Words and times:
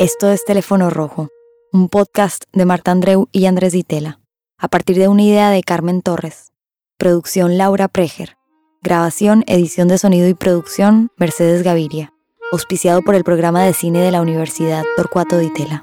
Esto 0.00 0.30
es 0.30 0.44
Teléfono 0.44 0.90
Rojo, 0.90 1.28
un 1.72 1.88
podcast 1.88 2.44
de 2.52 2.64
Marta 2.64 2.92
Andreu 2.92 3.28
y 3.32 3.46
Andrés 3.46 3.72
Ditela, 3.72 4.20
a 4.56 4.68
partir 4.68 4.96
de 4.96 5.08
una 5.08 5.24
idea 5.24 5.50
de 5.50 5.64
Carmen 5.64 6.02
Torres. 6.02 6.52
Producción 6.98 7.58
Laura 7.58 7.88
Preger. 7.88 8.36
Grabación, 8.80 9.42
edición 9.48 9.88
de 9.88 9.98
sonido 9.98 10.28
y 10.28 10.34
producción 10.34 11.10
Mercedes 11.16 11.64
Gaviria. 11.64 12.12
Auspiciado 12.52 13.02
por 13.02 13.16
el 13.16 13.24
programa 13.24 13.64
de 13.64 13.74
cine 13.74 13.98
de 13.98 14.12
la 14.12 14.20
Universidad 14.20 14.84
Torcuato 14.96 15.36
Ditela. 15.36 15.82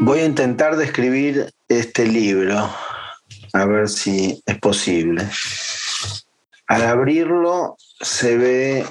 Voy 0.00 0.18
a 0.18 0.24
intentar 0.24 0.76
describir 0.76 1.54
este 1.68 2.04
libro, 2.04 2.68
a 3.52 3.64
ver 3.64 3.88
si 3.88 4.42
es 4.44 4.58
posible. 4.58 5.24
Al 6.66 6.82
abrirlo 6.82 7.76
se 8.00 8.36
ve 8.36 8.84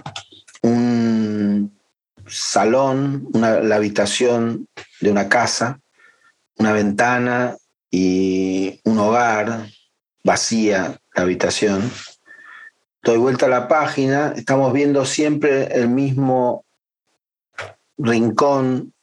un 0.61 1.79
salón, 2.27 3.27
la 3.33 3.75
habitación 3.75 4.67
de 4.99 5.11
una 5.11 5.29
casa, 5.29 5.79
una 6.57 6.73
ventana 6.73 7.55
y 7.89 8.81
un 8.83 8.99
hogar, 8.99 9.67
vacía 10.23 10.99
la 11.15 11.23
habitación. 11.23 11.89
Doy 13.03 13.17
vuelta 13.17 13.45
a 13.45 13.49
la 13.49 13.67
página, 13.67 14.33
estamos 14.35 14.73
viendo 14.73 15.05
siempre 15.05 15.73
el 15.73 15.87
mismo 15.87 16.65
rincón 17.97 18.93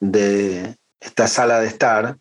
de 0.00 0.76
esta 1.00 1.26
sala 1.26 1.60
de 1.60 1.68
estar. 1.68 2.18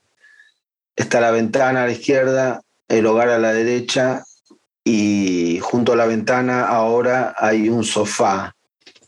Está 0.96 1.20
la 1.20 1.32
ventana 1.32 1.84
a 1.84 1.86
la 1.88 1.92
izquierda, 1.92 2.62
el 2.88 3.06
hogar 3.06 3.30
a 3.30 3.40
la 3.40 3.54
derecha 3.54 4.24
y 4.90 5.60
junto 5.60 5.92
a 5.92 5.96
la 5.98 6.06
ventana 6.06 6.66
ahora 6.66 7.36
hay 7.38 7.68
un 7.68 7.84
sofá. 7.84 8.56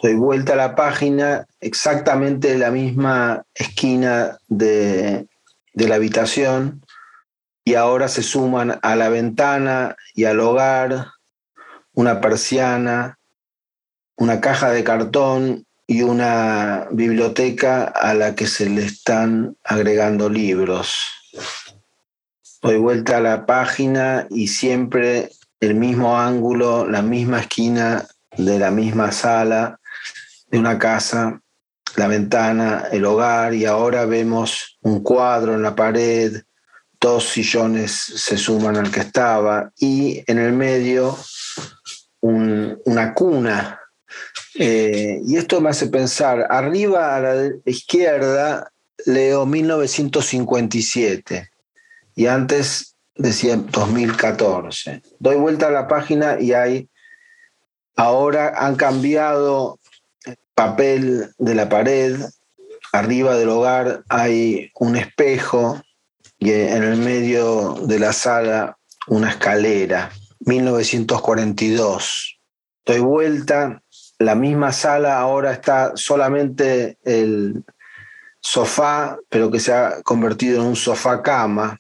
Doy 0.04 0.16
vuelta 0.16 0.52
a 0.52 0.58
la 0.58 0.76
página, 0.76 1.48
exactamente 1.62 2.58
la 2.58 2.70
misma 2.70 3.44
esquina 3.56 4.38
de, 4.50 5.26
de 5.74 5.88
la 5.88 5.96
habitación 5.96 6.84
y 7.64 7.76
ahora 7.76 8.10
se 8.10 8.24
suman 8.24 8.78
a 8.82 8.96
la 8.98 9.08
ventana 9.08 9.96
y 10.14 10.26
al 10.26 10.42
hogar 10.42 11.08
una 11.94 12.20
persiana, 12.20 13.18
una 14.18 14.42
caja 14.42 14.72
de 14.72 14.84
cartón 14.84 15.66
y 15.88 16.02
una 16.02 16.88
biblioteca 16.92 17.86
a 17.86 18.14
la 18.14 18.36
que 18.36 18.48
se 18.48 18.70
le 18.70 18.84
están 18.84 19.56
agregando 19.64 20.28
libros. 20.30 20.94
Doy 22.62 22.76
vuelta 22.76 23.18
a 23.18 23.22
la 23.22 23.46
página 23.46 24.28
y 24.30 24.50
siempre 24.50 25.30
el 25.60 25.76
mismo 25.76 26.20
ángulo, 26.20 26.88
la 26.88 27.02
misma 27.02 27.42
esquina 27.42 28.06
de 28.38 28.60
la 28.60 28.72
misma 28.72 29.12
sala 29.12 29.80
de 30.50 30.60
una 30.60 30.80
casa, 30.80 31.42
la 31.96 32.08
ventana, 32.08 32.88
el 32.92 33.06
hogar 33.06 33.54
y 33.54 33.66
ahora 33.66 34.06
vemos 34.06 34.80
un 34.82 35.04
cuadro 35.04 35.54
en 35.54 35.62
la 35.62 35.76
pared, 35.76 36.42
dos 37.00 37.26
sillones 37.26 37.92
se 37.92 38.36
suman 38.38 38.78
al 38.78 38.90
que 38.92 39.02
estaba 39.02 39.72
y 39.78 40.24
en 40.28 40.40
el 40.40 40.54
medio 40.54 41.16
una 42.22 43.14
cuna. 43.14 43.80
Eh, 44.56 45.22
y 45.26 45.38
esto 45.38 45.62
me 45.62 45.70
hace 45.70 45.88
pensar, 45.88 46.48
arriba 46.50 47.16
a 47.16 47.22
la 47.22 47.50
izquierda 47.66 48.70
leo 49.06 49.46
1957 49.46 51.50
y 52.16 52.26
antes 52.26 52.89
decía 53.20 53.58
2014. 53.58 55.04
Doy 55.20 55.36
vuelta 55.36 55.68
a 55.68 55.72
la 55.72 55.88
página 55.88 56.40
y 56.40 56.54
hay, 56.54 56.90
ahora 57.96 58.54
han 58.58 58.76
cambiado 58.76 59.80
el 60.26 60.38
papel 60.56 61.30
de 61.38 61.54
la 61.54 61.70
pared, 61.70 62.18
arriba 62.94 63.36
del 63.36 63.50
hogar 63.50 64.04
hay 64.10 64.72
un 64.80 64.96
espejo 64.96 65.80
y 66.40 66.52
en 66.52 66.84
el 66.84 66.98
medio 66.98 67.76
de 67.84 68.00
la 68.00 68.14
sala 68.14 68.78
una 69.08 69.30
escalera. 69.30 70.12
1942. 70.40 72.40
Doy 72.86 73.00
vuelta, 73.00 73.84
la 74.18 74.36
misma 74.36 74.72
sala 74.72 75.20
ahora 75.20 75.52
está 75.52 75.92
solamente 75.96 76.98
el 77.04 77.66
sofá, 78.40 79.18
pero 79.28 79.52
que 79.52 79.60
se 79.60 79.74
ha 79.74 80.02
convertido 80.04 80.62
en 80.62 80.68
un 80.68 80.76
sofá 80.78 81.22
cama 81.22 81.79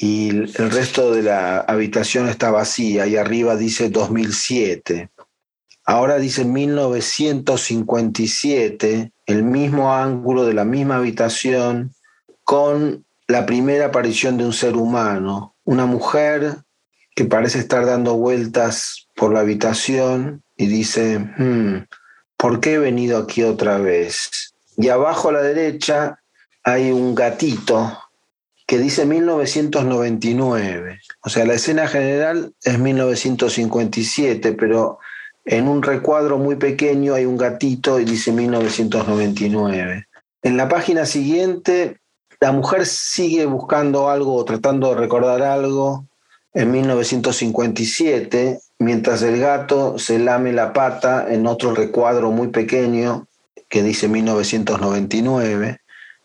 y 0.00 0.28
el 0.28 0.70
resto 0.70 1.10
de 1.10 1.24
la 1.24 1.58
habitación 1.58 2.28
está 2.28 2.52
vacía 2.52 3.08
y 3.08 3.16
arriba 3.16 3.56
dice 3.56 3.90
2007. 3.90 5.10
Ahora 5.84 6.18
dice 6.18 6.44
1957, 6.44 9.10
el 9.26 9.42
mismo 9.42 9.92
ángulo 9.92 10.44
de 10.44 10.54
la 10.54 10.64
misma 10.64 10.98
habitación 10.98 11.92
con 12.44 13.04
la 13.26 13.44
primera 13.44 13.86
aparición 13.86 14.38
de 14.38 14.44
un 14.44 14.52
ser 14.52 14.76
humano, 14.76 15.56
una 15.64 15.86
mujer 15.86 16.58
que 17.16 17.24
parece 17.24 17.58
estar 17.58 17.84
dando 17.84 18.14
vueltas 18.14 19.08
por 19.16 19.32
la 19.32 19.40
habitación 19.40 20.44
y 20.56 20.66
dice, 20.66 21.18
hmm, 21.18 21.88
¿por 22.36 22.60
qué 22.60 22.74
he 22.74 22.78
venido 22.78 23.18
aquí 23.18 23.42
otra 23.42 23.78
vez? 23.78 24.54
Y 24.76 24.90
abajo 24.90 25.30
a 25.30 25.32
la 25.32 25.42
derecha 25.42 26.20
hay 26.62 26.92
un 26.92 27.16
gatito 27.16 27.98
que 28.68 28.78
dice 28.78 29.04
1999. 29.06 31.00
O 31.24 31.30
sea, 31.30 31.46
la 31.46 31.54
escena 31.54 31.88
general 31.88 32.52
es 32.62 32.78
1957, 32.78 34.52
pero 34.52 34.98
en 35.46 35.68
un 35.68 35.82
recuadro 35.82 36.36
muy 36.36 36.56
pequeño 36.56 37.14
hay 37.14 37.24
un 37.24 37.38
gatito 37.38 37.98
y 37.98 38.04
dice 38.04 38.30
1999. 38.30 40.06
En 40.42 40.58
la 40.58 40.68
página 40.68 41.06
siguiente, 41.06 41.96
la 42.40 42.52
mujer 42.52 42.84
sigue 42.84 43.46
buscando 43.46 44.10
algo 44.10 44.34
o 44.34 44.44
tratando 44.44 44.90
de 44.90 45.00
recordar 45.00 45.40
algo 45.40 46.04
en 46.52 46.70
1957, 46.70 48.60
mientras 48.80 49.22
el 49.22 49.40
gato 49.40 49.98
se 49.98 50.18
lame 50.18 50.52
la 50.52 50.74
pata 50.74 51.32
en 51.32 51.46
otro 51.46 51.74
recuadro 51.74 52.32
muy 52.32 52.48
pequeño 52.48 53.28
que 53.70 53.82
dice 53.82 54.08
1999, 54.08 55.80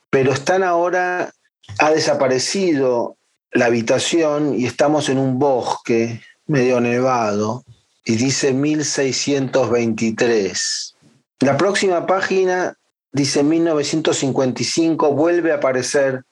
pero 0.09 0.33
están 0.33 0.63
ahora 0.63 1.31
ha 1.79 1.91
desaparecido 1.91 3.17
la 3.51 3.65
habitación 3.65 4.57
y 4.59 4.65
estamos 4.65 5.09
en 5.09 5.17
un 5.17 5.39
bosque 5.39 6.21
medio 6.47 6.79
nevado 6.81 7.63
y 8.05 8.15
dice 8.15 8.53
1623. 8.53 10.95
La 11.39 11.57
próxima 11.57 12.05
página 12.05 12.77
dice 13.11 13.41
1955, 13.43 15.13
vuelve 15.13 15.51
a 15.51 15.55
aparecer 15.55 16.23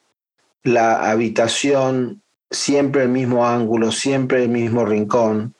la 0.64 1.09
habitación, 1.09 2.22
siempre 2.50 3.03
el 3.03 3.09
mismo 3.09 3.46
ángulo, 3.47 3.91
siempre 3.91 4.44
el 4.44 4.50
mismo 4.50 4.86
rincón. 4.86 5.53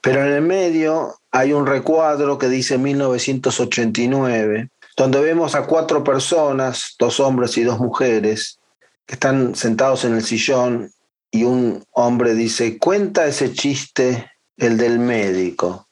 Pero 0.00 0.24
en 0.24 0.32
el 0.32 0.42
medio 0.42 1.18
hay 1.30 1.52
un 1.52 1.66
recuadro 1.66 2.38
que 2.38 2.48
dice 2.48 2.78
1989 2.78 4.70
donde 4.96 5.20
vemos 5.20 5.54
a 5.54 5.66
cuatro 5.66 6.02
personas, 6.02 6.94
dos 6.98 7.20
hombres 7.20 7.56
y 7.58 7.64
dos 7.64 7.78
mujeres, 7.78 8.58
que 9.04 9.14
están 9.14 9.54
sentados 9.54 10.04
en 10.04 10.14
el 10.14 10.24
sillón 10.24 10.90
y 11.30 11.44
un 11.44 11.84
hombre 11.92 12.34
dice, 12.34 12.78
cuenta 12.78 13.26
ese 13.26 13.52
chiste, 13.52 14.30
el 14.56 14.78
del 14.78 14.98
médico. 14.98 15.86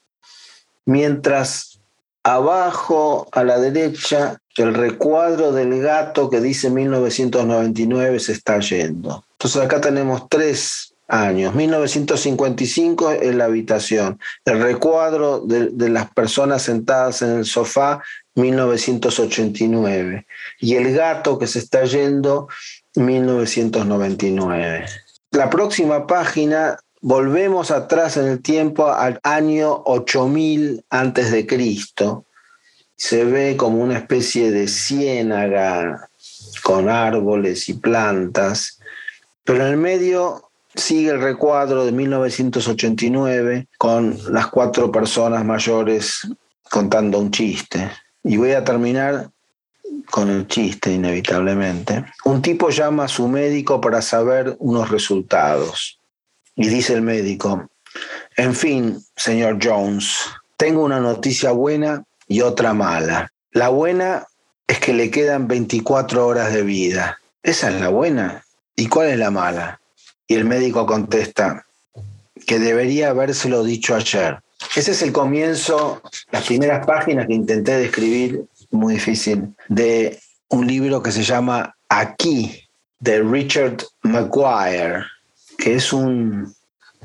Mientras 0.87 1.81
abajo 2.23 3.29
a 3.33 3.45
la 3.45 3.59
derecha 3.59 4.39
el 4.57 4.73
recuadro 4.73 5.53
del 5.53 5.81
gato 5.81 6.31
que 6.31 6.41
dice 6.41 6.71
1999 6.71 8.21
se 8.21 8.33
está 8.33 8.61
yendo. 8.61 9.25
Entonces 9.33 9.63
acá 9.63 9.81
tenemos 9.81 10.29
tres 10.29 10.95
años. 11.09 11.55
1955 11.55 13.13
en 13.13 13.39
la 13.39 13.45
habitación. 13.47 14.19
El 14.45 14.63
recuadro 14.63 15.41
de, 15.41 15.71
de, 15.71 15.89
las 15.91 16.11
personas 16.13 16.63
sentadas 16.63 17.21
en 17.23 17.31
el 17.31 17.45
sofá 17.45 18.03
1989. 18.35 20.27
Y 20.61 20.75
El 20.77 20.95
gato 20.95 21.39
que 21.39 21.47
se 21.47 21.59
está 21.59 21.85
yendo, 21.85 22.49
1999. 22.97 24.87
La 25.31 25.51
próxima 25.51 26.07
página, 26.07 26.79
volvemos 27.01 27.71
atrás 27.71 28.17
en 28.17 28.27
el 28.27 28.41
tiempo 28.41 28.89
al 28.89 29.21
año 29.23 29.83
8000 29.85 30.85
antes 30.91 31.31
de 31.31 31.47
Cristo. 31.47 32.25
Se 32.97 33.25
ve 33.25 33.57
como 33.57 33.83
una 33.83 33.99
especie 33.99 34.51
de 34.51 34.69
ciénaga 34.69 36.09
con 36.63 36.89
árboles 36.89 37.69
y 37.69 37.75
plantas, 37.75 38.79
pero 39.45 39.67
en 39.67 39.73
el 39.73 39.77
medio 39.77 40.51
sigue 40.75 41.11
el 41.11 41.21
recuadro 41.21 41.85
de 41.85 41.93
1989 41.93 43.69
con 43.79 44.19
las 44.33 44.47
cuatro 44.49 44.91
personas 44.91 45.45
mayores 45.45 46.27
contando 46.71 47.19
un 47.19 47.31
chiste. 47.31 47.91
Y 48.25 48.37
voy 48.37 48.53
a 48.53 48.65
terminar 48.65 49.31
con 50.11 50.31
el 50.31 50.49
chiste, 50.49 50.93
inevitablemente. 50.93 52.05
Un 52.25 52.43
tipo 52.43 52.71
llama 52.71 53.05
a 53.05 53.09
su 53.09 53.29
médico 53.29 53.81
para 53.81 54.03
saber 54.03 54.57
unos 54.59 54.91
resultados. 54.91 56.01
Y 56.57 56.69
dice 56.69 56.95
el 56.95 57.03
médico, 57.03 57.69
en 58.37 58.55
fin, 58.55 59.05
señor 59.17 59.59
Jones, 59.63 60.21
tengo 60.57 60.83
una 60.83 61.01
noticia 61.01 61.53
buena 61.53 62.05
y 62.27 62.41
otra 62.41 62.73
mala. 62.73 63.31
La 63.53 63.69
buena 63.69 64.27
es 64.67 64.79
que 64.81 64.95
le 64.95 65.11
quedan 65.11 65.47
24 65.47 66.27
horas 66.27 66.53
de 66.53 66.63
vida. 66.63 67.19
Esa 67.43 67.71
es 67.71 67.81
la 67.81 67.89
buena. 67.89 68.45
¿Y 68.77 68.89
cuál 68.89 69.09
es 69.09 69.19
la 69.19 69.31
mala? 69.31 69.81
Y 70.27 70.35
el 70.35 70.45
médico 70.45 70.87
contesta 70.87 71.67
que 72.47 72.59
debería 72.59 73.11
habérselo 73.11 73.63
dicho 73.63 73.95
ayer. 73.95 74.41
Ese 74.75 74.93
es 74.93 75.03
el 75.03 75.13
comienzo, 75.13 76.03
las 76.31 76.45
primeras 76.45 76.87
páginas 76.87 77.27
que 77.27 77.35
intenté 77.35 77.79
describir, 77.79 78.45
muy 78.71 78.95
difícil, 78.95 79.55
de 79.69 80.19
un 80.49 80.67
libro 80.67 81.03
que 81.03 81.13
se 81.13 81.23
llama 81.23 81.77
Aquí, 81.89 82.69
de 82.99 83.23
Richard 83.23 83.85
Maguire, 84.03 85.05
que 85.59 85.75
es 85.75 85.93
un 85.93 86.55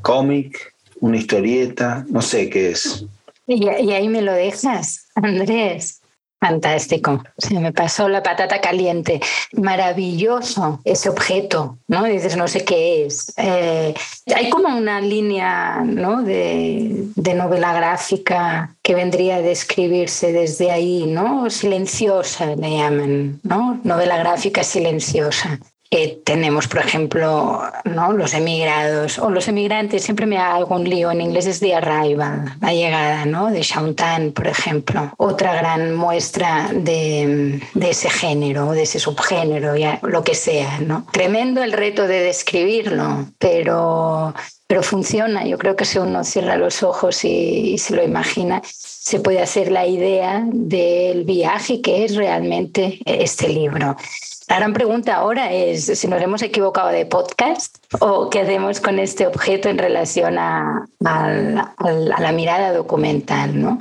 cómic, 0.01 0.73
una 0.99 1.17
historieta, 1.17 2.05
no 2.09 2.21
sé 2.21 2.49
qué 2.49 2.71
es. 2.71 3.05
Y, 3.47 3.63
y 3.63 3.91
ahí 3.91 4.07
me 4.07 4.21
lo 4.21 4.33
dejas, 4.33 5.07
Andrés. 5.15 5.98
Fantástico. 6.39 7.21
Se 7.37 7.59
me 7.59 7.73
pasó 7.73 8.07
la 8.07 8.23
patata 8.23 8.61
caliente. 8.61 9.19
Maravilloso 9.53 10.79
ese 10.85 11.09
objeto, 11.09 11.77
¿no? 11.87 12.05
Dices, 12.05 12.37
no 12.37 12.47
sé 12.47 12.63
qué 12.63 13.05
es. 13.05 13.33
Eh, 13.35 13.93
hay 14.33 14.49
como 14.49 14.69
una 14.77 15.01
línea 15.01 15.81
¿no? 15.83 16.23
de, 16.23 17.07
de, 17.15 17.33
novela 17.33 17.73
gráfica 17.73 18.75
que 18.81 18.95
vendría 18.95 19.37
a 19.37 19.41
describirse 19.41 20.31
desde 20.31 20.71
ahí, 20.71 21.05
¿no? 21.07 21.49
Silenciosa 21.49 22.55
le 22.55 22.77
llaman, 22.77 23.41
¿no? 23.43 23.81
Novela 23.83 24.17
gráfica 24.17 24.63
silenciosa 24.63 25.59
que 25.89 26.21
tenemos, 26.23 26.67
por 26.67 26.81
ejemplo, 26.81 27.63
¿no? 27.83 28.13
los 28.13 28.35
emigrados 28.35 29.17
o 29.17 29.31
los 29.31 29.47
emigrantes, 29.47 30.03
siempre 30.03 30.27
me 30.27 30.37
hago 30.37 30.75
un 30.75 30.87
lío, 30.87 31.09
en 31.11 31.21
inglés 31.21 31.47
es 31.47 31.59
The 31.59 31.73
Arrival, 31.75 32.57
la 32.61 32.73
llegada 32.73 33.25
¿no? 33.25 33.49
de 33.49 33.63
Shauntan, 33.63 34.31
por 34.31 34.47
ejemplo, 34.47 35.11
otra 35.17 35.55
gran 35.55 35.95
muestra 35.95 36.69
de, 36.71 37.59
de, 37.73 37.89
ese 37.89 38.09
género, 38.09 38.71
de 38.71 38.83
ese 38.83 38.99
subgénero, 38.99 39.75
ya, 39.75 39.99
lo 40.03 40.23
que 40.23 40.35
sea. 40.35 40.79
¿no? 40.79 41.07
Tremendo 41.11 41.63
el 41.63 41.71
reto 41.71 42.07
de 42.07 42.19
describirlo, 42.19 43.25
pero, 43.39 44.35
pero 44.67 44.83
funciona. 44.83 45.43
Yo 45.45 45.57
creo 45.57 45.75
que 45.75 45.85
si 45.85 45.97
uno 45.97 46.23
cierra 46.23 46.55
los 46.55 46.83
ojos 46.83 47.25
y, 47.25 47.73
y 47.73 47.77
se 47.79 47.95
lo 47.95 48.03
imagina, 48.03 48.61
se 48.63 49.19
puede 49.19 49.41
hacer 49.41 49.71
la 49.71 49.87
idea 49.87 50.43
del 50.45 51.23
viaje 51.23 51.81
que 51.81 52.05
es 52.05 52.15
realmente 52.15 52.99
este 53.05 53.49
libro. 53.49 53.97
La 54.49 54.55
gran 54.55 54.73
pregunta 54.73 55.15
ahora 55.15 55.53
es 55.53 55.85
si 55.85 56.07
nos 56.07 56.19
hemos 56.19 56.41
equivocado 56.41 56.89
de 56.89 57.05
podcast 57.05 57.77
o 57.99 58.31
qué 58.31 58.39
hacemos 58.41 58.81
con 58.81 58.97
este 58.97 59.27
objeto 59.27 59.69
en 59.69 59.77
relación 59.77 60.39
a, 60.39 60.87
la 60.99 62.31
mirada 62.31 62.73
documental, 62.73 63.61
¿no? 63.61 63.77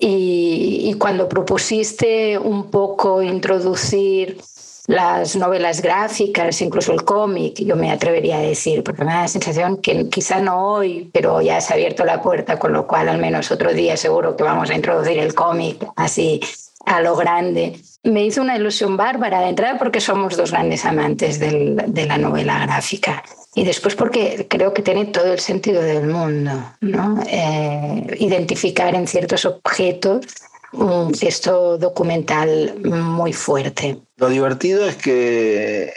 Y, 0.00 0.94
cuando 0.98 1.28
propusiste 1.28 2.38
un 2.38 2.70
poco 2.70 3.22
introducir 3.22 4.38
las 4.86 5.36
novelas 5.36 5.82
gráficas, 5.82 6.62
incluso 6.62 6.92
el 6.92 7.04
cómic, 7.04 7.56
yo 7.58 7.76
me 7.76 7.90
atrevería 7.90 8.38
a 8.38 8.40
decir, 8.40 8.82
porque 8.82 9.04
me 9.04 9.12
da 9.12 9.22
la 9.22 9.28
sensación 9.28 9.76
que 9.76 10.08
quizá 10.08 10.40
no 10.40 10.72
hoy, 10.72 11.10
pero 11.12 11.42
ya 11.42 11.60
se 11.60 11.72
ha 11.72 11.76
abierto 11.76 12.06
la 12.06 12.22
puerta, 12.22 12.58
con 12.58 12.72
lo 12.72 12.86
cual 12.86 13.10
al 13.10 13.18
menos 13.18 13.50
otro 13.50 13.74
día 13.74 13.96
seguro 13.98 14.36
que 14.36 14.42
vamos 14.42 14.70
a 14.70 14.74
introducir 14.74 15.18
el 15.18 15.34
cómic 15.34 15.86
así 15.96 16.40
a 16.84 17.00
lo 17.00 17.16
grande 17.16 17.80
me 18.04 18.24
hizo 18.24 18.40
una 18.40 18.56
ilusión 18.56 18.96
bárbara 18.96 19.40
de 19.40 19.50
entrada 19.50 19.78
porque 19.78 20.00
somos 20.00 20.36
dos 20.36 20.52
grandes 20.52 20.84
amantes 20.84 21.38
de 21.40 22.06
la 22.06 22.18
novela 22.18 22.64
gráfica 22.66 23.22
y 23.54 23.64
después 23.64 23.96
porque 23.96 24.46
creo 24.48 24.72
que 24.72 24.82
tiene 24.82 25.06
todo 25.06 25.32
el 25.32 25.40
sentido 25.40 25.82
del 25.82 26.06
mundo, 26.06 26.52
¿no? 26.80 27.20
Eh, 27.26 28.16
identificar 28.20 28.94
en 28.94 29.08
ciertos 29.08 29.44
objetos 29.44 30.26
un 30.72 31.12
gesto 31.12 31.76
documental 31.76 32.78
muy 32.84 33.32
fuerte. 33.32 33.98
Lo 34.16 34.28
divertido 34.28 34.86
es 34.86 34.96
que 34.96 35.92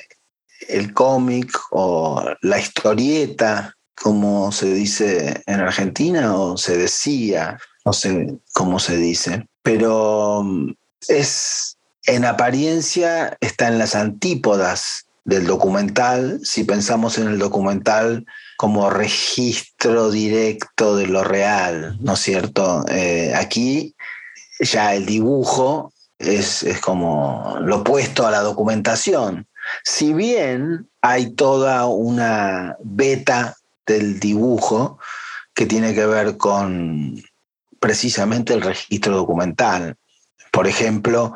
el 0.70 0.94
cómic 0.94 1.52
o 1.70 2.24
la 2.42 2.60
historieta, 2.60 3.76
como 3.96 4.52
se 4.52 4.74
dice 4.74 5.44
en 5.46 5.60
Argentina 5.60 6.36
o 6.36 6.58
se 6.58 6.78
decía, 6.78 7.60
no 7.86 7.94
sé 7.94 8.40
cómo 8.54 8.80
se 8.80 8.98
dice, 8.98 9.46
pero 9.64 10.44
es 11.08 11.78
en 12.06 12.26
apariencia 12.26 13.38
está 13.42 13.68
en 13.68 13.78
las 13.78 13.96
antípodas 13.96 15.06
del 15.24 15.46
documental, 15.46 16.40
si 16.44 16.64
pensamos 16.64 17.18
en 17.18 17.28
el 17.28 17.38
documental 17.38 18.26
como 18.58 18.90
registro 18.90 20.10
directo 20.10 20.96
de 20.96 21.08
lo 21.08 21.24
real, 21.24 21.98
¿no 22.02 22.14
es 22.14 22.20
cierto? 22.20 22.84
Eh, 22.90 23.34
aquí 23.36 23.96
ya 24.60 24.96
el 24.96 25.06
dibujo 25.06 25.94
es, 26.18 26.64
es 26.64 26.80
como 26.80 27.58
lo 27.62 27.78
opuesto 27.78 28.26
a 28.26 28.32
la 28.32 28.42
documentación. 28.42 29.48
Si 29.84 30.14
bien 30.14 30.90
hay 31.02 31.32
toda 31.34 31.86
una 31.86 32.78
beta 32.84 33.56
del 33.86 34.20
dibujo 34.20 35.00
que 35.54 35.66
tiene 35.66 35.94
que 35.94 36.06
ver 36.06 36.38
con 36.38 37.22
precisamente 37.82 38.54
el 38.54 38.62
registro 38.62 39.18
documental. 39.18 39.98
Por 40.52 40.68
ejemplo, 40.68 41.34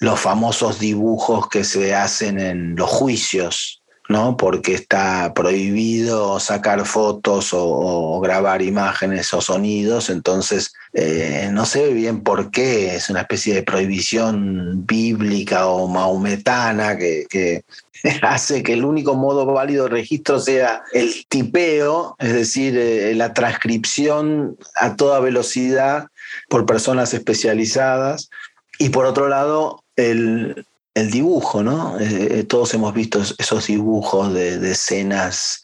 los 0.00 0.18
famosos 0.18 0.80
dibujos 0.80 1.48
que 1.48 1.62
se 1.62 1.94
hacen 1.94 2.40
en 2.40 2.74
los 2.74 2.90
juicios, 2.90 3.81
¿no? 4.08 4.36
Porque 4.36 4.74
está 4.74 5.32
prohibido 5.34 6.40
sacar 6.40 6.84
fotos 6.84 7.50
o, 7.52 8.20
grabar 8.20 8.62
imágenes 8.62 9.32
o 9.34 9.40
sonidos, 9.40 10.10
entonces 10.10 10.72
eh, 10.92 11.48
no 11.52 11.64
sé 11.64 11.92
bien 11.92 12.20
por 12.22 12.50
qué, 12.50 12.94
es 12.96 13.10
una 13.10 13.22
especie 13.22 13.54
de 13.54 13.62
prohibición 13.62 14.86
bíblica 14.86 15.66
o 15.66 15.88
maometana 15.88 16.96
que, 16.96 17.64
hace 18.22 18.62
que 18.62 18.74
el 18.74 18.84
único 18.84 19.14
modo 19.14 19.46
válido 19.46 19.84
de 19.84 19.90
registro 19.90 20.38
sea 20.38 20.82
el 20.92 21.26
tipeo, 21.28 22.16
es 22.18 22.32
decir, 22.32 22.76
eh, 22.76 23.14
la 23.14 23.32
transcripción 23.32 24.56
a 24.74 24.96
toda 24.96 25.20
velocidad 25.20 26.08
por 26.48 26.66
personas 26.66 27.14
especializadas. 27.14 28.30
Y 28.78 28.88
por 28.88 29.04
otro 29.04 29.28
lado, 29.28 29.84
el, 29.96 30.66
dibujo, 30.94 31.62
¿no? 31.62 31.98
Eh, 31.98 32.40
eh, 32.40 32.44
todos 32.44 32.74
hemos 32.74 32.92
visto 32.92 33.20
esos 33.38 33.66
dibujos 33.66 34.32
de, 34.32 34.70
escenas 34.70 35.62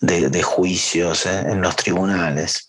de, 0.00 0.42
juicios 0.42 1.26
eh, 1.26 1.40
en 1.40 1.60
los 1.60 1.76
tribunales. 1.76 2.68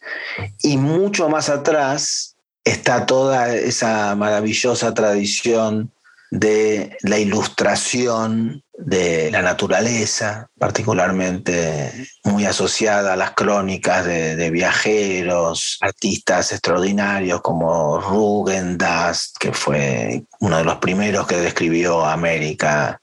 Y 0.61 0.77
mucho 0.77 1.29
más 1.29 1.49
atrás 1.49 2.35
está 2.63 3.05
toda 3.05 3.55
esa 3.55 4.15
maravillosa 4.15 4.93
tradición 4.93 5.91
de 6.31 6.97
la 7.01 7.19
ilustración 7.19 8.63
de 8.85 9.29
la 9.31 9.41
naturaleza, 9.41 10.47
particularmente 10.57 11.91
muy 12.23 12.45
asociada 12.45 13.13
a 13.13 13.15
las 13.15 13.31
crónicas 13.31 14.05
de, 14.05 14.49
viajeros, 14.49 15.77
artistas 15.81 16.51
extraordinarios 16.51 17.41
como 17.41 17.99
Rugendas, 17.99 19.33
que 19.39 19.53
fue 19.53 20.23
uno 20.39 20.57
de 20.57 20.63
los 20.63 20.77
primeros 20.77 21.27
que 21.27 21.37
describió 21.37 22.05
América 22.05 22.99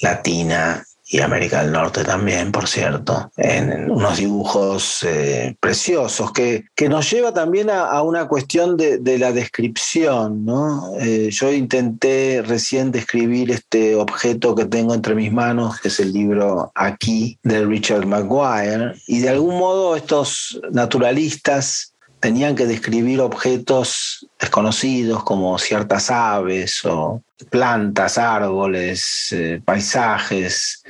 Latina 0.00 0.84
y 1.14 1.20
América 1.20 1.62
del 1.62 1.70
Norte 1.70 2.02
también, 2.02 2.50
por 2.50 2.66
cierto, 2.66 3.30
en 3.36 3.88
unos 3.88 4.16
dibujos 4.16 5.04
eh, 5.04 5.54
preciosos, 5.60 6.32
que, 6.32 6.64
que, 6.74 6.88
nos 6.88 7.08
lleva 7.08 7.32
también 7.32 7.70
a, 7.70 8.02
una 8.02 8.26
cuestión 8.26 8.76
de, 8.76 9.18
la 9.20 9.30
descripción. 9.30 10.44
¿no? 10.44 10.90
Eh, 10.98 11.28
yo 11.30 11.52
intenté 11.52 12.42
recién 12.44 12.90
describir 12.90 13.52
este 13.52 13.94
objeto 13.94 14.56
que 14.56 14.64
tengo 14.64 14.92
entre 14.92 15.14
mis 15.14 15.30
manos, 15.30 15.80
que 15.80 15.86
es 15.86 16.00
el 16.00 16.12
libro 16.12 16.72
Aquí 16.74 17.38
de 17.44 17.64
Richard 17.64 18.06
Maguire, 18.06 18.94
y 19.06 19.20
de 19.20 19.28
algún 19.28 19.56
modo 19.56 19.94
estos 19.94 20.60
naturalistas 20.72 21.94
tenían 22.18 22.56
que 22.56 22.64
describir 22.64 23.20
objetos 23.20 24.26
desconocidos 24.40 25.22
como 25.24 25.58
ciertas 25.58 26.10
aves 26.10 26.82
o 26.86 27.22
plantas, 27.50 28.16
árboles, 28.16 29.28
eh, 29.32 29.60
paisajes. 29.62 30.83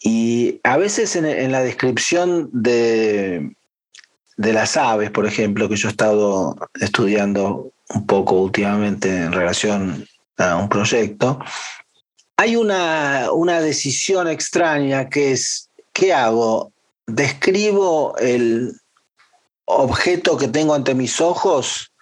Y 0.00 0.60
a 0.62 0.76
veces 0.76 1.16
en, 1.16 1.52
la 1.52 1.62
descripción 1.62 2.48
de, 2.52 3.54
de, 4.36 4.52
las 4.52 4.76
aves, 4.76 5.10
por 5.10 5.26
ejemplo, 5.26 5.68
que 5.68 5.76
yo 5.76 5.88
he 5.88 5.90
estado 5.90 6.56
estudiando 6.80 7.72
un 7.88 8.06
poco 8.06 8.40
últimamente 8.42 9.08
en 9.08 9.32
relación 9.32 10.06
a 10.36 10.56
un 10.56 10.68
proyecto, 10.68 11.40
hay 12.36 12.54
una, 12.54 13.32
una 13.32 13.60
decisión 13.60 14.28
extraña 14.28 15.08
que 15.08 15.32
es, 15.32 15.68
¿qué 15.92 16.12
hago? 16.12 16.72
¿Describo 17.06 18.16
el, 18.18 18.72
objeto 19.68 20.38
que 20.38 20.48
tengo 20.48 20.74
ante 20.74 20.94
mis 20.94 21.20
ojos 21.20 21.92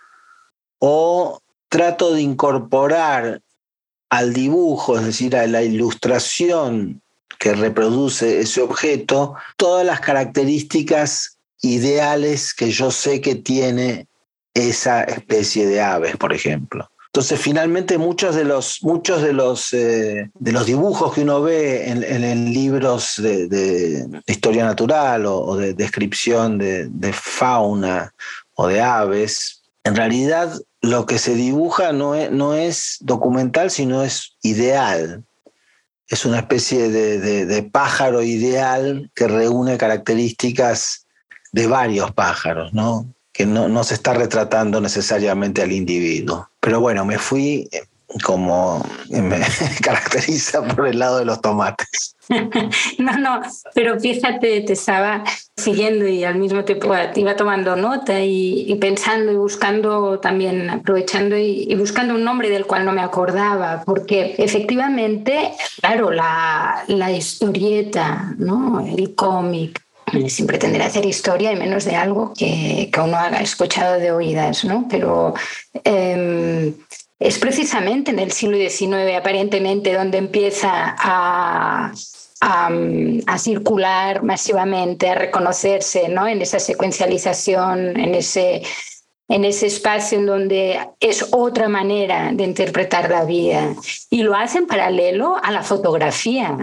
o 0.79 1.41
trato 1.69 2.15
de 2.15 2.23
incorporar 2.23 3.43
al 4.09 4.33
dibujo, 4.33 4.97
es 4.99 5.05
decir, 5.05 5.37
a 5.37 5.47
la 5.49 5.62
ilustración 5.62 7.03
que 7.38 7.55
reproduce 7.55 8.40
ese 8.40 8.61
objeto, 8.61 9.35
todas 9.57 9.85
las 9.85 10.00
características 10.00 11.38
ideales 11.62 12.55
que 12.55 12.71
yo 12.71 12.90
sé 12.90 13.21
que 13.21 13.35
tiene 13.35 14.09
esa 14.55 15.02
especie 15.05 15.66
de 15.66 15.81
aves, 15.81 16.16
por 16.16 16.33
ejemplo. 16.33 16.90
Entonces, 17.16 17.40
finalmente, 17.40 17.97
muchos 17.97 18.35
de 18.35 18.45
los, 18.45 18.83
muchos 18.83 19.23
de 19.23 19.33
los, 19.33 19.73
eh, 19.73 20.31
de 20.35 20.52
los 20.52 20.66
dibujos 20.66 21.14
que 21.14 21.23
uno 21.23 21.40
ve 21.40 21.88
en, 21.88 22.52
libros 22.52 23.14
de, 23.16 24.07
historia 24.26 24.66
natural 24.66 25.25
o, 25.25 25.57
de 25.57 25.73
descripción 25.73 26.59
de, 26.59 27.12
fauna 27.14 28.12
o 28.52 28.66
de 28.66 28.83
aves, 28.83 29.62
en 29.85 29.97
realidad 29.97 30.52
lo 30.83 31.07
que 31.07 31.19
se 31.19 31.35
dibuja 31.35 31.93
no 31.93 32.14
es, 32.14 32.31
no 32.31 32.52
es 32.52 32.99
documental, 33.00 33.71
sino 33.71 34.02
es 34.02 34.37
ideal. 34.43 35.25
Es 36.09 36.25
una 36.25 36.39
especie 36.39 36.89
de 36.89 37.63
pájaro 37.65 38.23
ideal 38.23 39.11
que 39.15 39.27
reúne 39.27 39.77
características 39.77 41.07
de 41.53 41.67
varios 41.67 42.13
pájaros, 42.13 42.73
¿no? 42.73 43.07
que 43.37 43.45
no, 43.45 43.85
se 43.85 43.93
está 43.93 44.15
retratando 44.15 44.81
necesariamente 44.81 45.61
al 45.61 45.71
individuo. 45.71 46.49
Pero 46.59 46.81
bueno, 46.81 47.05
me 47.05 47.19
fui 47.19 47.69
como 48.25 48.85
me 49.11 49.40
caracteriza 49.82 50.62
por 50.62 50.87
el 50.87 50.99
lado 50.99 51.18
de 51.18 51.25
los 51.25 51.40
tomates. 51.40 52.16
No, 52.99 53.16
no, 53.18 53.40
pero 53.75 54.00
fíjate, 54.00 54.61
te 54.62 54.73
estaba 54.73 55.23
siguiendo 55.56 56.06
y 56.08 56.25
al 56.25 56.37
mismo 56.37 56.64
tiempo 56.64 56.92
iba 57.14 57.37
tomando 57.37 57.76
nota 57.76 58.20
y, 58.20 58.75
pensando 58.80 59.32
y 59.32 59.37
buscando 59.37 60.18
también, 60.18 60.68
aprovechando 60.68 61.37
y, 61.37 61.73
buscando 61.76 62.14
un 62.14 62.25
nombre 62.25 62.50
del 62.50 62.66
cual 62.66 62.85
no 62.85 62.92
me 62.92 63.02
acordaba, 63.02 63.82
porque 63.85 64.35
efectivamente, 64.38 65.52
claro, 65.80 66.11
la, 66.11 66.85
la 66.88 67.12
historieta, 67.12 68.35
¿no? 68.38 68.80
el 68.80 69.14
cómic, 69.14 69.80
sin 70.28 70.46
pretender 70.46 70.82
hacer 70.82 71.04
historia 71.04 71.52
y 71.52 71.56
menos 71.56 71.85
de 71.85 71.96
algo 71.96 72.32
que, 72.37 72.90
que 72.92 73.00
uno 73.00 73.16
haga 73.16 73.40
escuchado 73.40 73.99
de 73.99 74.12
oídas, 74.12 74.64
¿no? 74.64 74.87
Pero 74.88 75.35
em, 75.85 76.75
es 77.18 77.38
precisamente 77.38 78.11
en 78.11 78.18
el 78.18 78.32
siglo 78.32 78.56
XIX, 78.56 79.16
aparentemente, 79.16 79.94
donde 79.94 80.18
empieza 80.18 80.94
a, 80.99 81.92
a, 82.40 83.38
circular 83.38 84.23
masivamente, 84.23 85.08
a 85.08 85.14
reconocerse 85.14 86.08
¿no? 86.08 86.26
en 86.26 86.42
esa 86.42 86.58
secuencialización, 86.58 87.99
en 87.99 88.14
ese, 88.14 88.62
en 89.28 89.44
ese 89.44 89.66
espacio 89.66 90.18
en 90.18 90.26
donde 90.26 90.80
es 91.00 91.28
otra 91.32 91.68
manera 91.68 92.30
de 92.32 92.44
interpretar 92.44 93.11
la 93.11 93.25
vida. 93.25 93.75
Y 94.11 94.23
lo 94.23 94.35
hacen 94.35 94.66
paralelo 94.66 95.37
a 95.42 95.50
la 95.52 95.62
fotografía. 95.62 96.56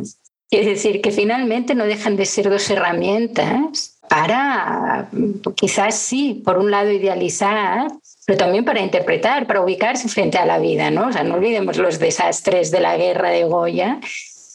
Quiere 0.49 0.71
decir 0.71 1.01
que 1.01 1.11
finalmente 1.11 1.73
no 1.73 1.85
dejan 1.85 2.15
de 2.15 2.25
ser 2.25 2.49
dos 2.49 2.69
herramientas 2.69 3.97
para, 4.07 5.09
quizás 5.55 5.97
sí, 5.97 6.43
por 6.45 6.59
un 6.59 6.69
lado 6.69 6.91
idealizar, 6.91 7.87
pero 8.25 8.37
también 8.37 8.65
para 8.65 8.81
interpretar, 8.81 9.47
para 9.47 9.61
ubicarse 9.61 10.07
frente 10.07 10.37
a 10.37 10.45
la 10.45 10.59
vida, 10.59 10.91
¿no? 10.91 11.07
O 11.07 11.11
sea, 11.11 11.23
no 11.23 11.35
olvidemos 11.35 11.77
los 11.77 11.99
desastres 11.99 12.71
de 12.71 12.79
la 12.79 12.97
guerra 12.97 13.29
de 13.29 13.43
Goya, 13.43 13.99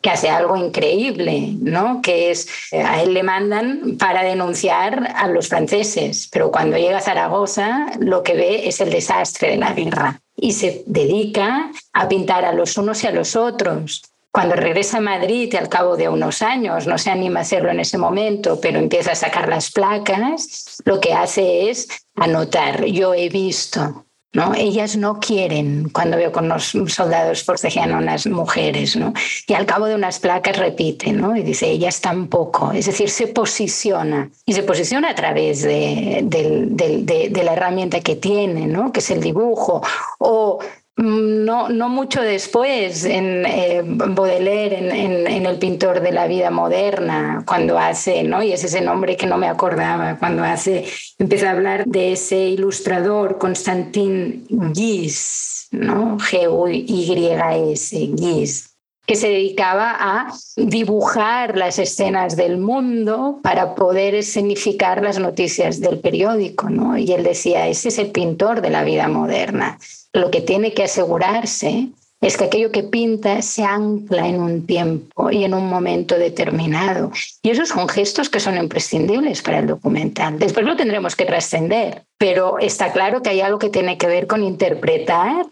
que 0.00 0.10
hace 0.10 0.30
algo 0.30 0.56
increíble, 0.56 1.54
¿no? 1.60 2.00
Que 2.02 2.30
es, 2.30 2.48
a 2.72 3.02
él 3.02 3.14
le 3.14 3.22
mandan 3.22 3.96
para 3.98 4.22
denunciar 4.22 5.12
a 5.16 5.26
los 5.26 5.48
franceses, 5.48 6.28
pero 6.30 6.50
cuando 6.50 6.76
llega 6.76 6.98
a 6.98 7.02
Zaragoza 7.02 7.86
lo 7.98 8.22
que 8.22 8.34
ve 8.34 8.68
es 8.68 8.80
el 8.80 8.90
desastre 8.90 9.50
de 9.50 9.56
la 9.56 9.72
guerra 9.72 10.20
y 10.36 10.52
se 10.52 10.84
dedica 10.86 11.70
a 11.92 12.08
pintar 12.08 12.44
a 12.44 12.52
los 12.52 12.76
unos 12.76 13.02
y 13.02 13.08
a 13.08 13.10
los 13.10 13.34
otros. 13.34 14.02
Cuando 14.30 14.54
regresa 14.54 14.98
a 14.98 15.00
Madrid, 15.00 15.54
al 15.54 15.68
cabo 15.68 15.96
de 15.96 16.08
unos 16.08 16.42
años, 16.42 16.86
no 16.86 16.98
se 16.98 17.10
anima 17.10 17.40
a 17.40 17.42
hacerlo 17.42 17.70
en 17.70 17.80
ese 17.80 17.98
momento, 17.98 18.60
pero 18.60 18.78
empieza 18.78 19.12
a 19.12 19.16
sacar 19.16 19.48
las 19.48 19.70
placas, 19.70 20.76
lo 20.84 21.00
que 21.00 21.14
hace 21.14 21.70
es 21.70 21.88
anotar, 22.14 22.84
yo 22.84 23.14
he 23.14 23.30
visto, 23.30 24.04
¿no? 24.34 24.54
Ellas 24.54 24.96
no 24.96 25.18
quieren, 25.18 25.88
cuando 25.88 26.18
veo 26.18 26.30
con 26.30 26.48
los 26.48 26.76
soldados 26.88 27.42
forcejean 27.42 27.92
a 27.92 27.98
unas 27.98 28.26
mujeres, 28.26 28.96
¿no? 28.96 29.14
Y 29.46 29.54
al 29.54 29.64
cabo 29.64 29.86
de 29.86 29.94
unas 29.94 30.18
placas 30.18 30.58
repite, 30.58 31.12
¿no? 31.12 31.34
Y 31.34 31.42
dice, 31.42 31.66
ellas 31.66 32.00
tampoco. 32.02 32.72
Es 32.72 32.86
decir, 32.86 33.08
se 33.08 33.28
posiciona. 33.28 34.30
Y 34.44 34.52
se 34.52 34.62
posiciona 34.62 35.10
a 35.10 35.14
través 35.14 35.62
de, 35.62 36.20
de 36.22 37.42
la 37.42 37.54
herramienta 37.54 38.00
que 38.00 38.16
tiene, 38.16 38.66
¿no? 38.66 38.92
Que 38.92 39.00
es 39.00 39.10
el 39.10 39.22
dibujo. 39.22 39.82
O 40.18 40.58
no, 40.98 41.68
no 41.68 41.88
mucho 41.88 42.20
después, 42.20 43.04
en 43.04 43.46
eh, 43.46 43.82
Baudelaire, 43.84 44.78
en, 44.78 45.46
El 45.46 45.58
pintor 45.58 46.00
de 46.00 46.12
la 46.12 46.26
vida 46.26 46.50
moderna, 46.50 47.44
cuando 47.46 47.78
hace, 47.78 48.24
¿no? 48.24 48.42
y 48.42 48.52
es 48.52 48.64
ese 48.64 48.80
nombre 48.80 49.16
que 49.16 49.26
no 49.26 49.38
me 49.38 49.48
acordaba, 49.48 50.18
cuando 50.18 50.42
hace, 50.42 50.84
empieza 51.18 51.48
a 51.48 51.52
hablar 51.52 51.84
de 51.86 52.12
ese 52.12 52.36
ilustrador, 52.48 53.38
Constantin 53.38 54.44
Guis, 54.48 55.68
¿no? 55.70 56.18
G-Y-S, 56.18 57.96
Guis, 58.14 58.77
que 59.08 59.16
se 59.16 59.28
dedicaba 59.28 59.96
a 59.98 60.32
dibujar 60.56 61.56
las 61.56 61.80
escenas 61.80 62.36
del 62.36 62.58
mundo 62.58 63.40
para 63.42 63.74
poder 63.74 64.14
escenificar 64.14 65.02
las 65.02 65.18
noticias 65.18 65.80
del 65.80 65.98
periódico, 65.98 66.70
¿no? 66.70 66.96
Y 66.96 67.10
él 67.12 67.24
decía, 67.24 67.66
ese 67.66 67.88
es 67.88 67.98
el 67.98 68.12
pintor 68.12 68.60
de 68.60 68.70
la 68.70 68.84
vida 68.84 69.08
moderna 69.08 69.78
lo 70.12 70.30
que 70.30 70.40
tiene 70.40 70.72
que 70.72 70.84
asegurarse 70.84 71.88
es 72.20 72.36
que 72.36 72.44
aquello 72.44 72.72
que 72.72 72.82
pinta 72.82 73.42
se 73.42 73.62
ancla 73.62 74.26
en 74.26 74.40
un 74.40 74.66
tiempo 74.66 75.30
y 75.30 75.44
en 75.44 75.54
un 75.54 75.68
momento 75.68 76.18
determinado. 76.18 77.12
Y 77.42 77.50
esos 77.50 77.68
son 77.68 77.88
gestos 77.88 78.28
que 78.28 78.40
son 78.40 78.56
imprescindibles 78.56 79.40
para 79.40 79.60
el 79.60 79.68
documental. 79.68 80.36
Después 80.36 80.66
lo 80.66 80.76
tendremos 80.76 81.14
que 81.14 81.26
trascender, 81.26 82.02
pero 82.18 82.58
está 82.58 82.92
claro 82.92 83.22
que 83.22 83.30
hay 83.30 83.40
algo 83.40 83.60
que 83.60 83.70
tiene 83.70 83.98
que 83.98 84.08
ver 84.08 84.26
con 84.26 84.42
interpretar 84.42 85.46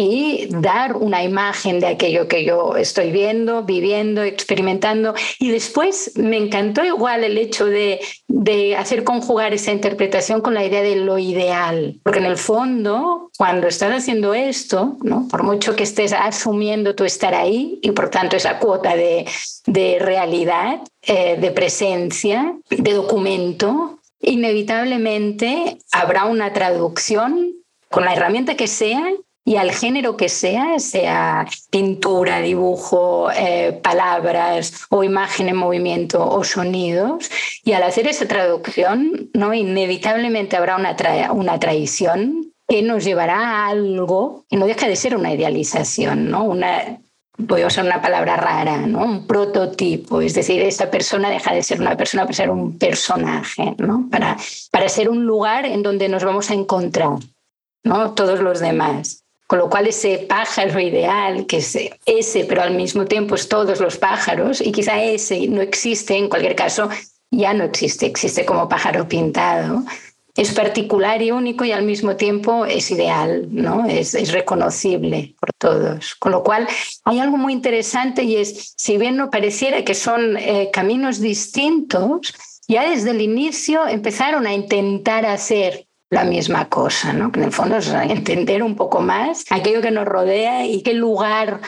y 0.00 0.46
dar 0.50 0.94
una 0.96 1.24
imagen 1.24 1.80
de 1.80 1.88
aquello 1.88 2.28
que 2.28 2.44
yo 2.44 2.76
estoy 2.76 3.10
viendo, 3.10 3.64
viviendo, 3.64 4.22
experimentando. 4.22 5.12
Y 5.40 5.50
después 5.50 6.12
me 6.14 6.36
encantó 6.36 6.84
igual 6.84 7.24
el 7.24 7.36
hecho 7.36 7.66
de, 7.66 7.98
de, 8.28 8.76
hacer 8.76 9.02
conjugar 9.02 9.54
esa 9.54 9.72
interpretación 9.72 10.40
con 10.40 10.54
la 10.54 10.64
idea 10.64 10.82
de 10.82 10.94
lo 10.94 11.18
ideal, 11.18 11.98
porque 12.04 12.20
en 12.20 12.26
el 12.26 12.36
fondo, 12.36 13.32
cuando 13.36 13.66
estás 13.66 13.90
haciendo 13.92 14.34
esto, 14.34 14.98
¿no? 15.02 15.26
por 15.28 15.42
mucho 15.42 15.74
que 15.74 15.82
estés 15.82 16.12
asumiendo 16.12 16.94
tu 16.94 17.04
estar 17.04 17.34
ahí 17.34 17.80
y 17.82 17.90
por 17.90 18.08
tanto 18.08 18.36
esa 18.36 18.60
cuota 18.60 18.94
de, 18.94 19.26
de 19.66 19.98
realidad, 19.98 20.80
eh, 21.02 21.38
de 21.40 21.50
presencia, 21.50 22.56
de 22.70 22.92
documento, 22.92 23.98
inevitablemente 24.20 25.78
habrá 25.90 26.26
una 26.26 26.52
traducción 26.52 27.54
con 27.90 28.04
la 28.04 28.12
herramienta 28.12 28.54
que 28.54 28.68
sea 28.68 29.02
y 29.48 29.56
al 29.56 29.72
género 29.72 30.14
que 30.18 30.28
sea, 30.28 30.78
sea 30.78 31.46
pintura, 31.70 32.40
dibujo, 32.40 33.30
eh, 33.30 33.80
palabras 33.82 34.84
o 34.90 35.02
imagen 35.02 35.48
en 35.48 35.56
movimiento 35.56 36.28
o 36.28 36.44
sonidos. 36.44 37.30
Y 37.64 37.72
al 37.72 37.84
hacer 37.84 38.06
esa 38.08 38.28
traducción, 38.28 39.30
¿no? 39.32 39.54
inevitablemente 39.54 40.58
habrá 40.58 40.76
una, 40.76 40.94
una 41.32 41.58
traición 41.58 42.52
que 42.68 42.82
nos 42.82 43.04
llevará 43.04 43.38
a 43.38 43.68
algo 43.68 44.44
que 44.50 44.58
no 44.58 44.66
deja 44.66 44.86
de 44.86 44.96
ser 44.96 45.16
una 45.16 45.32
idealización, 45.32 46.30
¿no? 46.30 46.44
una, 46.44 46.98
voy 47.38 47.62
a 47.62 47.68
usar 47.68 47.86
una 47.86 48.02
palabra 48.02 48.36
rara, 48.36 48.86
¿no? 48.86 49.02
un 49.02 49.26
prototipo, 49.26 50.20
es 50.20 50.34
decir, 50.34 50.60
esta 50.60 50.90
persona 50.90 51.30
deja 51.30 51.54
de 51.54 51.62
ser 51.62 51.80
una 51.80 51.96
persona 51.96 52.24
para 52.24 52.34
ser 52.34 52.50
un 52.50 52.76
personaje, 52.76 53.74
¿no? 53.78 54.08
para, 54.10 54.36
para 54.70 54.90
ser 54.90 55.08
un 55.08 55.24
lugar 55.24 55.64
en 55.64 55.82
donde 55.82 56.10
nos 56.10 56.22
vamos 56.22 56.50
a 56.50 56.54
encontrar. 56.54 57.16
¿no? 57.84 58.12
todos 58.12 58.40
los 58.40 58.60
demás. 58.60 59.24
Con 59.48 59.58
lo 59.58 59.68
cual 59.70 59.88
ese 59.88 60.26
pájaro 60.28 60.78
ideal, 60.78 61.46
que 61.46 61.56
es 61.56 61.76
ese, 62.04 62.44
pero 62.44 62.62
al 62.62 62.74
mismo 62.74 63.06
tiempo 63.06 63.34
es 63.34 63.48
todos 63.48 63.80
los 63.80 63.96
pájaros, 63.96 64.60
y 64.60 64.70
quizá 64.70 65.02
ese 65.02 65.48
no 65.48 65.62
existe, 65.62 66.16
en 66.16 66.28
cualquier 66.28 66.54
caso 66.54 66.90
ya 67.30 67.54
no 67.54 67.64
existe, 67.64 68.04
existe 68.06 68.44
como 68.44 68.68
pájaro 68.68 69.08
pintado, 69.08 69.84
es 70.38 70.52
particular 70.52 71.20
y 71.20 71.32
único 71.32 71.64
y 71.64 71.72
al 71.72 71.82
mismo 71.82 72.14
tiempo 72.14 72.64
es 72.64 72.92
ideal, 72.92 73.48
¿no? 73.50 73.86
es, 73.86 74.14
es 74.14 74.32
reconocible 74.32 75.34
por 75.40 75.50
todos. 75.58 76.14
Con 76.14 76.30
lo 76.30 76.44
cual 76.44 76.68
hay 77.04 77.18
algo 77.18 77.36
muy 77.36 77.52
interesante 77.52 78.22
y 78.22 78.36
es, 78.36 78.74
si 78.76 78.98
bien 78.98 79.16
no 79.16 79.30
pareciera 79.30 79.82
que 79.82 79.94
son 79.94 80.36
eh, 80.36 80.70
caminos 80.72 81.20
distintos, 81.20 82.34
ya 82.68 82.88
desde 82.88 83.10
el 83.10 83.20
inicio 83.20 83.88
empezaron 83.88 84.46
a 84.46 84.52
intentar 84.52 85.26
hacer 85.26 85.87
la 86.10 86.24
misma 86.24 86.68
cosa, 86.68 87.12
¿no? 87.12 87.30
Que 87.30 87.40
en 87.40 87.46
el 87.46 87.52
fondo 87.52 87.76
es 87.76 87.88
entender 88.08 88.62
un 88.62 88.76
poco 88.76 89.00
más 89.00 89.44
aquello 89.50 89.80
que 89.80 89.90
nos 89.90 90.06
rodea 90.06 90.66
y 90.66 90.82
qué 90.82 90.94
lugar 90.94 91.60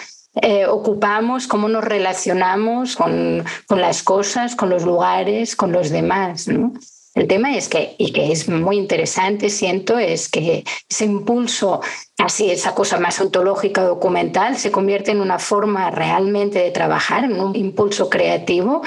eh, 0.42 0.66
ocupamos, 0.66 1.46
cómo 1.46 1.68
nos 1.68 1.84
relacionamos 1.84 2.96
con, 2.96 3.44
con, 3.66 3.80
las 3.80 4.02
cosas, 4.02 4.54
con 4.54 4.70
los 4.70 4.84
lugares, 4.84 5.56
con 5.56 5.72
los 5.72 5.90
demás, 5.90 6.46
¿no? 6.46 6.72
El 7.14 7.26
tema 7.26 7.56
es 7.56 7.68
que, 7.68 7.96
y 7.98 8.12
que 8.12 8.30
es 8.30 8.48
muy 8.48 8.76
interesante, 8.76 9.50
siento, 9.50 9.98
es 9.98 10.28
que 10.28 10.62
ese 10.88 11.04
impulso, 11.04 11.80
casi 12.16 12.52
esa 12.52 12.72
cosa 12.72 13.00
más 13.00 13.20
ontológica 13.20 13.82
documental, 13.82 14.56
se 14.56 14.70
convierte 14.70 15.10
en 15.10 15.20
una 15.20 15.40
forma 15.40 15.90
realmente 15.90 16.60
de 16.60 16.70
trabajar, 16.70 17.24
en 17.24 17.40
un 17.40 17.56
impulso 17.56 18.08
creativo 18.08 18.82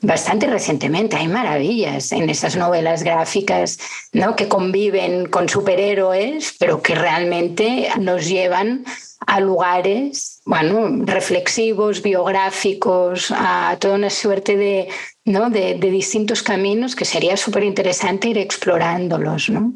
bastante 0.00 0.46
recientemente. 0.46 1.16
Hay 1.16 1.28
maravillas 1.28 2.12
en 2.12 2.30
esas 2.30 2.56
novelas 2.56 3.02
gráficas 3.02 3.78
¿no? 4.12 4.36
que 4.36 4.48
conviven 4.48 5.26
con 5.26 5.48
superhéroes, 5.48 6.54
pero 6.58 6.82
que 6.82 6.94
realmente 6.94 7.88
nos 7.98 8.28
llevan 8.28 8.84
a 9.26 9.40
lugares 9.40 10.40
bueno, 10.46 11.04
reflexivos, 11.04 12.02
biográficos, 12.02 13.32
a 13.36 13.76
toda 13.80 13.96
una 13.96 14.10
suerte 14.10 14.56
de, 14.56 14.88
¿no? 15.24 15.50
de, 15.50 15.74
distintos 15.74 16.42
caminos 16.42 16.94
que 16.94 17.04
sería 17.04 17.36
súper 17.36 17.64
interesante 17.64 18.28
ir 18.28 18.38
explorándolos. 18.38 19.50
¿no? 19.50 19.72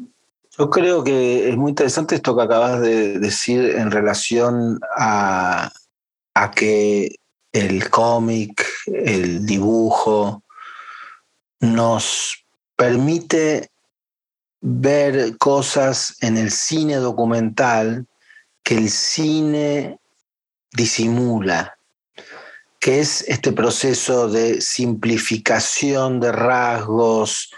Yo 0.57 0.69
creo 0.69 1.03
que 1.03 1.49
es 1.49 1.57
muy 1.57 1.71
interesante 1.71 2.15
esto 2.15 2.35
que 2.35 2.43
acabas 2.43 2.81
de 2.81 3.19
decir 3.19 3.75
en 3.77 3.91
relación 3.91 4.79
a, 4.97 5.71
a 6.33 6.51
que 6.51 7.15
el 7.53 7.89
cómic, 7.89 8.65
el 8.87 9.45
dibujo, 9.45 10.43
nos 11.59 12.43
permite 12.75 13.69
ver 14.59 15.37
cosas 15.37 16.17
en 16.21 16.37
el 16.37 16.51
cine 16.51 16.95
documental 16.95 18.07
que 18.63 18.75
el 18.75 18.89
cine 18.89 19.99
disimula, 20.71 21.77
que 22.79 22.99
es 22.99 23.23
este 23.27 23.51
proceso 23.51 24.27
de 24.29 24.59
simplificación 24.59 26.19
de 26.19 26.31
rasgos, 26.31 27.51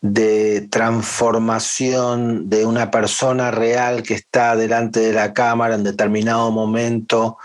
de 0.00 0.66
transformación 0.70 2.48
de 2.48 2.64
una 2.64 2.90
persona 2.90 3.50
real 3.50 4.02
que 4.02 4.14
está 4.14 4.56
delante 4.56 5.00
de 5.00 5.12
la 5.12 5.32
cámara 5.32 5.74
en 5.74 5.84
determinado 5.84 6.50
momento 6.50 7.38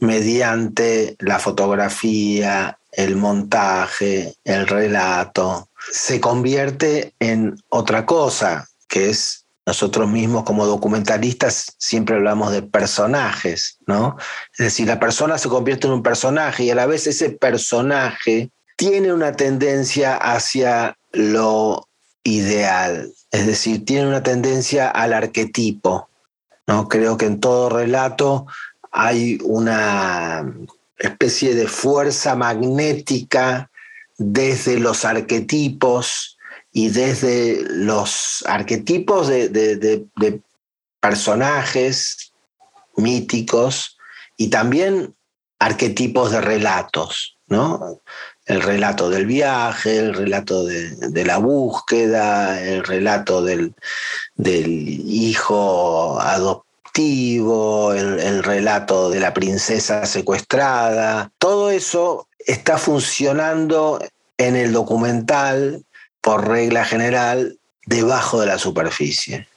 mediante 0.00 1.16
la 1.20 1.38
fotografía, 1.38 2.78
el 2.92 3.16
montaje, 3.16 4.34
el 4.44 4.66
relato, 4.66 5.68
se 5.92 6.20
convierte 6.20 7.14
en 7.20 7.56
otra 7.68 8.04
cosa, 8.04 8.68
que 8.88 9.10
es 9.10 9.44
nosotros 9.66 10.08
mismos 10.08 10.44
como 10.44 10.66
documentalistas 10.66 11.76
siempre 11.78 12.16
hablamos 12.16 12.50
de 12.50 12.62
personajes, 12.62 13.78
¿no? 13.86 14.16
Es 14.52 14.64
decir, 14.64 14.88
la 14.88 14.98
persona 14.98 15.38
se 15.38 15.48
convierte 15.48 15.86
en 15.86 15.92
un 15.92 16.02
personaje 16.02 16.64
y 16.64 16.70
a 16.70 16.74
la 16.74 16.86
vez 16.86 17.06
ese 17.06 17.30
personaje 17.30 18.50
tiene 18.76 19.12
una 19.12 19.32
tendencia 19.32 20.16
hacia 20.16 20.96
lo 21.12 21.86
ideal, 22.24 23.12
es 23.30 23.46
decir, 23.46 23.84
tiene 23.84 24.08
una 24.08 24.22
tendencia 24.22 24.88
al 24.88 25.12
arquetipo, 25.12 26.08
¿no? 26.66 26.88
Creo 26.88 27.16
que 27.16 27.26
en 27.26 27.38
todo 27.38 27.68
relato 27.68 28.46
hay 28.90 29.38
una 29.42 30.52
especie 30.98 31.54
de 31.54 31.66
fuerza 31.66 32.34
magnética 32.34 33.70
desde 34.18 34.78
los 34.78 35.04
arquetipos 35.04 36.38
y 36.72 36.90
desde 36.90 37.62
los 37.68 38.44
arquetipos 38.46 39.28
de, 39.28 40.04
personajes 41.00 42.32
míticos 42.96 43.96
y 44.36 44.48
también 44.48 45.14
arquetipos 45.58 46.30
de 46.32 46.42
relatos, 46.42 47.38
¿no? 47.46 48.00
El 48.44 48.60
relato 48.60 49.08
del 49.08 49.24
viaje, 49.24 49.98
el 49.98 50.14
relato 50.14 50.64
de, 50.64 51.24
la 51.24 51.38
búsqueda, 51.38 52.60
el 52.62 52.84
relato 52.84 53.42
del, 53.42 53.74
hijo 54.36 56.20
el, 56.96 58.42
relato 58.42 59.10
de 59.10 59.20
la 59.20 59.32
princesa 59.32 60.06
secuestrada, 60.06 61.30
todo 61.38 61.70
eso 61.70 62.28
está 62.46 62.78
funcionando 62.78 64.02
en 64.38 64.56
el 64.56 64.72
documental, 64.72 65.84
por 66.20 66.48
regla 66.48 66.84
general, 66.84 67.58
debajo 67.86 68.40
de 68.40 68.46
la 68.46 68.58
superficie. 68.58 69.48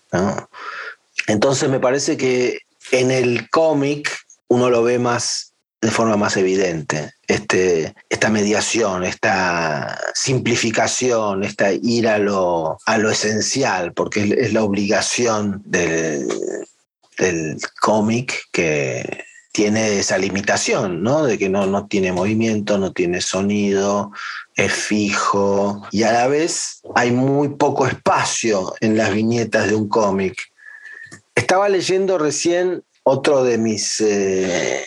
Entonces 1.27 1.69
me 1.69 1.79
parece 1.79 2.17
que 2.17 2.59
en 2.91 3.11
el 3.11 3.49
cómic 3.49 4.09
uno 4.47 4.69
lo 4.69 4.83
ve 4.83 4.99
más 4.99 5.53
de 5.81 5.91
forma 5.91 6.15
más 6.15 6.37
evidente. 6.37 7.11
Este, 7.27 7.93
esta 8.07 8.29
mediación, 8.29 9.03
esta 9.03 9.99
simplificación, 10.13 11.43
esta 11.43 11.73
ir 11.73 12.07
a 12.07 12.19
lo, 12.19 12.77
a 12.85 12.97
lo 12.97 13.11
esencial, 13.11 13.91
porque 13.91 14.33
es 14.39 14.53
la 14.53 14.63
obligación 14.63 15.61
del, 15.65 16.25
el 17.23 17.57
cómic 17.81 18.43
que 18.51 19.23
tiene 19.53 19.99
esa 19.99 20.17
limitación, 20.17 21.03
¿no? 21.03 21.25
De 21.25 21.37
que 21.37 21.47
no, 21.47 21.67
no 21.67 21.87
tiene 21.87 22.11
movimiento, 22.11 22.79
no 22.79 22.91
tiene 22.91 23.21
sonido, 23.21 24.11
es 24.55 24.73
fijo 24.73 25.83
y 25.91 26.03
a 26.03 26.11
la 26.11 26.27
vez 26.27 26.81
hay 26.95 27.11
muy 27.11 27.49
poco 27.49 27.85
espacio 27.87 28.73
en 28.81 28.97
las 28.97 29.13
viñetas 29.13 29.69
de 29.69 29.75
un 29.75 29.87
cómic. 29.87 30.35
Estaba 31.35 31.69
leyendo 31.69 32.17
recién 32.17 32.83
otro 33.03 33.43
de 33.43 33.57
mis 33.59 34.01
eh, 34.01 34.85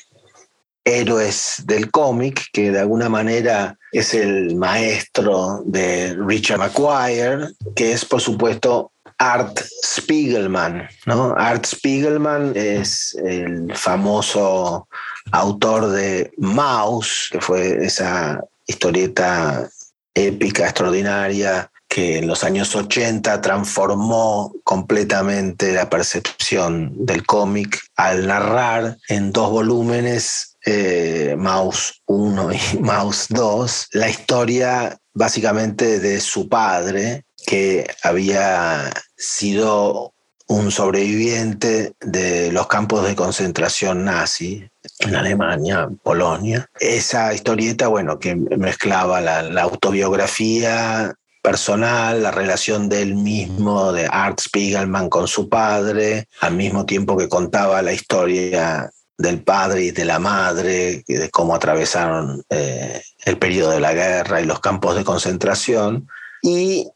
héroes 0.84 1.62
del 1.64 1.90
cómic, 1.90 2.46
que 2.52 2.70
de 2.70 2.80
alguna 2.80 3.08
manera 3.08 3.78
es 3.92 4.14
el 4.14 4.56
maestro 4.56 5.62
de 5.64 6.14
Richard 6.14 6.58
McGuire, 6.58 7.48
que 7.74 7.92
es 7.92 8.04
por 8.04 8.20
supuesto 8.20 8.92
Art 9.18 9.60
Spiegelman. 9.84 10.88
¿no? 11.06 11.34
Art 11.36 11.66
Spiegelman 11.66 12.52
es 12.54 13.14
el 13.24 13.74
famoso 13.74 14.88
autor 15.32 15.88
de 15.88 16.32
Mouse, 16.36 17.28
que 17.30 17.40
fue 17.40 17.84
esa 17.84 18.40
historieta 18.66 19.68
épica, 20.14 20.64
extraordinaria, 20.64 21.70
que 21.88 22.18
en 22.18 22.26
los 22.26 22.44
años 22.44 22.74
80 22.74 23.40
transformó 23.40 24.52
completamente 24.64 25.72
la 25.72 25.88
percepción 25.88 26.92
del 27.06 27.24
cómic 27.24 27.80
al 27.96 28.26
narrar 28.26 28.98
en 29.08 29.32
dos 29.32 29.50
volúmenes, 29.50 30.56
eh, 30.64 31.36
Mouse 31.38 32.02
1 32.06 32.52
y 32.52 32.78
Mouse 32.80 33.26
2, 33.30 33.88
la 33.92 34.08
historia 34.08 34.98
básicamente 35.14 36.00
de 36.00 36.20
su 36.20 36.48
padre, 36.48 37.24
que 37.46 37.86
había 38.02 38.92
sido 39.16 40.12
un 40.48 40.70
sobreviviente 40.70 41.94
de 42.00 42.52
los 42.52 42.66
campos 42.68 43.06
de 43.06 43.16
concentración 43.16 44.04
nazi 44.04 44.68
en 45.00 45.16
Alemania, 45.16 45.88
Polonia. 46.02 46.68
Esa 46.78 47.34
historieta, 47.34 47.88
bueno, 47.88 48.18
que 48.18 48.36
mezclaba 48.36 49.20
la, 49.20 49.62
autobiografía 49.62 51.14
personal, 51.42 52.22
la 52.22 52.30
relación 52.30 52.88
de 52.88 53.02
él 53.02 53.14
mismo, 53.14 53.92
de 53.92 54.08
Art 54.10 54.40
Spiegelman 54.40 55.08
con 55.08 55.26
su 55.26 55.48
padre, 55.48 56.28
al 56.40 56.54
mismo 56.54 56.86
tiempo 56.86 57.16
que 57.16 57.28
contaba 57.28 57.82
la 57.82 57.92
historia 57.92 58.90
del 59.18 59.42
padre 59.42 59.84
y 59.84 59.90
de 59.92 60.04
la 60.04 60.18
madre, 60.18 61.04
de 61.06 61.30
cómo 61.30 61.54
atravesaron 61.54 62.44
eh, 62.50 63.02
el 63.24 63.38
periodo 63.38 63.70
de 63.70 63.80
la 63.80 63.94
guerra 63.94 64.40
y 64.40 64.44
los 64.44 64.60
campos 64.60 64.94
de 64.96 65.04
concentración. 65.04 66.08
Y 66.42 66.88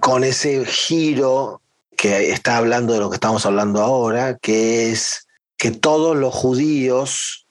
con 0.00 0.24
ese 0.24 0.64
giro 0.64 1.60
que 1.96 2.30
está 2.30 2.58
hablando 2.58 2.92
de 2.92 3.00
lo 3.00 3.10
que 3.10 3.16
estamos 3.16 3.46
hablando 3.46 3.82
ahora, 3.82 4.36
que 4.38 4.90
es 4.90 5.26
que 5.56 5.70
todos 5.70 6.16
los 6.16 6.34
judíos 6.34 7.46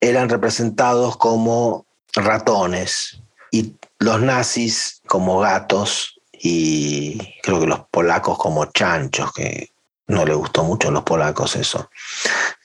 eran 0.00 0.28
representados 0.28 1.16
como 1.16 1.86
ratones 2.14 3.20
y 3.50 3.74
los 3.98 4.20
nazis 4.20 5.00
como 5.06 5.38
gatos 5.40 6.20
y 6.32 7.18
creo 7.42 7.60
que 7.60 7.66
los 7.66 7.80
polacos 7.90 8.38
como 8.38 8.66
chanchos, 8.66 9.32
que 9.32 9.72
no 10.06 10.24
le 10.24 10.34
gustó 10.34 10.62
mucho 10.64 10.88
a 10.88 10.92
los 10.92 11.02
polacos 11.02 11.56
eso. 11.56 11.90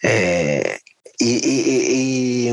Eh, 0.02 0.80
y, 1.18 2.50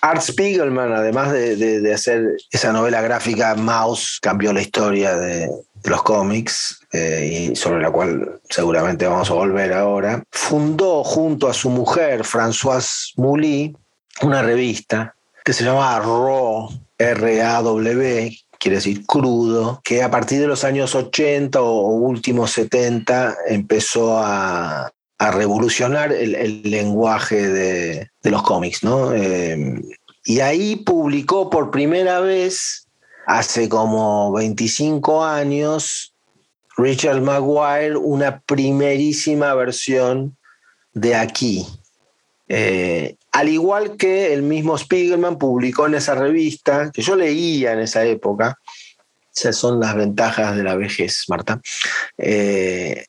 Art 0.00 0.22
Spiegelman, 0.22 0.92
además 0.92 1.32
de, 1.32 1.92
hacer 1.94 2.36
esa 2.50 2.72
novela 2.72 3.00
gráfica, 3.00 3.54
Mouse 3.54 4.18
cambió 4.20 4.52
la 4.52 4.62
historia 4.62 5.16
de, 5.16 5.48
los 5.84 6.02
cómics 6.02 6.80
eh, 6.92 7.50
y 7.52 7.56
sobre 7.56 7.80
la 7.80 7.90
cual 7.90 8.40
seguramente 8.50 9.06
vamos 9.06 9.30
a 9.30 9.34
volver 9.34 9.72
ahora. 9.72 10.22
Fundó 10.32 11.04
junto 11.04 11.48
a 11.48 11.54
su 11.54 11.70
mujer, 11.70 12.24
Françoise 12.24 13.12
Mouly, 13.16 13.76
una 14.22 14.42
revista 14.42 15.14
que 15.44 15.52
se 15.52 15.64
llama 15.64 15.98
Raw, 16.00 16.68
R-A-W, 16.98 18.38
quiere 18.58 18.76
decir 18.76 19.06
crudo, 19.06 19.80
que 19.84 20.02
a 20.02 20.10
partir 20.10 20.40
de 20.40 20.48
los 20.48 20.64
años 20.64 20.94
80 20.94 21.60
o 21.60 21.90
últimos 21.90 22.50
70 22.52 23.36
empezó 23.46 24.18
a, 24.18 24.90
a 25.18 25.30
revolucionar 25.30 26.12
el, 26.12 26.62
lenguaje 26.62 27.48
de, 27.48 28.10
los 28.22 28.42
cómics, 28.42 28.82
¿no? 28.82 29.14
Eh, 29.14 29.80
y 30.24 30.40
ahí 30.40 30.76
publicó 30.76 31.48
por 31.48 31.70
primera 31.70 32.20
vez, 32.20 32.86
hace 33.26 33.68
como 33.68 34.32
25 34.32 35.24
años, 35.24 36.14
Richard 36.76 37.22
Maguire, 37.22 37.96
una 37.96 38.40
primerísima 38.40 39.54
versión 39.54 40.36
de 40.92 41.14
aquí. 41.14 41.66
Eh, 42.48 43.16
al 43.32 43.48
igual 43.48 43.96
que 43.96 44.32
el 44.32 44.42
mismo 44.42 44.76
Spiegelman 44.76 45.38
publicó 45.38 45.86
en 45.86 45.94
esa 45.94 46.14
revista, 46.14 46.90
que 46.92 47.02
yo 47.02 47.16
leía 47.16 47.72
en 47.72 47.80
esa 47.80 48.04
época, 48.04 48.58
esas 49.34 49.56
son 49.56 49.80
las 49.80 49.94
ventajas 49.94 50.56
de 50.56 50.62
la 50.62 50.74
vejez, 50.76 51.24
Marta, 51.28 51.60
eh, 52.16 53.06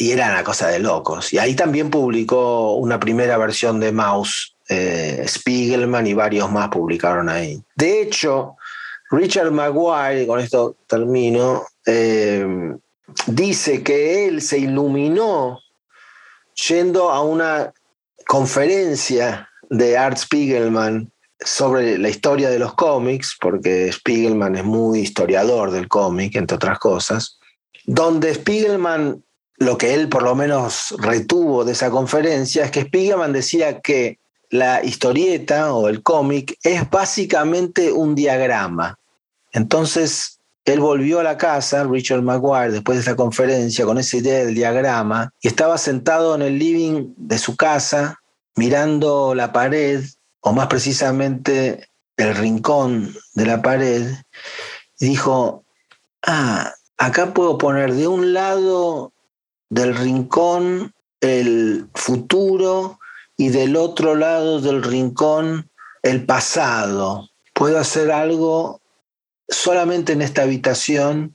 y 0.00 0.12
era 0.12 0.30
una 0.30 0.42
cosa 0.42 0.68
de 0.68 0.78
locos. 0.78 1.30
Y 1.34 1.38
ahí 1.38 1.54
también 1.54 1.90
publicó 1.90 2.72
una 2.76 2.98
primera 2.98 3.36
versión 3.36 3.78
de 3.80 3.92
Mouse, 3.92 4.56
eh, 4.70 5.22
Spiegelman 5.28 6.06
y 6.06 6.14
varios 6.14 6.50
más 6.50 6.70
publicaron 6.70 7.28
ahí. 7.28 7.62
De 7.76 8.00
hecho, 8.00 8.56
Richard 9.10 9.50
Maguire, 9.50 10.26
con 10.26 10.40
esto 10.40 10.74
termino, 10.86 11.66
eh, 11.84 12.46
dice 13.26 13.82
que 13.82 14.26
él 14.26 14.40
se 14.40 14.60
iluminó 14.60 15.60
yendo 16.66 17.10
a 17.10 17.20
una 17.20 17.70
conferencia 18.26 19.50
de 19.68 19.98
Art 19.98 20.16
Spiegelman 20.16 21.12
sobre 21.38 21.98
la 21.98 22.08
historia 22.08 22.48
de 22.48 22.58
los 22.58 22.72
cómics, 22.72 23.36
porque 23.38 23.92
Spiegelman 23.92 24.56
es 24.56 24.64
muy 24.64 25.00
historiador 25.00 25.70
del 25.70 25.88
cómic, 25.88 26.36
entre 26.36 26.56
otras 26.56 26.78
cosas, 26.78 27.38
donde 27.84 28.32
Spiegelman 28.32 29.22
lo 29.60 29.76
que 29.76 29.94
él 29.94 30.08
por 30.08 30.22
lo 30.22 30.34
menos 30.34 30.94
retuvo 30.98 31.64
de 31.64 31.72
esa 31.72 31.90
conferencia 31.90 32.64
es 32.64 32.70
que 32.70 32.82
Spiegelman 32.82 33.32
decía 33.32 33.80
que 33.80 34.18
la 34.48 34.82
historieta 34.82 35.74
o 35.74 35.88
el 35.88 36.02
cómic 36.02 36.58
es 36.62 36.88
básicamente 36.88 37.92
un 37.92 38.14
diagrama. 38.14 38.98
Entonces, 39.52 40.40
él 40.64 40.80
volvió 40.80 41.20
a 41.20 41.24
la 41.24 41.36
casa, 41.36 41.84
Richard 41.84 42.22
Maguire, 42.22 42.72
después 42.72 42.96
de 42.96 43.02
esa 43.02 43.16
conferencia, 43.16 43.84
con 43.84 43.98
esa 43.98 44.16
idea 44.16 44.44
del 44.44 44.54
diagrama, 44.54 45.30
y 45.42 45.48
estaba 45.48 45.76
sentado 45.76 46.34
en 46.34 46.42
el 46.42 46.58
living 46.58 47.12
de 47.16 47.38
su 47.38 47.54
casa, 47.56 48.18
mirando 48.56 49.34
la 49.34 49.52
pared, 49.52 50.02
o 50.40 50.52
más 50.52 50.68
precisamente 50.68 51.86
el 52.16 52.34
rincón 52.34 53.14
de 53.34 53.46
la 53.46 53.60
pared, 53.60 54.10
y 54.98 55.06
dijo, 55.06 55.64
ah, 56.22 56.72
acá 56.96 57.34
puedo 57.34 57.58
poner 57.58 57.92
de 57.92 58.08
un 58.08 58.32
lado 58.32 59.12
del 59.70 59.94
rincón 59.96 60.92
el 61.20 61.88
futuro 61.94 62.98
y 63.36 63.48
del 63.48 63.76
otro 63.76 64.14
lado 64.14 64.60
del 64.60 64.82
rincón 64.82 65.70
el 66.02 66.26
pasado. 66.26 67.30
Puedo 67.54 67.78
hacer 67.78 68.10
algo 68.10 68.80
solamente 69.48 70.12
en 70.12 70.22
esta 70.22 70.42
habitación 70.42 71.34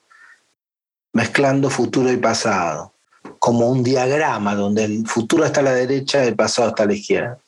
mezclando 1.14 1.70
futuro 1.70 2.12
y 2.12 2.18
pasado, 2.18 2.94
como 3.40 3.70
un 3.70 3.84
diagrama 3.84 4.54
donde 4.54 4.84
el 4.84 5.08
futuro 5.08 5.46
está 5.46 5.62
a 5.62 5.64
la 5.64 5.74
derecha 5.74 6.24
y 6.24 6.28
el 6.28 6.36
pasado 6.36 6.70
está 6.70 6.84
a 6.84 6.88
la 6.88 6.94
izquierda. 6.94 7.40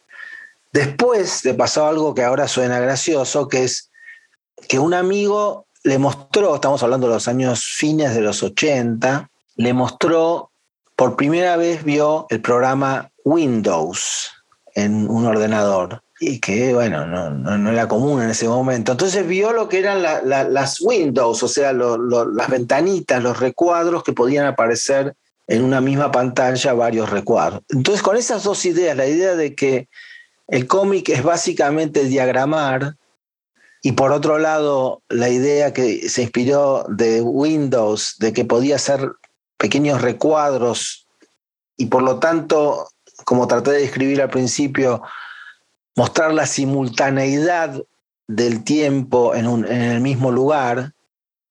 Después 0.72 1.44
le 1.44 1.54
pasó 1.54 1.88
algo 1.88 2.14
que 2.14 2.24
ahora 2.24 2.48
suena 2.48 2.80
gracioso, 2.80 3.48
que 3.48 3.64
es 3.64 3.90
que 4.68 4.80
un 4.80 4.94
amigo 4.94 5.66
le 5.84 5.98
mostró, 5.98 6.56
estamos 6.56 6.82
hablando 6.84 7.08
de 7.08 7.14
los 7.16 7.28
años 7.28 7.66
fines 7.66 8.14
de 8.14 8.22
los 8.22 8.44
80, 8.44 9.30
le 9.56 9.74
mostró 9.74 10.52
por 10.98 11.16
primera 11.16 11.56
vez 11.58 11.84
vio 11.84 12.26
el 12.30 12.42
programa 12.42 13.12
Windows 13.24 14.32
en 14.74 15.08
un 15.08 15.28
ordenador 15.28 16.02
y 16.20 16.40
que, 16.40 16.74
bueno, 16.74 17.06
no, 17.06 17.72
era 17.72 17.88
común 17.88 18.24
en 18.24 18.32
ese 18.32 18.48
momento. 18.48 18.94
Entonces 18.94 19.26
vio 19.28 19.54
lo 19.54 19.70
que 19.70 19.78
eran 19.78 20.02
las 20.02 20.82
Windows, 20.82 21.44
o 21.44 21.48
sea, 21.48 21.72
las 21.72 22.50
ventanitas, 22.50 23.22
los 23.22 23.40
recuadros 23.40 24.04
que 24.04 24.14
podían 24.14 24.48
aparecer 24.48 25.14
en 25.46 25.64
una 25.64 25.82
misma 25.82 26.12
pantalla, 26.12 26.74
varios 26.74 27.12
recuadros. 27.12 27.62
Entonces, 27.70 28.02
con 28.02 28.18
esas 28.18 28.44
dos 28.44 28.66
ideas, 28.66 28.98
la 28.98 29.06
idea 29.06 29.36
de 29.36 29.54
que 29.54 29.88
el 30.48 30.66
cómic 30.66 31.10
es 31.10 31.22
básicamente 31.22 32.06
diagramar, 32.06 32.96
y 33.84 33.92
por 33.92 34.12
otro 34.12 34.40
lado, 34.40 35.04
la 35.10 35.30
idea 35.30 35.74
que 35.74 36.10
se 36.10 36.24
inspiró 36.24 36.88
de 36.90 37.22
Windows, 37.22 38.16
de 38.18 38.34
que 38.34 38.44
podía 38.44 38.80
ser 38.80 39.12
pequeños 39.58 40.02
recuadros 40.02 41.08
y 41.78 41.88
por 41.88 42.02
lo 42.02 42.20
tanto, 42.20 42.90
como 43.26 43.48
traté 43.48 43.72
de 43.72 43.82
describir 43.82 44.22
al 44.22 44.30
principio, 44.30 45.04
mostrar 45.96 46.34
la 46.34 46.46
simultaneidad 46.46 47.82
del 48.28 48.64
tiempo 48.64 49.36
en, 49.36 49.48
un, 49.48 49.66
en 49.66 49.82
el 49.82 50.02
mismo 50.02 50.32
lugar, 50.32 50.94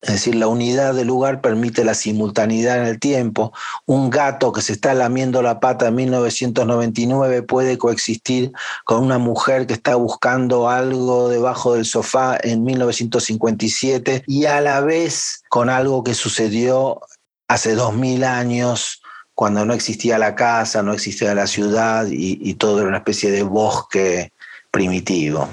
es 0.03 0.13
decir, 0.13 0.35
la 0.37 0.47
unidad 0.47 0.95
del 0.95 1.09
lugar 1.09 1.41
permite 1.41 1.85
la 1.85 1.95
simultaneidad 1.95 2.79
en 2.79 2.87
el 2.87 3.01
tiempo. 3.01 3.53
Un 3.87 4.11
gato 4.11 4.53
que 4.53 4.61
se 4.61 4.75
está 4.75 4.95
lamiendo 4.95 5.43
la 5.43 5.59
pata 5.59 5.89
en 5.89 5.97
1999 5.97 7.43
puede 7.43 7.77
coexistir 7.77 8.53
con 8.85 9.03
una 9.03 9.19
mujer 9.19 9.67
que 9.67 9.73
está 9.73 9.97
buscando 9.97 10.69
algo 10.69 11.29
debajo 11.29 11.75
del 11.75 11.87
sofá 11.87 12.39
en 12.41 12.63
1957 12.63 14.25
y 14.29 14.45
a 14.45 14.61
la 14.61 14.81
vez 14.81 15.43
con 15.49 15.71
algo 15.71 16.05
que 16.05 16.15
sucedió 16.15 17.01
hace 17.49 17.75
dos 17.75 17.95
mil 17.95 18.25
años, 18.25 19.03
cuando 19.35 19.65
no 19.65 19.75
existía 19.75 20.19
la 20.19 20.35
casa, 20.35 20.83
no 20.83 20.93
existía 20.93 21.35
la 21.35 21.47
ciudad 21.47 22.07
y, 22.11 22.55
todo 22.55 22.81
era 22.81 22.89
una 22.89 22.99
especie 22.99 23.31
de 23.31 23.43
bosque 23.43 24.33
primitivo. 24.71 25.49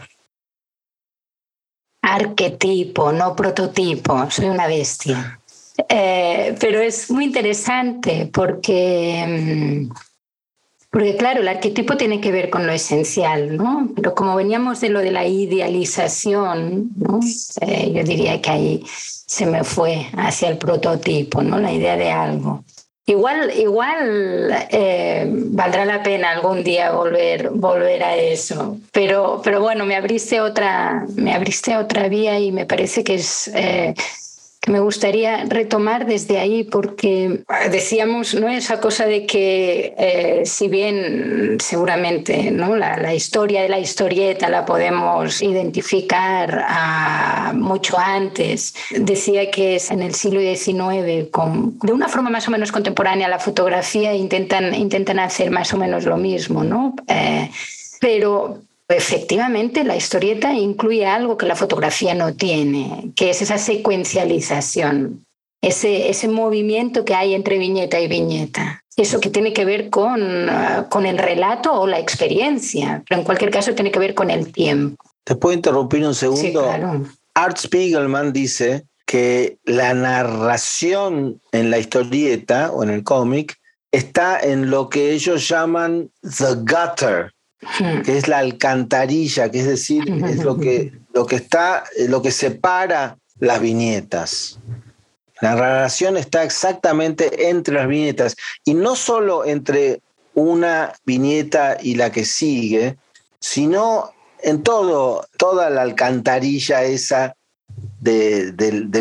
Arquetipo, 2.02 3.12
no 3.12 3.36
prototipo, 3.36 4.30
soy 4.30 4.46
una 4.46 4.68
bestia. 4.68 5.40
Eh, 5.90 6.56
pero 6.60 6.80
es 6.80 7.10
muy 7.10 7.26
interesante 7.26 8.30
porque, 8.32 9.26
mm, 9.28 9.94
porque, 10.94 11.18
claro, 11.18 11.42
el 11.42 11.48
arquetipo 11.48 11.98
tiene 11.98 12.22
que 12.22 12.32
ver 12.32 12.52
con 12.52 12.68
lo 12.68 12.72
esencial, 12.72 13.58
¿no? 13.58 13.90
Pero 13.96 14.14
como 14.14 14.36
veníamos 14.36 14.80
de 14.80 14.90
lo 14.90 15.00
de 15.00 15.10
la 15.10 15.26
idealización, 15.26 16.92
¿no? 16.96 17.20
Eh, 17.62 17.92
yo 17.96 18.04
diría 18.04 18.40
que 18.40 18.50
ahí 18.52 18.84
se 18.86 19.48
me 19.48 19.64
fue 19.64 20.06
hacia 20.16 20.50
el 20.50 20.60
prototipo, 20.60 21.42
¿no? 21.42 21.58
La 21.58 21.74
idea 21.74 21.98
de 21.98 22.12
algo. 22.12 22.64
Igual, 23.08 23.52
igual 23.58 24.56
eh, 24.70 25.26
valdrá 25.28 25.84
la 25.86 26.04
pena 26.04 26.30
algún 26.30 26.64
día 26.64 26.92
volver, 26.92 27.50
volver 27.50 28.04
a 28.04 28.16
eso. 28.16 28.78
Pero, 28.92 29.42
pero 29.44 29.62
bueno, 29.62 29.86
me 29.86 29.96
abriste 29.96 30.42
otra, 30.42 31.08
me 31.16 31.34
abriste 31.34 31.76
otra 31.76 32.08
vía 32.08 32.40
y 32.40 32.52
me 32.52 32.68
parece 32.68 33.04
que 33.04 33.16
es 33.16 33.48
eh, 33.56 33.96
que 34.64 34.72
me 34.72 34.80
gustaría 34.80 35.44
retomar 35.44 36.06
desde 36.06 36.40
ahí 36.40 36.64
porque 36.64 37.44
decíamos 37.70 38.34
no 38.34 38.48
esa 38.48 38.80
cosa 38.80 39.06
de 39.06 39.26
que 39.26 39.94
eh, 39.98 40.44
si 40.46 40.70
bien 40.70 41.58
seguramente 41.60 42.50
no 42.50 42.78
la, 42.78 43.14
historia 43.14 43.62
de 43.62 43.68
la 43.68 43.80
historieta 43.80 44.48
la 44.48 44.64
podemos 44.66 45.42
identificar 45.42 46.66
mucho 47.56 48.00
antes 48.00 48.74
decía 48.92 49.52
que 49.52 49.76
es 49.76 49.92
en 49.92 50.02
el 50.02 50.16
siglo 50.16 50.40
XIX 50.40 51.30
con, 51.30 51.78
de 51.80 51.92
una 51.92 52.08
forma 52.08 52.30
más 52.30 52.48
o 52.48 52.52
menos 52.52 52.72
contemporánea 52.72 53.28
la 53.28 53.40
fotografía 53.40 54.14
intentan 54.14 54.74
intentan 54.74 55.20
hacer 55.20 55.52
más 55.52 55.74
o 55.74 55.78
menos 55.78 56.06
lo 56.06 56.16
mismo 56.16 56.64
no 56.64 56.96
eh, 57.10 57.52
pero 58.00 58.62
Efectivamente, 58.90 59.84
la 59.84 59.96
historieta 59.96 60.54
incluye 60.54 61.06
algo 61.06 61.38
que 61.38 61.46
la 61.46 61.56
fotografía 61.56 62.14
no 62.14 62.34
tiene, 62.34 63.12
que 63.16 63.30
es 63.30 63.42
esa 63.42 63.58
secuencialización, 63.58 65.26
ese, 65.62 66.10
ese 66.10 66.28
movimiento 66.28 67.06
que 67.06 67.16
hay 67.16 67.34
entre 67.34 67.58
viñeta 67.58 68.00
y 68.00 68.08
viñeta. 68.08 68.82
Eso 68.96 69.20
que 69.20 69.30
tiene 69.30 69.54
que 69.54 69.66
ver 69.66 69.90
con, 69.90 70.50
ah, 70.50 70.88
con 70.90 71.06
el 71.06 71.18
relato 71.18 71.74
o 71.74 71.88
la 71.88 72.00
experiencia, 72.00 73.04
pero 73.08 73.22
en 73.22 73.26
cualquier 73.26 73.50
caso 73.50 73.74
tiene 73.74 73.92
que 73.92 74.00
ver 74.00 74.14
con 74.14 74.30
el 74.30 74.52
tiempo. 74.52 75.04
¿Te 75.24 75.36
puedo 75.36 75.56
interrumpir 75.56 76.06
un 76.06 76.14
segundo? 76.14 76.42
Sí, 76.42 76.52
claro. 76.52 77.04
Art 77.34 77.58
Spiegelman 77.58 78.34
dice 78.34 78.84
que 79.06 79.58
la 79.64 79.94
narración 79.94 81.42
en 81.52 81.72
la 81.72 81.80
historieta 81.80 82.72
o 82.72 82.84
en 82.84 82.92
el 82.92 83.04
cómic 83.04 83.58
está 83.92 84.40
en 84.40 84.70
lo 84.70 84.90
que 84.90 85.12
ellos 85.12 85.48
llaman 85.48 86.12
the 86.22 86.56
gutter, 86.58 87.33
que 88.04 88.18
es 88.18 88.28
la 88.28 88.40
alcantarilla, 88.40 89.50
que 89.50 89.60
es 89.60 89.68
decir, 89.68 90.04
es 90.28 90.44
lo 90.44 90.58
que, 90.58 90.94
lo 91.14 91.26
que 91.26 91.36
está, 91.36 91.84
lo 92.08 92.22
que 92.22 92.32
separa 92.32 93.18
las 93.40 93.60
viñetas. 93.60 94.60
La 95.42 95.56
narración 95.56 96.16
está 96.16 96.44
exactamente 96.44 97.50
entre 97.50 97.76
las 97.76 97.88
viñetas 97.88 98.36
y 98.64 98.74
no 98.74 98.96
solo 98.96 99.46
entre 99.46 100.02
una 100.34 100.94
viñeta 101.06 101.78
y 101.82 101.96
la 101.96 102.12
que 102.12 102.26
sigue, 102.26 102.98
sino 103.40 104.12
en 104.42 104.64
todo, 104.64 105.26
toda 105.38 105.70
la 105.70 105.82
alcantarilla 105.82 106.84
esa 106.84 107.36
de, 108.00 108.54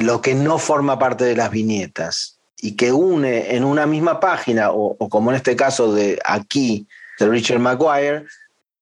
lo 0.02 0.20
que 0.20 0.34
no 0.34 0.58
forma 0.58 0.98
parte 0.98 1.24
de 1.24 1.36
las 1.36 1.50
viñetas 1.50 2.38
y 2.56 2.72
que 2.76 2.92
une 2.92 3.54
en 3.54 3.64
una 3.64 3.86
misma 3.86 4.20
página, 4.20 4.70
o, 4.70 4.96
o 4.98 5.08
como 5.08 5.30
en 5.30 5.36
este 5.36 5.56
caso 5.56 5.92
de 5.92 6.18
aquí, 6.24 6.86
de 7.18 7.28
Richard 7.28 7.58
Maguire, 7.58 8.24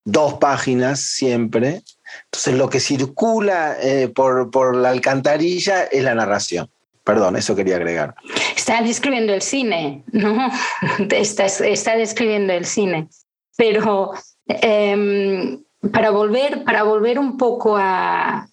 dos 0.05 0.35
páginas 0.35 1.01
siempre. 1.01 1.83
Entonces 2.25 2.55
lo 2.55 2.69
que 2.69 2.81
circula 2.81 3.77
eh, 3.81 4.09
por, 4.09 4.51
por 4.51 4.77
la 4.77 4.91
alcantarilla 4.91 5.85
es 5.85 6.03
la 6.03 6.15
narración. 6.15 6.69
Perdón, 7.05 7.37
eso 7.37 7.57
quería 7.57 7.77
agregar. 7.77 8.15
Está 8.57 8.83
describiendo 8.83 9.33
el 9.33 9.43
cine, 9.43 10.05
¿no? 10.13 10.51
Está, 11.11 11.47
está 11.47 11.97
describiendo 11.97 12.53
el 12.53 12.65
cine. 12.65 13.09
pero 13.57 14.13
em, 14.47 15.63
para, 15.93 16.11
volver, 16.11 16.65
para 16.65 16.83
volver 16.83 17.19
un 17.19 17.37
poco 17.37 17.77
a, 17.77 18.47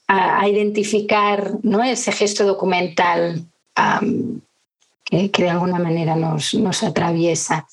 identificar 0.48 1.52
¿no? 1.64 1.84
ese 1.84 2.12
gesto 2.14 2.46
documental 2.46 3.46
que, 5.04 5.44
de 5.44 5.50
alguna 5.50 5.80
manera 5.80 6.16
nos, 6.16 6.54
nos 6.54 6.84
atraviesa. 6.84 7.68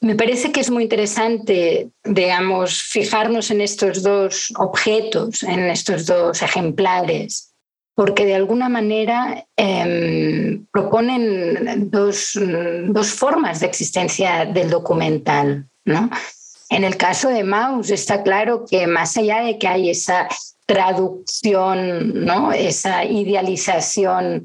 Me 0.00 0.14
parece 0.14 0.52
que 0.52 0.60
es 0.60 0.70
muy 0.70 0.84
interesante, 0.84 1.90
digamos, 2.04 2.82
fijarnos 2.82 3.50
en 3.50 3.60
estos 3.60 4.02
dos 4.02 4.52
objetos, 4.56 5.42
en 5.42 5.60
estos 5.70 6.06
dos 6.06 6.40
ejemplares, 6.40 7.52
porque 7.96 8.24
de 8.24 8.36
alguna 8.36 8.68
manera 8.68 9.44
em, 9.56 10.64
proponen 10.72 11.90
dos, 11.90 12.38
dos, 12.90 13.10
formas 13.12 13.58
de 13.58 13.66
existencia 13.66 14.44
del 14.44 14.70
documental. 14.70 15.66
¿no? 15.84 16.08
En 16.70 16.84
el 16.84 16.96
caso 16.96 17.28
de 17.28 17.42
Maus 17.42 17.90
está 17.90 18.22
claro 18.22 18.66
que 18.70 18.86
más 18.86 19.16
allá 19.16 19.40
de 19.40 19.58
que 19.58 19.66
hay 19.66 19.90
esa 19.90 20.28
traducción, 20.64 22.24
¿no? 22.24 22.52
esa 22.52 23.04
idealización 23.04 24.44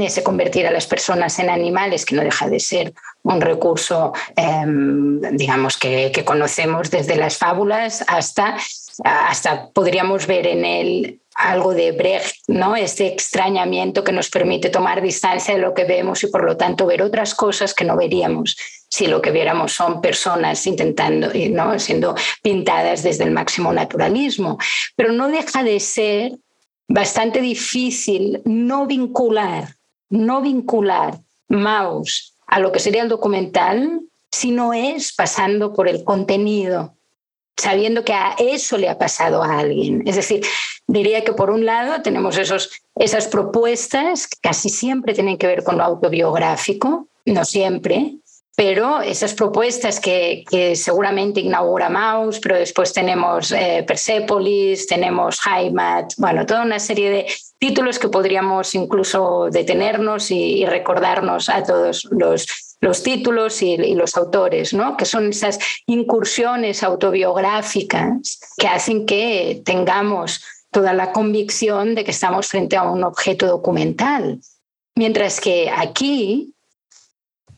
ese 0.00 0.22
convertir 0.22 0.66
a 0.66 0.70
las 0.70 0.86
personas 0.86 1.38
en 1.38 1.50
animales, 1.50 2.04
que 2.04 2.16
no 2.16 2.22
deja 2.22 2.48
de 2.48 2.60
ser 2.60 2.94
un 3.22 3.40
recurso, 3.40 4.12
em, 4.34 5.20
digamos, 5.36 5.76
que, 5.76 6.10
que, 6.12 6.24
conocemos 6.24 6.90
desde 6.90 7.16
las 7.16 7.36
fábulas 7.36 8.04
hasta, 8.08 8.56
hasta 9.04 9.68
podríamos 9.70 10.26
ver 10.26 10.46
en 10.46 10.64
él 10.64 11.20
algo 11.34 11.74
de 11.74 11.92
Brecht, 11.92 12.36
¿no? 12.48 12.76
Este 12.76 13.06
extrañamiento 13.06 14.02
que 14.02 14.12
nos 14.12 14.30
permite 14.30 14.70
tomar 14.70 15.02
distancia 15.02 15.54
de 15.54 15.60
lo 15.60 15.74
que 15.74 15.84
vemos 15.84 16.24
y 16.24 16.28
por 16.28 16.44
lo 16.44 16.56
tanto 16.56 16.86
ver 16.86 17.02
otras 17.02 17.34
cosas 17.34 17.74
que 17.74 17.84
no 17.84 17.96
veríamos 17.96 18.56
si 18.88 19.06
lo 19.06 19.20
que 19.20 19.30
viéramos 19.30 19.72
son 19.72 20.00
personas 20.00 20.66
intentando, 20.66 21.28
¿no? 21.50 21.78
siendo 21.78 22.14
pintadas 22.42 23.02
desde 23.02 23.24
el 23.24 23.30
máximo 23.30 23.72
naturalismo. 23.72 24.58
Pero 24.94 25.12
no 25.12 25.28
deja 25.28 25.62
de 25.62 25.80
ser 25.80 26.32
bastante 26.88 27.40
difícil 27.40 28.42
no 28.44 28.86
vincular, 28.86 29.76
no 30.08 30.40
vincular 30.40 31.18
Maus 31.48 32.34
a 32.46 32.60
lo 32.60 32.72
que 32.72 32.80
sería 32.80 33.02
el 33.02 33.08
documental 33.08 34.00
si 34.30 34.50
no 34.50 34.72
es 34.72 35.14
pasando 35.14 35.72
por 35.72 35.88
el 35.88 36.04
contenido, 36.04 36.94
sabiendo 37.56 38.04
que 38.04 38.12
a 38.12 38.34
eso 38.38 38.76
le 38.76 38.88
ha 38.88 38.98
pasado 38.98 39.42
a 39.42 39.58
alguien. 39.58 40.02
Es 40.06 40.16
decir, 40.16 40.44
diría 40.86 41.24
que 41.24 41.32
por 41.32 41.50
un 41.50 41.64
lado 41.64 42.02
tenemos 42.02 42.36
esos, 42.36 42.70
esas 42.96 43.28
propuestas 43.28 44.26
que 44.26 44.36
casi 44.40 44.68
siempre 44.68 45.14
tienen 45.14 45.38
que 45.38 45.46
ver 45.46 45.64
con 45.64 45.78
lo 45.78 45.84
autobiográfico, 45.84 47.08
no 47.24 47.44
siempre, 47.44 48.16
pero 48.56 49.02
esas 49.02 49.34
propuestas 49.34 50.00
que, 50.00 50.44
seguramente 50.74 51.40
inaugura 51.40 51.90
Maus, 51.90 52.40
pero 52.40 52.56
después 52.56 52.94
tenemos 52.94 53.52
eh, 53.52 53.84
Persepolis, 53.86 54.86
tenemos 54.86 55.38
Heimat, 55.46 56.14
bueno, 56.16 56.46
toda 56.46 56.62
una 56.62 56.78
serie 56.78 57.10
de 57.10 57.26
títulos 57.58 57.98
que 57.98 58.08
podríamos 58.08 58.74
incluso 58.74 59.48
detenernos 59.50 60.30
y, 60.30 60.64
recordarnos 60.64 61.50
a 61.50 61.62
todos 61.62 62.08
los, 62.10 62.76
los 62.80 63.02
títulos 63.02 63.60
y, 63.60 63.74
y, 63.74 63.94
los 63.94 64.16
autores, 64.16 64.72
¿no? 64.72 64.96
que 64.96 65.04
son 65.04 65.28
esas 65.28 65.58
incursiones 65.86 66.82
autobiográficas 66.82 68.40
que 68.56 68.68
hacen 68.68 69.04
que 69.04 69.60
tengamos 69.66 70.42
toda 70.70 70.94
la 70.94 71.12
convicción 71.12 71.94
de 71.94 72.04
que 72.04 72.10
estamos 72.10 72.48
frente 72.48 72.76
a 72.76 72.84
un 72.84 73.04
objeto 73.04 73.46
documental. 73.46 74.40
Mientras 74.94 75.42
que 75.42 75.70
aquí 75.70 76.55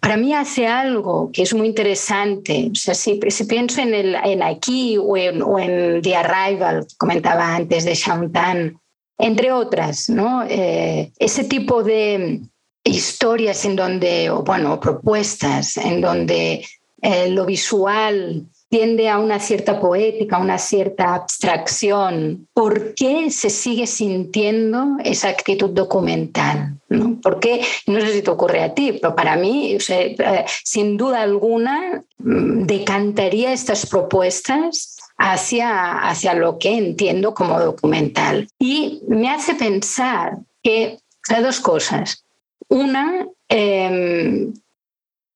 para 0.00 0.16
mí 0.16 0.32
hace 0.34 0.66
algo 0.66 1.30
que 1.32 1.42
es 1.42 1.54
muy 1.54 1.66
interesante. 1.66 2.70
O 2.72 2.74
sea, 2.74 2.94
si, 2.94 3.14
pienso 3.48 3.80
en, 3.80 3.94
el, 3.94 4.14
en 4.14 4.42
Aquí 4.42 4.96
o 4.98 5.16
en, 5.16 6.02
The 6.02 6.16
Arrival, 6.16 6.86
comentaba 6.96 7.56
antes 7.56 7.84
de 7.84 7.98
Tan, 8.32 8.80
entre 9.18 9.52
otras, 9.52 10.08
¿no? 10.08 10.44
Eh, 10.48 11.10
ese 11.18 11.44
tipo 11.44 11.82
de 11.82 12.40
historias 12.84 13.64
en 13.64 13.76
donde, 13.76 14.30
o 14.30 14.42
bueno, 14.42 14.80
propuestas 14.80 15.76
en 15.76 16.00
donde 16.00 16.64
eh, 17.02 17.28
lo 17.30 17.44
visual 17.44 18.46
tiende 18.68 19.08
a 19.08 19.18
una 19.18 19.40
cierta 19.40 19.80
poética, 19.80 20.36
a 20.36 20.40
una 20.40 20.58
cierta 20.58 21.14
abstracción. 21.14 22.46
¿Por 22.52 22.94
qué 22.94 23.30
se 23.30 23.50
sigue 23.50 23.86
sintiendo 23.86 24.96
esa 25.02 25.28
actitud 25.28 25.70
documental? 25.70 26.76
¿no? 26.88 27.18
¿Por 27.20 27.40
qué? 27.40 27.64
No 27.86 28.00
sé 28.00 28.12
si 28.12 28.22
te 28.22 28.30
ocurre 28.30 28.62
a 28.62 28.74
ti, 28.74 28.98
pero 29.00 29.14
para 29.14 29.36
mí, 29.36 29.78
eh, 29.88 30.44
sin 30.64 30.96
duda 30.96 31.22
alguna, 31.22 32.02
mm, 32.18 32.64
decantaría 32.64 33.52
estas 33.52 33.86
propuestas 33.86 34.96
hacia, 35.16 36.08
hacia 36.08 36.34
lo 36.34 36.58
que 36.58 36.76
entiendo 36.76 37.34
como 37.34 37.58
documental. 37.60 38.48
Y 38.58 39.00
me 39.08 39.30
hace 39.30 39.54
pensar 39.54 40.38
que 40.62 40.98
hay 41.28 41.42
dos 41.42 41.60
cosas. 41.60 42.24
Una, 42.68 43.26
em, 43.48 44.52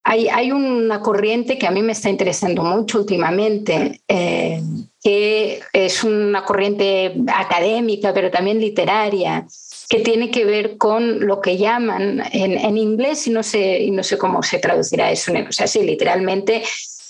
hay, 0.05 0.51
una 0.51 1.01
corriente 1.01 1.59
que 1.59 1.67
a 1.67 1.71
mí 1.71 1.83
me 1.83 1.93
está 1.93 2.11
interesando 2.11 2.63
mucho 2.65 2.99
últimamente, 2.99 4.01
eh, 4.09 4.61
que 5.03 5.61
es 5.73 6.05
una 6.05 6.45
corriente 6.45 7.15
académica, 7.33 8.13
pero 8.13 8.31
también 8.31 8.61
literaria, 8.61 9.47
que 9.89 10.01
tiene 10.01 10.31
que 10.31 10.45
ver 10.45 10.77
con 10.77 11.27
lo 11.27 11.41
que 11.41 11.57
llaman 11.57 12.23
en, 12.33 12.77
inglés, 12.77 13.27
y 13.27 13.31
no, 13.31 13.43
sé, 13.43 13.83
y 13.83 13.91
no 13.91 14.03
sé 14.03 14.19
cómo 14.19 14.43
se 14.43 14.59
traducirá 14.59 15.11
eso, 15.11 15.33
o 15.49 15.53
sea, 15.53 15.67
sí, 15.67 15.83
literalmente 15.83 16.63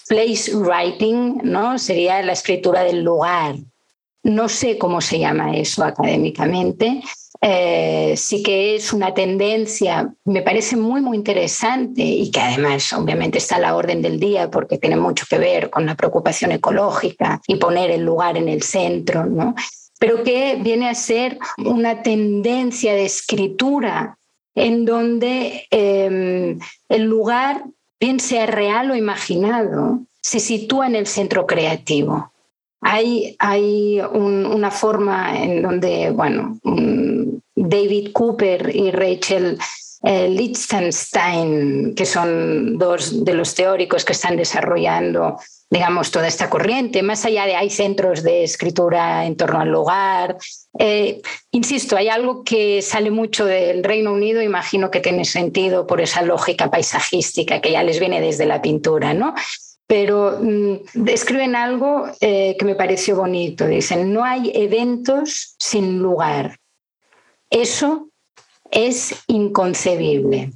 place 0.08 0.54
writing, 0.54 1.40
¿no? 1.44 1.78
Sería 1.78 2.22
la 2.22 2.32
escritura 2.32 2.82
del 2.82 3.02
lugar. 3.02 3.56
No 4.24 4.48
sé 4.48 4.78
cómo 4.78 5.00
se 5.00 5.18
llama 5.18 5.56
eso 5.56 5.84
académicamente, 5.84 7.02
eh, 7.42 8.14
sí 8.16 8.42
que 8.42 8.76
es 8.76 8.92
una 8.92 9.12
tendencia, 9.12 10.14
me 10.24 10.42
parece 10.42 10.76
muy, 10.76 11.00
muy 11.00 11.16
interesante 11.16 12.02
y 12.02 12.30
que 12.30 12.40
además 12.40 12.92
obviamente 12.92 13.38
está 13.38 13.56
a 13.56 13.60
la 13.60 13.76
orden 13.76 14.00
del 14.00 14.20
día 14.20 14.50
porque 14.50 14.78
tiene 14.78 14.96
mucho 14.96 15.26
que 15.28 15.38
ver 15.38 15.68
con 15.68 15.84
la 15.84 15.96
preocupación 15.96 16.52
ecológica 16.52 17.42
y 17.46 17.56
poner 17.56 17.90
el 17.90 18.04
lugar 18.04 18.36
en 18.36 18.48
el 18.48 18.62
centro, 18.62 19.26
¿no? 19.26 19.54
pero 20.02 20.24
que 20.24 20.56
viene 20.56 20.88
a 20.88 20.96
ser 20.96 21.38
una 21.58 22.02
tendencia 22.02 22.92
de 22.92 23.04
escritura 23.04 24.18
en 24.56 24.84
donde 24.84 25.68
em, 25.70 26.58
el 26.88 27.02
lugar, 27.04 27.62
bien 28.00 28.18
sea 28.18 28.46
real 28.46 28.90
o 28.90 28.96
imaginado, 28.96 30.00
se 30.20 30.40
sitúa 30.40 30.88
en 30.88 30.96
el 30.96 31.06
centro 31.06 31.46
creativo. 31.46 32.31
Hay, 32.82 34.00
una 34.12 34.70
forma 34.70 35.40
en 35.40 35.62
donde, 35.62 36.10
bueno, 36.10 36.58
David 37.54 38.10
Cooper 38.12 38.74
y 38.74 38.90
Rachel 38.90 39.56
eh, 40.04 40.28
Lichtenstein, 40.28 41.94
que 41.94 42.04
son 42.04 42.76
dos 42.76 43.24
de 43.24 43.34
los 43.34 43.54
teóricos 43.54 44.04
que 44.04 44.12
están 44.12 44.36
desarrollando, 44.36 45.38
digamos, 45.70 46.10
toda 46.10 46.26
esta 46.26 46.50
corriente, 46.50 47.04
más 47.04 47.24
allá 47.24 47.46
de 47.46 47.54
hay 47.54 47.70
centros 47.70 48.24
de 48.24 48.42
escritura 48.42 49.24
en 49.26 49.36
torno 49.36 49.60
al 49.60 49.68
lugar. 49.68 50.36
Eh, 50.76 51.22
insisto, 51.52 51.96
hay 51.96 52.08
algo 52.08 52.42
que 52.42 52.82
sale 52.82 53.12
mucho 53.12 53.44
del 53.44 53.84
Reino 53.84 54.12
Unido, 54.12 54.42
imagino 54.42 54.90
que 54.90 54.98
tiene 54.98 55.24
sentido 55.24 55.86
por 55.86 56.00
esa 56.00 56.22
lógica 56.22 56.68
paisajística 56.68 57.60
que 57.60 57.70
ya 57.70 57.84
les 57.84 58.00
viene 58.00 58.20
desde 58.20 58.44
la 58.44 58.60
pintura, 58.60 59.14
¿no? 59.14 59.34
Pero 59.92 60.38
mm, 60.40 60.76
describen 60.94 61.54
algo 61.54 62.06
eh, 62.22 62.56
que 62.58 62.64
me 62.64 62.74
pareció 62.74 63.14
bonito. 63.14 63.66
Dicen, 63.66 64.14
no 64.14 64.24
hay 64.24 64.50
eventos 64.54 65.54
sin 65.58 65.98
lugar. 65.98 66.58
Eso 67.50 68.08
es 68.70 69.14
inconcebible. 69.26 70.50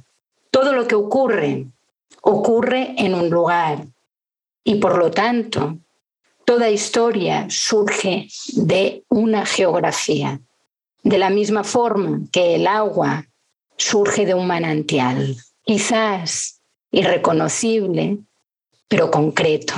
Todo 0.49 0.73
lo 0.73 0.87
que 0.87 0.95
ocurre 0.95 1.67
ocurre 2.21 2.95
en 2.97 3.13
un 3.13 3.29
lugar 3.29 3.85
y 4.63 4.77
por 4.77 4.97
lo 4.97 5.11
tanto 5.11 5.77
toda 6.43 6.71
historia 6.71 7.45
surge 7.47 8.29
de 8.53 9.03
una 9.07 9.45
geografía. 9.45 10.41
De 11.03 11.19
la 11.19 11.29
misma 11.29 11.63
forma 11.63 12.21
que 12.31 12.55
el 12.55 12.65
agua 12.65 13.27
surge 13.75 14.25
de 14.25 14.33
un 14.33 14.47
manantial, 14.47 15.37
quizás 15.63 16.59
irreconocible, 16.89 18.17
pero 18.87 19.11
concreto, 19.11 19.73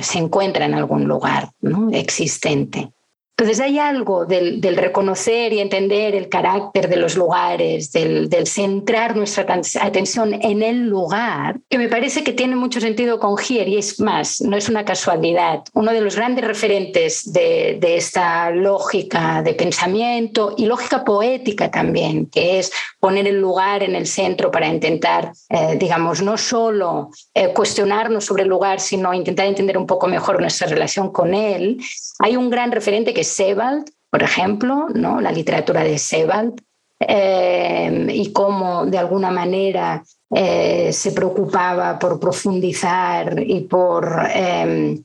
se 0.00 0.18
encuentra 0.18 0.64
en 0.64 0.74
algún 0.74 1.04
lugar 1.04 1.50
¿no? 1.60 1.90
existente. 1.92 2.92
Entonces 3.38 3.62
hay 3.62 3.78
algo 3.78 4.24
del, 4.24 4.62
reconocer 4.76 5.52
y 5.52 5.60
entender 5.60 6.14
el 6.14 6.30
carácter 6.30 6.88
de 6.88 6.96
los 6.96 7.16
lugares, 7.16 7.92
del, 7.92 8.30
centrar 8.46 9.14
nuestra 9.14 9.44
atención 9.82 10.32
en 10.42 10.62
el 10.62 10.88
lugar, 10.88 11.60
que 11.68 11.76
me 11.76 11.88
parece 11.88 12.24
que 12.24 12.32
tiene 12.32 12.56
mucho 12.56 12.80
sentido 12.80 13.20
con 13.20 13.36
Gier 13.36 13.68
y 13.68 13.76
es 13.76 14.00
más, 14.00 14.40
no 14.40 14.56
es 14.56 14.70
una 14.70 14.86
casualidad. 14.86 15.62
Uno 15.74 15.92
de 15.92 16.00
los 16.00 16.16
grandes 16.16 16.46
referentes 16.46 17.30
de, 17.30 17.78
esta 17.82 18.50
lógica 18.50 19.42
de 19.42 19.52
pensamiento 19.52 20.54
y 20.56 20.64
lógica 20.64 21.04
poética 21.04 21.70
también, 21.70 22.26
que 22.30 22.58
es 22.58 22.72
poner 22.98 23.28
el 23.28 23.38
lugar 23.38 23.82
en 23.82 23.96
el 23.96 24.06
centro 24.06 24.50
para 24.50 24.66
intentar, 24.66 25.32
eh, 25.50 25.76
digamos, 25.78 26.22
no 26.22 26.38
solo 26.38 27.10
eh, 27.34 27.52
cuestionarnos 27.52 28.24
sobre 28.24 28.44
el 28.44 28.48
lugar, 28.48 28.80
sino 28.80 29.12
intentar 29.12 29.46
entender 29.46 29.76
un 29.76 29.86
poco 29.86 30.06
mejor 30.06 30.40
nuestra 30.40 30.68
relación 30.68 31.12
con 31.12 31.34
él. 31.34 31.78
Hay 32.18 32.36
un 32.36 32.48
gran 32.48 32.72
referente 32.72 33.12
que 33.12 33.25
Sebald, 33.26 33.90
por 34.10 34.22
ejemplo, 34.22 34.86
¿no? 34.94 35.20
la 35.20 35.32
literatura 35.32 35.84
de 35.84 35.98
Sebald, 35.98 36.60
eh, 36.98 38.06
y 38.10 38.32
cómo 38.32 38.86
de 38.86 38.96
alguna 38.96 39.30
manera 39.30 40.02
eh, 40.34 40.90
se 40.92 41.12
preocupaba 41.12 41.98
por 41.98 42.18
profundizar 42.18 43.38
y 43.46 43.60
por 43.60 44.26
eh, 44.34 44.98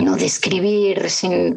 no 0.00 0.16
describir 0.16 1.06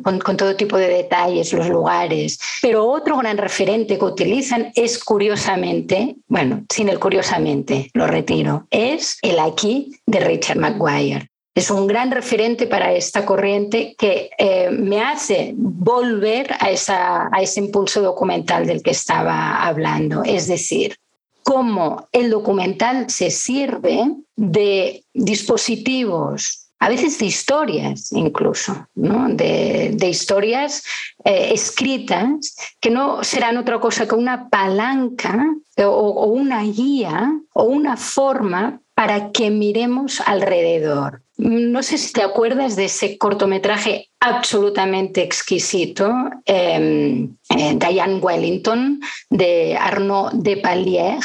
con, 0.01 0.19
con, 0.19 0.35
todo 0.35 0.55
tipo 0.55 0.77
de 0.77 0.87
detalles 0.87 1.53
los 1.53 1.69
lugares. 1.69 2.39
Pero 2.61 2.87
otro 2.87 3.17
gran 3.17 3.37
referente 3.37 3.99
que 3.99 4.05
utilizan 4.05 4.71
es 4.73 5.03
curiosamente, 5.03 6.15
bueno, 6.27 6.65
sin 6.69 6.89
el 6.89 6.99
curiosamente, 6.99 7.91
lo 7.93 8.07
retiro, 8.07 8.65
es 8.71 9.19
el 9.21 9.39
aquí 9.39 9.99
de 10.07 10.19
Richard 10.21 10.57
Maguire 10.57 11.29
es 11.57 11.71
un 11.71 11.87
gran 11.87 12.11
referente 12.11 12.67
para 12.67 12.93
esta 12.93 13.25
corriente 13.25 13.95
que 13.97 14.29
eh, 14.37 14.69
me 14.69 15.01
hace 15.01 15.55
volver 15.57 16.53
a, 16.59 16.69
ese 16.69 17.59
impulso 17.59 18.03
documental 18.03 18.67
del 18.67 18.83
que 18.83 18.91
estaba 18.91 19.63
hablando. 19.65 20.23
Es 20.23 20.47
decir, 20.47 20.97
cómo 21.41 22.09
el 22.11 22.29
documental 22.29 23.09
se 23.09 23.31
sirve 23.31 24.05
de 24.35 25.03
dispositivos, 25.15 26.67
a 26.77 26.89
veces 26.89 27.17
de 27.17 27.25
historias 27.25 28.11
incluso, 28.11 28.87
de, 28.93 30.07
historias 30.07 30.83
eh, 31.23 31.49
escritas 31.53 32.55
que 32.79 32.91
no 32.91 33.23
serán 33.23 33.57
otra 33.57 33.79
cosa 33.79 34.07
que 34.07 34.13
una 34.13 34.47
palanca 34.49 35.43
o, 35.77 35.87
o 35.87 36.27
una 36.27 36.61
guía 36.61 37.31
o 37.53 37.63
una 37.63 37.97
forma 37.97 38.79
para 38.93 39.31
que 39.31 39.49
miremos 39.49 40.21
alrededor. 40.21 41.23
No 41.37 41.83
sé 41.83 41.99
si 41.99 42.13
te 42.13 42.23
acuerdas 42.23 42.75
de 42.75 42.85
ese 42.85 43.17
cortometraje 43.17 44.09
absolutamente 44.19 45.21
exquisito, 45.21 46.11
em, 46.45 47.35
eh, 47.55 47.75
Diane 47.75 48.15
Wellington, 48.15 48.99
de 49.29 49.77
Arnaud 49.79 50.31
Depalier, 50.33 51.19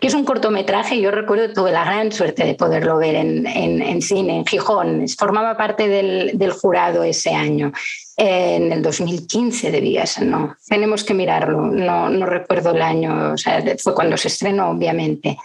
que 0.00 0.08
es 0.08 0.14
un 0.14 0.24
cortometraje, 0.24 1.00
yo 1.00 1.12
recuerdo, 1.12 1.52
tuve 1.52 1.70
la 1.70 1.84
gran 1.84 2.10
suerte 2.10 2.44
de 2.44 2.54
poderlo 2.54 2.98
ver 2.98 3.14
en, 3.14 3.46
en, 3.46 4.02
cine, 4.02 4.38
en 4.38 4.44
Gijón, 4.44 5.06
formaba 5.16 5.56
parte 5.56 5.88
del, 5.88 6.32
del 6.34 6.52
jurado 6.52 7.04
ese 7.04 7.30
año. 7.30 7.72
En 8.16 8.72
el 8.72 8.82
2015 8.82 9.70
debía 9.70 10.04
ser, 10.04 10.26
no, 10.26 10.56
tenemos 10.68 11.04
que 11.04 11.14
mirarlo, 11.14 11.62
no, 11.62 12.10
no 12.10 12.26
recuerdo 12.26 12.72
el 12.72 12.82
año, 12.82 13.32
o 13.32 13.38
sea, 13.38 13.62
fue 13.82 13.94
cuando 13.94 14.16
se 14.16 14.28
estrenó, 14.28 14.70
obviamente 14.70 15.38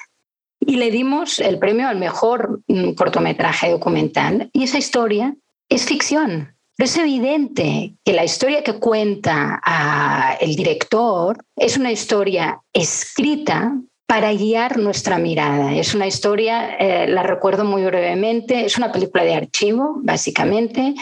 y 0.69 0.75
le 0.75 0.91
dimos 0.91 1.39
el 1.39 1.57
premio 1.57 1.87
al 1.87 1.97
mejor 1.97 2.61
mm, 2.67 2.91
cortometraje 2.91 3.71
documental. 3.71 4.51
Y 4.53 4.65
esa 4.65 4.77
historia 4.77 5.35
es 5.67 5.85
ficción. 5.85 6.53
Pero 6.77 6.85
es 6.85 6.95
evidente 6.95 7.95
que 8.05 8.13
la 8.13 8.23
historia 8.23 8.63
que 8.63 8.73
cuenta 8.73 9.59
el 10.39 10.55
director 10.55 11.43
es 11.55 11.75
una 11.75 11.91
historia 11.91 12.61
escrita 12.71 13.73
para 14.05 14.31
guiar 14.31 14.77
nuestra 14.77 15.17
mirada. 15.17 15.73
Es 15.73 15.95
una 15.95 16.05
historia, 16.05 16.75
eh, 16.75 17.07
la 17.07 17.23
recuerdo 17.23 17.65
muy 17.65 17.83
brevemente, 17.83 18.63
es 18.63 18.77
una 18.77 18.91
película 18.91 19.23
de 19.23 19.33
archivo, 19.33 19.95
básicamente, 20.03 20.93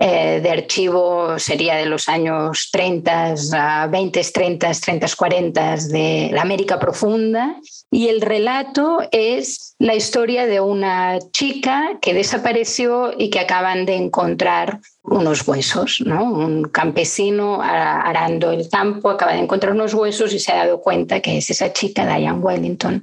eh, 0.00 0.40
de 0.40 0.50
archivo 0.50 1.38
sería 1.38 1.76
de 1.76 1.84
los 1.84 2.08
años 2.08 2.70
30, 2.72 3.88
20, 3.90 4.22
30, 4.32 4.70
30, 4.72 5.06
40 5.16 5.76
de 5.88 6.30
la 6.32 6.42
América 6.42 6.78
profunda. 6.78 7.56
Y 7.90 8.08
el 8.08 8.22
relato 8.22 9.00
es 9.10 9.74
la 9.78 9.94
historia 9.94 10.46
de 10.46 10.60
una 10.60 11.18
chica 11.32 11.98
que 12.00 12.14
desapareció 12.14 13.12
y 13.16 13.28
que 13.28 13.40
acaban 13.40 13.84
de 13.84 13.96
encontrar 13.96 14.80
unos 15.02 15.46
huesos, 15.46 16.02
¿no? 16.04 16.24
Un 16.24 16.64
campesino 16.64 17.60
arando 17.60 18.50
el 18.50 18.70
campo 18.70 19.10
acaba 19.10 19.32
de 19.32 19.40
encontrar 19.40 19.74
unos 19.74 19.92
huesos 19.92 20.32
y 20.32 20.38
se 20.38 20.52
ha 20.52 20.64
dado 20.64 20.80
cuenta 20.80 21.20
que 21.20 21.36
es 21.36 21.50
esa 21.50 21.72
chica, 21.72 22.06
Diane 22.06 22.38
Wellington, 22.38 23.02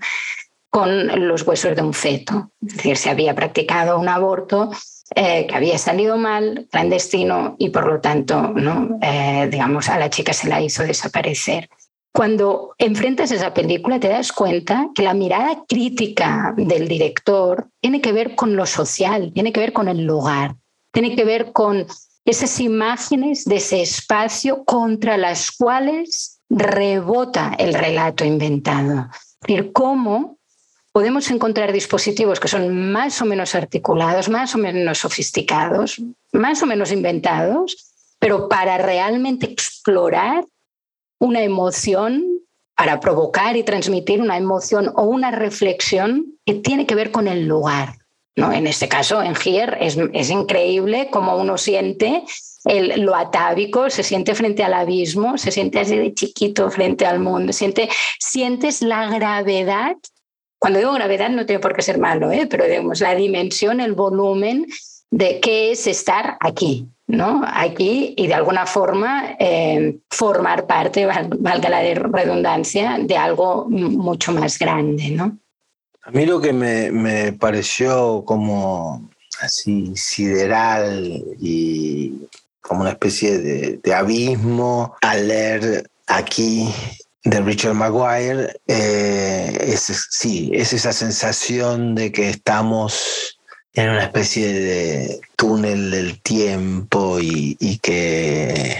con 0.72 1.28
los 1.28 1.44
huesos 1.44 1.76
de 1.76 1.84
un 1.84 1.94
feto. 1.94 2.50
Es 2.66 2.78
decir, 2.78 2.98
se 2.98 3.10
había 3.12 3.36
practicado 3.36 4.00
un 4.00 4.10
aborto 4.10 4.72
eh, 5.16 5.48
que 5.48 5.56
había 5.56 5.78
salido 5.78 6.18
mal, 6.18 6.68
clandestino, 6.72 7.56
y 7.58 7.70
por 7.70 7.88
lo 7.88 8.00
tanto, 8.00 8.42
¿no? 8.50 9.00
Eh, 9.02 9.48
digamos, 9.52 9.90
a 9.90 9.98
la 9.98 10.10
chica 10.10 10.34
se 10.34 10.48
la 10.48 10.62
hizo 10.62 10.84
desaparecer. 10.84 11.70
Cuando 12.12 12.74
enfrentas 12.78 13.32
esa 13.32 13.54
película 13.54 14.00
te 14.00 14.10
das 14.10 14.32
cuenta 14.32 14.90
que 14.96 15.04
la 15.04 15.14
mirada 15.14 15.64
crítica 15.68 16.54
del 16.58 16.88
director 16.88 17.70
tiene 17.80 18.02
que 18.02 18.12
ver 18.12 18.36
con 18.36 18.56
lo 18.56 18.66
social, 18.66 19.32
tiene 19.34 19.54
que 19.54 19.60
ver 19.60 19.74
con 19.74 19.88
el 19.88 20.06
lugar, 20.06 20.56
tiene 20.92 21.16
que 21.16 21.24
ver 21.24 21.52
con 21.52 21.86
esas 22.26 22.60
imágenes 22.60 23.46
de 23.46 23.58
ese 23.58 23.82
espacio 23.82 24.64
contra 24.66 25.18
las 25.18 25.52
cuales 25.52 26.42
rebota 26.50 27.56
el 27.58 27.74
relato 27.74 28.26
inventado. 28.26 29.08
Es 29.14 29.48
decir, 29.48 29.72
cómo 29.72 30.39
podemos 30.92 31.30
encontrar 31.30 31.72
dispositivos 31.72 32.40
que 32.40 32.48
son 32.48 32.92
más 32.92 33.22
o 33.22 33.26
menos 33.26 33.56
articulados, 33.56 34.30
más 34.30 34.56
o 34.56 34.58
menos 34.58 34.98
sofisticados, 34.98 36.02
más 36.32 36.62
o 36.64 36.66
menos 36.66 36.92
inventados, 36.92 37.94
pero 38.20 38.50
para 38.50 38.78
realmente 38.78 39.52
explorar 39.52 40.46
una 41.20 41.42
emoción, 41.42 42.24
para 42.76 43.00
provocar 43.00 43.58
y 43.58 43.64
transmitir 43.64 44.22
una 44.22 44.38
emoción 44.38 44.92
o 44.96 45.04
una 45.04 45.32
reflexión 45.32 46.38
que 46.46 46.56
tiene 46.56 46.86
que 46.86 46.96
ver 46.96 47.12
con 47.12 47.28
el 47.28 47.48
lugar. 47.48 47.96
¿no? 48.36 48.54
En 48.54 48.68
este 48.68 48.88
caso, 48.88 49.22
en 49.22 49.36
Gier, 49.36 49.78
es, 49.82 49.98
es 50.14 50.30
increíble 50.30 51.10
cómo 51.12 51.38
uno 51.38 51.58
siente 51.58 52.24
el, 52.66 53.02
lo 53.02 53.16
atávico, 53.16 53.90
se 53.90 54.04
siente 54.04 54.34
frente 54.34 54.64
al 54.64 54.74
abismo, 54.74 55.38
se 55.38 55.52
siente 55.52 55.80
así 55.80 55.98
de 55.98 56.14
chiquito 56.14 56.70
frente 56.72 57.06
al 57.06 57.20
mundo, 57.20 57.52
siente, 57.54 57.90
sientes 58.18 58.82
la 58.82 59.10
gravedad 59.10 59.96
cuando 60.60 60.80
digo 60.80 60.92
gravedad 60.94 61.30
no 61.30 61.46
tiene 61.46 61.62
por 61.62 61.74
qué 61.74 61.82
ser 61.82 61.98
malo, 61.98 62.32
¿eh? 62.32 62.46
pero 62.50 62.66
digamos 62.66 63.00
la 63.00 63.16
dimensión, 63.16 63.80
el 63.80 63.94
volumen 63.94 64.68
de 65.10 65.40
qué 65.40 65.72
es 65.72 65.88
estar 65.88 66.38
aquí, 66.42 66.86
¿no? 67.08 67.42
Aquí 67.46 68.14
y 68.18 68.28
de 68.28 68.34
alguna 68.34 68.66
forma 68.66 69.36
eh, 69.40 69.98
formar 70.10 70.68
parte, 70.68 71.06
valga 71.06 71.70
la 71.70 71.82
redundancia, 71.94 72.98
de 73.00 73.18
algo 73.18 73.68
mucho 73.70 74.34
más 74.34 74.60
grande, 74.60 75.12
¿no? 75.12 75.38
A 76.04 76.12
mí 76.12 76.26
lo 76.26 76.42
que 76.42 76.54
me, 76.54 77.34
pareció 77.34 78.24
como 78.26 79.10
así 79.42 79.94
sideral 79.96 81.24
y 81.40 82.28
como 82.62 82.82
una 82.82 82.92
especie 82.92 83.38
de, 83.40 83.80
de 83.82 83.94
abismo 83.94 84.96
al 85.02 85.28
leer 85.28 85.90
aquí 86.08 86.68
de 87.24 87.42
Richard 87.42 87.74
Maguire, 87.74 88.60
eh, 88.68 89.58
es, 89.62 90.08
sí, 90.10 90.52
es 90.54 90.74
esa 90.74 90.94
sensación 90.94 91.96
de 91.96 92.12
que 92.12 92.30
estamos 92.30 93.40
en 93.74 93.90
una 93.90 94.04
especie 94.04 94.52
de 94.52 95.22
túnel 95.36 95.92
del 95.92 96.22
tiempo 96.22 97.20
y, 97.20 97.56
que 97.82 98.78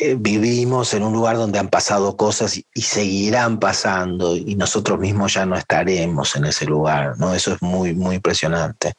eh, 0.00 0.16
vivimos 0.18 0.94
en 0.94 1.02
un 1.02 1.14
lugar 1.14 1.36
donde 1.36 1.58
han 1.58 1.68
pasado 1.68 2.16
cosas 2.16 2.56
y, 2.56 2.64
seguirán 2.80 3.58
pasando 3.58 4.36
y 4.36 4.54
nosotros 4.54 5.00
mismos 5.00 5.34
ya 5.34 5.46
no 5.46 5.56
estaremos 5.56 6.36
en 6.36 6.44
ese 6.44 6.66
lugar, 6.66 7.18
¿no? 7.18 7.34
Eso 7.34 7.54
es 7.54 7.62
muy, 7.62 7.94
muy 7.94 8.16
impresionante. 8.16 8.92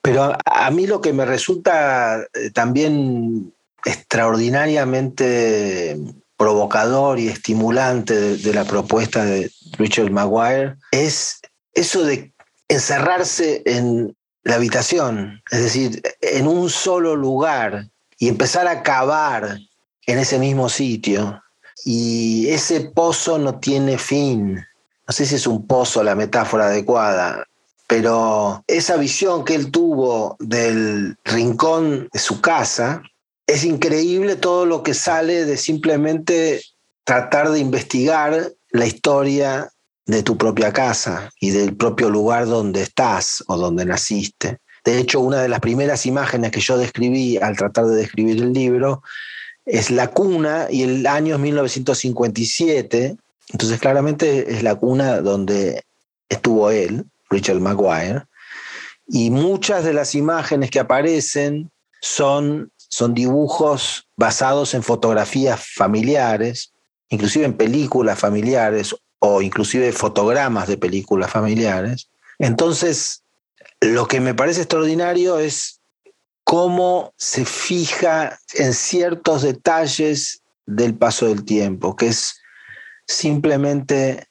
Pero 0.00 0.36
a 0.44 0.70
mí 0.70 0.86
lo 0.86 1.00
que 1.00 1.12
me 1.12 1.26
resulta 1.26 2.22
eh, 2.32 2.50
también 2.52 3.52
extraordinariamente 3.84 5.98
provocador 6.40 7.18
y 7.18 7.28
estimulante 7.28 8.38
de, 8.38 8.54
la 8.54 8.64
propuesta 8.64 9.26
de 9.26 9.52
Richard 9.72 10.10
Maguire 10.10 10.76
es 10.90 11.38
eso 11.74 12.02
de 12.02 12.32
encerrarse 12.66 13.60
en 13.66 14.16
la 14.44 14.54
habitación, 14.54 15.42
es 15.50 15.62
decir, 15.62 16.02
en 16.22 16.46
un 16.46 16.70
solo 16.70 17.14
lugar 17.14 17.88
y 18.18 18.28
empezar 18.28 18.66
a 18.68 18.82
cavar 18.82 19.58
en 20.06 20.18
ese 20.18 20.38
mismo 20.38 20.70
sitio. 20.70 21.42
Y 21.84 22.48
ese 22.48 22.80
pozo 22.80 23.38
no 23.38 23.60
tiene 23.60 23.98
fin. 23.98 24.54
No 25.06 25.12
sé 25.12 25.26
si 25.26 25.34
es 25.34 25.46
un 25.46 25.66
pozo 25.66 26.02
la 26.02 26.14
metáfora 26.14 26.68
adecuada, 26.68 27.44
pero 27.86 28.64
esa 28.66 28.96
visión 28.96 29.44
que 29.44 29.56
él 29.56 29.70
tuvo 29.70 30.36
del 30.40 31.18
rincón 31.22 32.08
de 32.10 32.18
su 32.18 32.40
casa 32.40 33.02
es 33.46 33.64
increíble 33.64 34.36
todo 34.36 34.66
lo 34.66 34.82
que 34.82 34.94
sale 34.94 35.44
de 35.44 35.56
simplemente 35.56 36.62
tratar 37.04 37.50
de 37.50 37.58
investigar 37.58 38.52
la 38.70 38.86
historia 38.86 39.70
de 40.06 40.22
tu 40.22 40.36
propia 40.36 40.72
casa 40.72 41.30
y 41.40 41.50
del 41.50 41.76
propio 41.76 42.10
lugar 42.10 42.46
donde 42.46 42.82
estás 42.82 43.44
o 43.46 43.56
donde 43.56 43.84
naciste. 43.84 44.58
De 44.84 44.98
hecho, 44.98 45.20
una 45.20 45.42
de 45.42 45.48
las 45.48 45.60
primeras 45.60 46.06
imágenes 46.06 46.50
que 46.50 46.60
yo 46.60 46.78
describí 46.78 47.36
al 47.36 47.56
tratar 47.56 47.86
de 47.86 47.96
describir 47.96 48.42
el 48.42 48.52
libro 48.52 49.02
es 49.66 49.90
la 49.90 50.08
cuna 50.08 50.68
y 50.70 50.82
el 50.82 51.06
año 51.06 51.34
es 51.34 51.40
1957. 51.40 53.16
Entonces, 53.52 53.80
claramente 53.80 54.52
es 54.52 54.62
la 54.62 54.74
cuna 54.74 55.20
donde 55.20 55.82
estuvo 56.28 56.70
él, 56.70 57.04
Richard 57.28 57.60
Maguire. 57.60 58.24
Y 59.06 59.30
muchas 59.30 59.84
de 59.84 59.92
las 59.92 60.14
imágenes 60.14 60.70
que 60.70 60.80
aparecen 60.80 61.70
son, 62.00 62.72
son 62.90 63.14
dibujos 63.14 64.08
basados 64.16 64.74
en 64.74 64.82
fotografías 64.82 65.64
familiares, 65.74 66.72
inclusive 67.08 67.46
en 67.46 67.56
películas 67.56 68.18
familiares 68.18 68.94
o 69.20 69.40
inclusive 69.40 69.92
fotogramas 69.92 70.68
de 70.68 70.76
películas 70.76 71.30
familiares. 71.30 72.10
Entonces, 72.38 73.22
lo 73.80 74.06
que 74.08 74.20
me 74.20 74.34
parece 74.34 74.60
extraordinario 74.60 75.38
es 75.38 75.80
cómo 76.44 77.14
se 77.16 77.44
fija 77.44 78.38
en 78.54 78.74
ciertos 78.74 79.42
detalles 79.42 80.42
del 80.66 80.94
paso 80.96 81.26
del 81.26 81.44
tiempo, 81.44 81.96
que 81.96 82.08
es 82.08 82.40
simplemente 83.06 84.26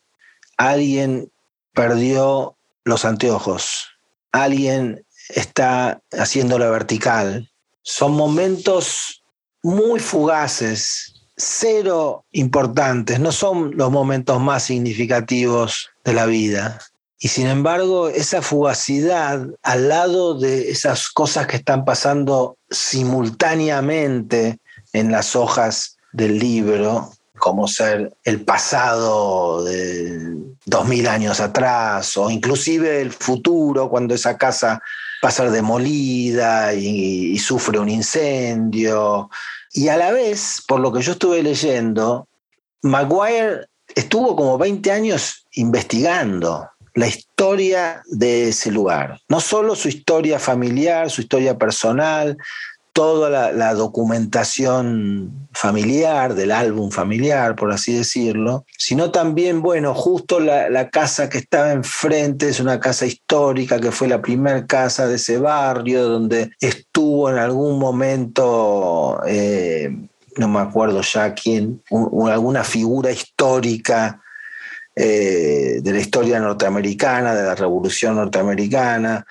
alguien 0.57 1.31
perdió 1.73 2.57
los 2.83 3.05
anteojos, 3.05 3.87
alguien 4.31 5.05
está 5.29 6.01
haciendo 6.11 6.59
la 6.59 6.69
vertical. 6.69 7.48
Son 7.81 8.13
momentos 8.13 9.23
muy 9.63 9.99
fugaces, 9.99 11.13
cero 11.35 12.25
importantes, 12.31 13.19
no 13.19 13.31
son 13.31 13.75
los 13.75 13.91
momentos 13.91 14.39
más 14.41 14.63
significativos 14.63 15.89
de 16.03 16.13
la 16.13 16.25
vida. 16.25 16.79
Y 17.19 17.27
sin 17.27 17.47
embargo, 17.47 18.07
esa 18.07 18.41
fugacidad 18.41 19.45
al 19.61 19.89
lado 19.89 20.39
de 20.39 20.69
esas 20.69 21.09
cosas 21.09 21.47
que 21.47 21.57
están 21.57 21.83
pasando 21.83 22.57
simultáneamente 22.69 24.59
en 24.93 25.11
las 25.11 25.35
hojas 25.35 25.97
del 26.13 26.39
libro, 26.39 27.11
como 27.37 27.67
ser 27.67 28.13
el 28.23 28.41
pasado 28.41 29.63
de 29.63 30.35
dos 30.65 30.87
mil 30.87 31.07
años 31.07 31.39
atrás, 31.39 32.15
o 32.17 32.29
inclusive 32.29 33.01
el 33.01 33.11
futuro, 33.11 33.89
cuando 33.89 34.15
esa 34.15 34.37
casa 34.37 34.81
ser 35.29 35.51
demolida 35.51 36.73
y, 36.73 37.31
y 37.33 37.39
sufre 37.39 37.79
un 37.79 37.89
incendio. 37.89 39.29
Y 39.73 39.89
a 39.89 39.97
la 39.97 40.11
vez, 40.11 40.63
por 40.67 40.79
lo 40.79 40.91
que 40.91 41.01
yo 41.01 41.13
estuve 41.13 41.43
leyendo, 41.43 42.27
Maguire 42.81 43.67
estuvo 43.95 44.35
como 44.35 44.57
20 44.57 44.91
años 44.91 45.45
investigando 45.53 46.69
la 46.95 47.07
historia 47.07 48.03
de 48.07 48.49
ese 48.49 48.71
lugar. 48.71 49.19
No 49.27 49.39
solo 49.39 49.75
su 49.75 49.87
historia 49.89 50.39
familiar, 50.39 51.09
su 51.09 51.21
historia 51.21 51.57
personal, 51.57 52.37
toda 52.99 53.53
la, 53.53 53.73
documentación 53.75 55.47
familiar, 55.53 56.35
del 56.35 56.51
álbum 56.51 56.91
familiar, 56.91 57.55
por 57.55 57.71
así 57.71 57.93
decirlo, 57.93 58.65
sino 58.77 59.09
también, 59.09 59.61
bueno, 59.61 59.93
justo 59.93 60.41
la, 60.41 60.89
casa 60.89 61.29
que 61.29 61.37
estaba 61.37 61.71
enfrente 61.71 62.49
es 62.49 62.59
una 62.59 62.81
casa 62.81 63.05
histórica, 63.05 63.79
que 63.79 63.93
fue 63.93 64.09
la 64.09 64.21
primera 64.21 64.67
casa 64.67 65.07
de 65.07 65.15
ese 65.15 65.37
barrio, 65.37 66.09
donde 66.09 66.51
estuvo 66.59 67.29
en 67.29 67.37
algún 67.37 67.79
momento, 67.79 69.21
eh, 69.25 69.95
no 70.35 70.49
me 70.49 70.59
acuerdo 70.59 70.99
ya 70.99 71.33
quién, 71.33 71.81
alguna 72.29 72.65
figura 72.65 73.11
histórica 73.11 74.21
eh, 74.93 75.79
de 75.81 75.93
la 75.93 75.99
historia 76.01 76.41
norteamericana, 76.41 77.33
de 77.33 77.43
la 77.43 77.55
revolución 77.55 78.17
norteamericana, 78.17 79.25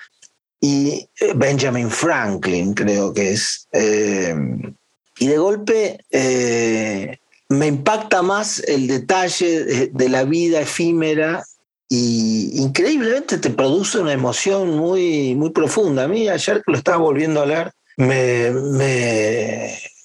y 0.59 1.07
eh, 1.19 1.33
Benjamin 1.35 1.89
Franklin, 1.89 2.73
creo 2.73 3.13
que 3.13 3.31
es. 3.31 3.67
Eh, 3.71 4.35
y 5.19 5.27
de 5.27 5.37
golpe 5.37 5.97
me 7.49 7.67
impacta 7.67 8.21
más 8.21 8.59
el 8.67 8.87
detalle 8.87 9.89
de, 9.91 10.09
la 10.09 10.23
vida 10.23 10.61
efímera 10.61 11.43
y 11.89 12.61
increíblemente 12.61 13.39
te 13.39 13.49
produce 13.49 13.99
una 13.99 14.13
emoción 14.13 14.77
muy, 14.77 15.35
muy 15.35 15.49
profunda. 15.49 16.03
A 16.03 16.07
mí 16.07 16.29
ayer 16.29 16.61
que 16.63 16.71
lo 16.71 16.77
estaba 16.77 16.97
volviendo 16.97 17.41
a 17.41 17.45
leer, 17.47 17.71
me, 17.97 18.51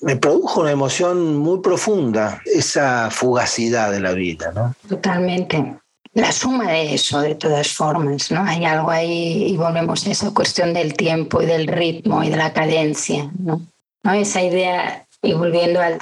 me 0.05 0.17
produjo 0.17 0.61
una 0.61 0.71
emoción 0.71 1.37
muy 1.37 1.61
profunda, 1.61 2.43
esa 2.45 3.11
fugacidad 3.11 3.91
de 3.91 4.01
la 4.01 4.13
vida, 4.13 4.53
¿no? 4.55 4.75
Totalmente. 4.89 5.77
La 6.15 6.31
suma 6.31 6.71
de 6.71 6.95
eso, 6.95 7.21
de 7.21 7.35
todas 7.35 7.69
formas, 7.69 8.31
¿no? 8.31 8.45
Hay 8.45 8.65
algo 8.65 8.91
ahí 8.91 9.47
y 9.49 9.57
volvemos 9.57 10.07
a 10.07 10.13
esa 10.13 10.33
cuestión 10.33 10.73
del 10.73 10.95
tiempo 10.95 11.43
y 11.43 11.47
del 11.47 11.67
ritmo 11.67 12.23
y 12.23 12.31
de 12.31 12.37
la 12.37 12.53
cadencia, 12.53 13.31
¿no? 13.39 13.61
¿No? 14.05 14.13
Esa 14.13 14.43
idea, 14.43 15.07
y 15.23 15.33
volviendo 15.33 15.81
al, 15.81 15.99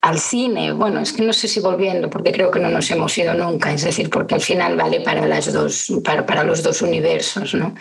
al, 0.00 0.18
cine, 0.18 0.72
bueno, 0.72 1.00
es 1.00 1.12
que 1.12 1.22
no 1.22 1.32
sé 1.32 1.48
si 1.48 1.58
volviendo, 1.58 2.08
porque 2.10 2.30
creo 2.30 2.50
que 2.50 2.60
no 2.60 2.68
nos 2.68 2.90
hemos 2.90 3.16
ido 3.18 3.34
nunca, 3.34 3.72
es 3.72 3.82
decir, 3.82 4.08
porque 4.08 4.36
al 4.36 4.40
final 4.40 4.76
vale 4.76 5.00
para, 5.00 5.26
las 5.26 5.52
dos, 5.52 5.92
para, 6.04 6.24
para 6.24 6.44
los 6.44 6.62
dos 6.62 6.82
universos, 6.82 7.54
¿no? 7.54 7.74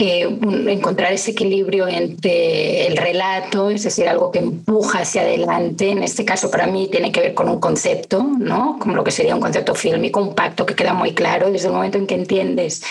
Encontrar 0.00 1.12
ese 1.12 1.32
equilibrio 1.32 1.86
entre 1.86 2.86
el 2.86 2.96
relato, 2.96 3.68
es 3.70 3.82
decir, 3.82 4.08
algo 4.08 4.30
que 4.30 4.38
empuja 4.38 5.00
hacia 5.00 5.22
adelante, 5.22 5.90
en 5.90 6.02
este 6.02 6.24
caso 6.24 6.50
para 6.50 6.66
mí 6.66 6.88
tiene 6.90 7.12
que 7.12 7.20
ver 7.20 7.34
con 7.34 7.48
un 7.48 7.60
concepto, 7.60 8.22
¿no? 8.22 8.78
como 8.78 8.94
lo 8.94 9.04
que 9.04 9.10
sería 9.10 9.34
un 9.34 9.42
concepto 9.42 9.74
fílmico, 9.74 10.22
un 10.22 10.34
pacto 10.34 10.64
que 10.64 10.74
queda 10.74 10.94
muy 10.94 11.12
claro 11.12 11.50
desde 11.50 11.68
el 11.68 11.74
momento 11.74 11.98
en 11.98 12.06
que 12.06 12.14
entiendes 12.14 12.82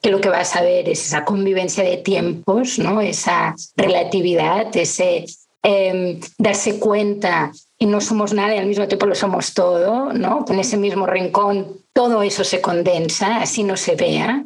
que 0.00 0.10
lo 0.10 0.20
que 0.20 0.30
vas 0.30 0.56
a 0.56 0.62
ver 0.62 0.88
es 0.88 1.04
esa 1.04 1.24
convivencia 1.24 1.84
de 1.84 1.98
tiempos, 1.98 2.78
¿no? 2.78 3.02
esa 3.02 3.54
relatividad, 3.76 4.74
ese 4.74 5.26
em, 5.62 6.18
darse 6.38 6.78
cuenta 6.78 7.52
y 7.78 7.86
no 7.86 8.00
somos 8.00 8.32
nada 8.32 8.54
y 8.54 8.58
al 8.58 8.66
mismo 8.66 8.88
tiempo 8.88 9.06
lo 9.06 9.14
somos 9.14 9.52
todo, 9.52 10.12
¿no? 10.14 10.46
en 10.48 10.60
ese 10.60 10.78
mismo 10.78 11.06
rincón 11.06 11.78
todo 11.92 12.22
eso 12.22 12.44
se 12.44 12.60
condensa, 12.62 13.38
así 13.38 13.64
no 13.64 13.76
se 13.76 13.96
vea. 13.96 14.44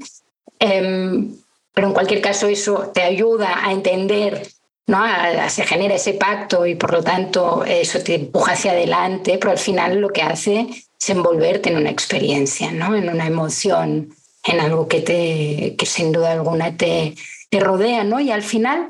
Em, 0.58 1.34
pero 1.72 1.88
en 1.88 1.92
cualquier 1.94 2.20
caso 2.20 2.48
eso 2.48 2.90
te 2.92 3.02
ayuda 3.02 3.66
a 3.66 3.72
entender, 3.72 4.46
¿no? 4.86 5.04
se 5.48 5.64
genera 5.64 5.94
ese 5.94 6.14
pacto 6.14 6.66
y 6.66 6.74
por 6.74 6.92
lo 6.92 7.02
tanto 7.02 7.64
eso 7.64 8.00
te 8.00 8.14
empuja 8.16 8.52
hacia 8.52 8.72
adelante, 8.72 9.38
pero 9.38 9.52
al 9.52 9.58
final 9.58 9.98
lo 9.98 10.10
que 10.10 10.22
hace 10.22 10.66
es 10.70 11.10
envolverte 11.10 11.70
en 11.70 11.78
una 11.78 11.90
experiencia, 11.90 12.70
¿no? 12.72 12.94
en 12.94 13.08
una 13.08 13.26
emoción, 13.26 14.14
en 14.44 14.60
algo 14.60 14.88
que, 14.88 15.00
te, 15.00 15.76
que 15.76 15.86
sin 15.86 16.12
duda 16.12 16.32
alguna 16.32 16.76
te, 16.76 17.14
te 17.48 17.60
rodea. 17.60 18.04
¿no? 18.04 18.20
Y 18.20 18.30
al 18.30 18.42
final 18.42 18.88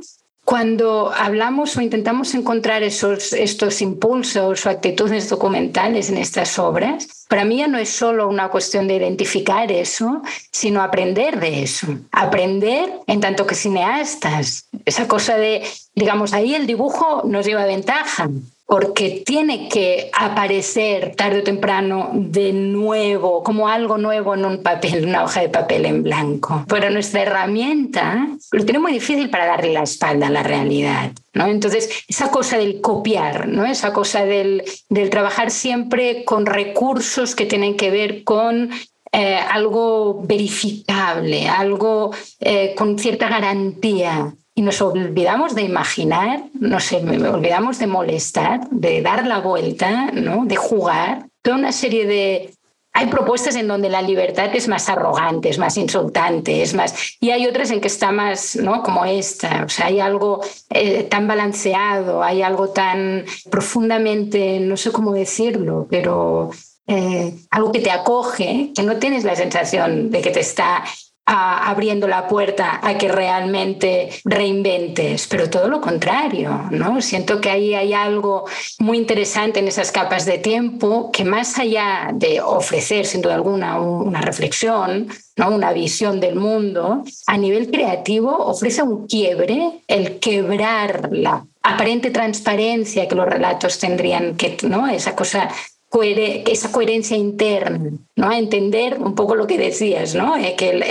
cuando 0.52 1.10
hablamos 1.16 1.78
o 1.78 1.80
intentamos 1.80 2.34
encontrar 2.34 2.82
esos, 2.82 3.32
estos 3.32 3.80
impulsos 3.80 4.66
o 4.66 4.68
actitudes 4.68 5.30
documentales 5.30 6.10
en 6.10 6.18
estas 6.18 6.58
obras, 6.58 7.24
para 7.26 7.46
mí 7.46 7.56
ya 7.56 7.68
no 7.68 7.78
es 7.78 7.88
solo 7.88 8.28
una 8.28 8.50
cuestión 8.50 8.86
de 8.86 8.96
identificar 8.96 9.72
eso, 9.72 10.20
sino 10.50 10.82
aprender 10.82 11.40
de 11.40 11.62
eso. 11.62 11.86
Aprender 12.10 12.92
en 13.06 13.22
tanto 13.22 13.46
que 13.46 13.54
cineastas. 13.54 14.68
Esa 14.84 15.08
cosa 15.08 15.38
de, 15.38 15.62
digamos, 15.94 16.34
ahí 16.34 16.54
el 16.54 16.66
dibujo 16.66 17.22
nos 17.24 17.46
lleva 17.46 17.64
ventaja, 17.64 18.28
porque 18.72 19.22
tiene 19.26 19.68
que 19.68 20.08
aparecer 20.14 21.14
tarde 21.14 21.40
o 21.40 21.42
temprano 21.42 22.08
de 22.14 22.54
nuevo, 22.54 23.42
como 23.42 23.68
algo 23.68 23.98
nuevo 23.98 24.32
en 24.32 24.46
un 24.46 24.62
papel, 24.62 25.04
una 25.04 25.24
hoja 25.24 25.42
de 25.42 25.50
papel 25.50 25.84
en 25.84 26.02
blanco. 26.02 26.64
Pero 26.68 26.88
nuestra 26.88 27.20
herramienta 27.20 28.28
lo 28.50 28.64
tiene 28.64 28.78
muy 28.78 28.92
difícil 28.92 29.28
para 29.28 29.44
darle 29.44 29.74
la 29.74 29.82
espalda 29.82 30.28
a 30.28 30.30
la 30.30 30.42
realidad. 30.42 31.12
¿no? 31.34 31.48
Entonces, 31.48 32.04
esa 32.08 32.30
cosa 32.30 32.56
del 32.56 32.80
copiar, 32.80 33.46
¿no? 33.46 33.66
esa 33.66 33.92
cosa 33.92 34.24
del, 34.24 34.64
del 34.88 35.10
trabajar 35.10 35.50
siempre 35.50 36.24
con 36.24 36.46
recursos 36.46 37.34
que 37.34 37.44
tienen 37.44 37.76
que 37.76 37.90
ver 37.90 38.24
con 38.24 38.70
eh, 39.12 39.36
algo 39.36 40.22
verificable, 40.22 41.46
algo 41.46 42.12
eh, 42.40 42.74
con 42.74 42.98
cierta 42.98 43.28
garantía 43.28 44.32
y 44.54 44.62
nos 44.62 44.80
olvidamos 44.82 45.54
de 45.54 45.62
imaginar, 45.62 46.44
nos 46.52 46.92
olvidamos 46.92 47.78
de 47.78 47.86
molestar, 47.86 48.68
de 48.70 49.00
dar 49.00 49.26
la 49.26 49.40
vuelta, 49.40 50.10
¿no? 50.12 50.44
de 50.44 50.56
jugar. 50.56 51.26
Toda 51.42 51.56
una 51.56 51.72
serie 51.72 52.06
de... 52.06 52.54
Hay 52.94 53.06
propuestas 53.06 53.56
en 53.56 53.68
donde 53.68 53.88
la 53.88 54.02
libertad 54.02 54.54
es 54.54 54.68
más 54.68 54.90
arrogante, 54.90 55.48
es 55.48 55.56
más 55.56 55.78
insultante, 55.78 56.60
es 56.60 56.74
más... 56.74 57.16
Y 57.20 57.30
hay 57.30 57.46
otras 57.46 57.70
en 57.70 57.80
que 57.80 57.88
está 57.88 58.12
más, 58.12 58.54
¿no? 58.56 58.82
Como 58.82 59.06
esta. 59.06 59.64
O 59.64 59.68
sea, 59.70 59.86
hay 59.86 59.98
algo 59.98 60.42
eh, 60.68 61.04
tan 61.04 61.26
balanceado, 61.26 62.22
hay 62.22 62.42
algo 62.42 62.68
tan 62.68 63.24
profundamente, 63.50 64.60
no 64.60 64.76
sé 64.76 64.92
cómo 64.92 65.14
decirlo, 65.14 65.86
pero 65.88 66.50
eh, 66.86 67.32
algo 67.48 67.72
que 67.72 67.80
te 67.80 67.90
acoge, 67.90 68.72
que 68.76 68.82
no 68.82 68.98
tienes 68.98 69.24
la 69.24 69.36
sensación 69.36 70.10
de 70.10 70.20
que 70.20 70.30
te 70.30 70.40
está 70.40 70.84
abriendo 71.24 72.08
la 72.08 72.26
puerta 72.26 72.80
a 72.82 72.98
que 72.98 73.08
realmente 73.08 74.10
reinventes, 74.24 75.26
pero 75.28 75.48
todo 75.48 75.68
lo 75.68 75.80
contrario, 75.80 76.68
¿no? 76.70 77.00
Siento 77.00 77.40
que 77.40 77.50
ahí 77.50 77.74
hay 77.74 77.92
algo 77.92 78.44
muy 78.80 78.98
interesante 78.98 79.60
en 79.60 79.68
esas 79.68 79.92
capas 79.92 80.26
de 80.26 80.38
tiempo 80.38 81.10
que 81.12 81.24
más 81.24 81.58
allá 81.58 82.10
de 82.12 82.40
ofrecer, 82.40 83.06
sin 83.06 83.22
duda 83.22 83.34
alguna, 83.34 83.80
una 83.80 84.20
reflexión, 84.20 85.08
¿no? 85.36 85.50
una 85.50 85.72
visión 85.72 86.20
del 86.20 86.34
mundo, 86.34 87.04
a 87.26 87.38
nivel 87.38 87.70
creativo 87.70 88.36
ofrece 88.36 88.82
un 88.82 89.06
quiebre, 89.06 89.82
el 89.86 90.18
quebrar 90.18 91.08
la 91.12 91.46
aparente 91.62 92.10
transparencia 92.10 93.06
que 93.06 93.14
los 93.14 93.26
relatos 93.26 93.78
tendrían 93.78 94.36
que, 94.36 94.56
¿no? 94.64 94.88
Esa 94.88 95.14
cosa 95.14 95.48
esa 96.00 96.72
coherencia 96.72 97.16
interna, 97.16 97.90
¿no? 98.16 98.32
entender 98.32 98.98
un 98.98 99.14
poco 99.14 99.34
lo 99.34 99.46
que 99.46 99.58
decías, 99.58 100.14
¿no? 100.14 100.36
Eh, 100.36 100.54
que 100.56 100.70
el, 100.70 100.82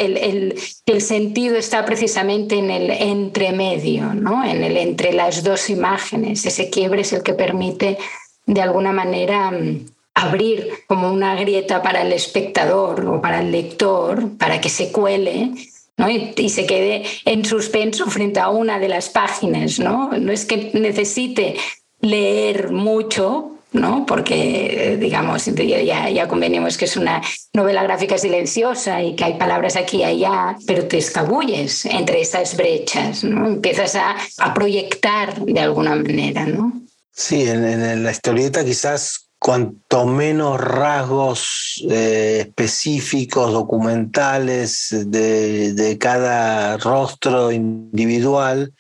el, 0.86 1.02
sentido 1.02 1.58
está 1.58 1.84
precisamente 1.86 2.56
en 2.56 2.70
el 2.70 2.92
entremedio, 2.92 4.14
¿no? 4.14 4.44
en 4.44 4.64
el 4.64 4.78
entre 4.78 5.14
las 5.14 5.44
dos 5.44 5.70
imágenes. 5.70 6.46
Ese 6.46 6.70
quiebre 6.70 7.02
es 7.02 7.14
el 7.14 7.24
que 7.24 7.34
permite, 7.34 7.98
de 8.46 8.62
alguna 8.62 8.92
manera, 8.92 9.50
mm, 9.50 9.86
abrir 10.14 10.70
como 10.88 11.12
una 11.12 11.36
grieta 11.36 11.82
para 11.82 12.04
el 12.04 12.14
espectador 12.14 13.04
o 13.08 13.22
para 13.22 13.42
el 13.42 13.52
lector, 13.52 14.38
para 14.38 14.62
que 14.62 14.70
se 14.70 14.92
cuele 14.92 15.52
¿no? 15.98 16.10
Y, 16.10 16.34
y, 16.38 16.50
se 16.50 16.66
quede 16.66 17.04
en 17.26 17.44
suspenso 17.44 18.06
frente 18.08 18.40
a 18.40 18.50
una 18.50 18.80
de 18.80 18.88
las 18.88 19.10
páginas. 19.10 19.80
¿no? 19.80 20.12
no 20.12 20.32
es 20.32 20.46
que 20.46 20.72
necesite 20.74 21.56
leer 22.02 22.72
mucho 22.72 23.58
¿no? 23.74 24.06
Porque, 24.06 24.98
digamos, 25.00 25.46
ya, 25.46 26.10
ya 26.10 26.28
convenimos 26.28 26.78
que 26.78 26.86
es 26.86 26.98
una 26.98 27.22
novela 27.54 27.84
gráfica 27.84 28.18
silenciosa 28.18 29.02
y 29.02 29.16
que 29.16 29.24
hay 29.24 29.34
palabras 29.36 29.76
aquí 29.76 29.98
y 29.98 30.04
allá, 30.04 30.58
pero 30.68 30.88
te 30.88 30.98
escabulles 30.98 31.86
entre 31.86 32.22
esas 32.22 32.58
brechas, 32.58 33.24
¿no? 33.24 33.48
Empiezas 33.48 33.96
a, 33.96 34.16
a 34.40 34.54
proyectar 34.54 35.40
de 35.46 35.60
alguna 35.60 35.96
manera, 35.96 36.46
¿no? 36.46 36.82
Sí, 37.14 37.44
en, 37.48 38.04
la 38.04 38.12
historieta 38.12 38.64
quizás 38.64 39.28
cuanto 39.38 40.06
menos 40.06 40.60
rasgos 40.60 41.84
eh, 41.90 42.46
específicos, 42.48 43.52
documentales 43.54 44.96
de, 45.08 45.74
de 45.74 45.98
cada 45.98 46.78
rostro 46.78 47.52
individual, 47.52 48.74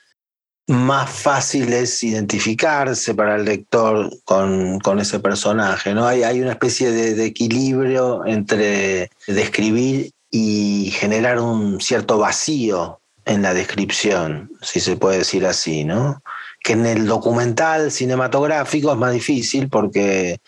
más 0.71 1.09
fácil 1.09 1.73
es 1.73 2.01
identificarse 2.03 3.13
para 3.13 3.35
el 3.35 3.45
lector 3.45 4.09
con, 4.23 4.79
con 4.79 4.99
ese 4.99 5.19
personaje. 5.19 5.93
¿no? 5.93 6.07
Hay, 6.07 6.23
hay 6.23 6.41
una 6.41 6.51
especie 6.51 6.91
de, 6.91 7.25
equilibrio 7.25 8.25
entre 8.25 9.11
describir 9.27 10.11
y 10.29 10.91
generar 10.95 11.39
un 11.39 11.81
cierto 11.81 12.17
vacío 12.17 12.99
en 13.25 13.41
la 13.41 13.53
descripción, 13.53 14.49
si 14.61 14.79
se 14.79 14.95
puede 14.95 15.19
decir 15.19 15.45
así, 15.45 15.83
¿no? 15.83 16.23
Que 16.63 16.73
en 16.73 16.85
el 16.85 17.05
documental 17.05 17.91
cinematográfico 17.91 18.91
es 18.91 18.97
más 18.97 19.13
difícil 19.13 19.69
porque 19.69 20.39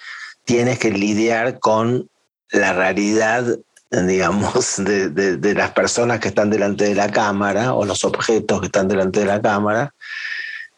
tienes 0.46 0.80
que 0.80 0.90
lidiar 0.90 1.60
con 1.60 2.10
la 2.50 2.74
realidad 2.74 3.60
digamos, 4.02 4.78
de, 4.78 5.10
de, 5.10 5.54
las 5.54 5.72
personas 5.72 6.20
que 6.20 6.30
están 6.30 6.50
delante 6.50 6.86
de 6.86 6.96
la 6.96 7.12
cámara 7.12 7.74
o 7.74 7.86
los 7.86 8.04
objetos 8.04 8.60
que 8.60 8.66
están 8.66 8.88
delante 8.88 9.20
de 9.20 9.26
la 9.26 9.42
cámara, 9.42 9.94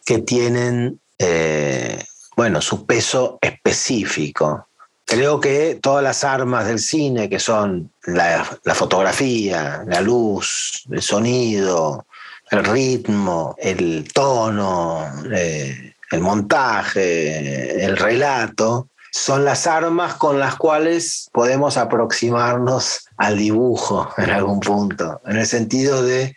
que 0.05 0.19
tienen, 0.19 1.01
eh, 1.17 2.01
bueno, 2.37 2.61
su 2.61 2.85
peso 2.85 3.39
específico. 3.41 4.67
Creo 5.03 5.39
que 5.39 5.79
todas 5.81 6.03
las 6.03 6.23
armas 6.23 6.67
del 6.67 6.79
cine, 6.79 7.29
que 7.29 7.39
son 7.39 7.91
la, 8.05 8.43
fotografía, 8.73 9.83
la 9.85 10.01
luz, 10.01 10.83
el 10.91 11.01
sonido, 11.01 12.05
el 12.51 12.63
ritmo, 12.63 13.55
el 13.57 14.07
tono, 14.13 15.05
eh, 15.31 15.93
el 16.11 16.19
montaje, 16.21 17.83
el 17.83 17.97
relato, 17.97 18.89
son 19.11 19.45
las 19.45 19.65
armas 19.65 20.15
con 20.15 20.39
las 20.39 20.55
cuales 20.55 21.29
podemos 21.31 21.77
aproximarnos 21.77 23.07
al 23.17 23.37
dibujo 23.37 24.11
en 24.17 24.29
algún 24.29 24.59
punto, 24.59 25.21
en 25.25 25.37
el 25.37 25.47
sentido 25.47 26.03
de 26.03 26.35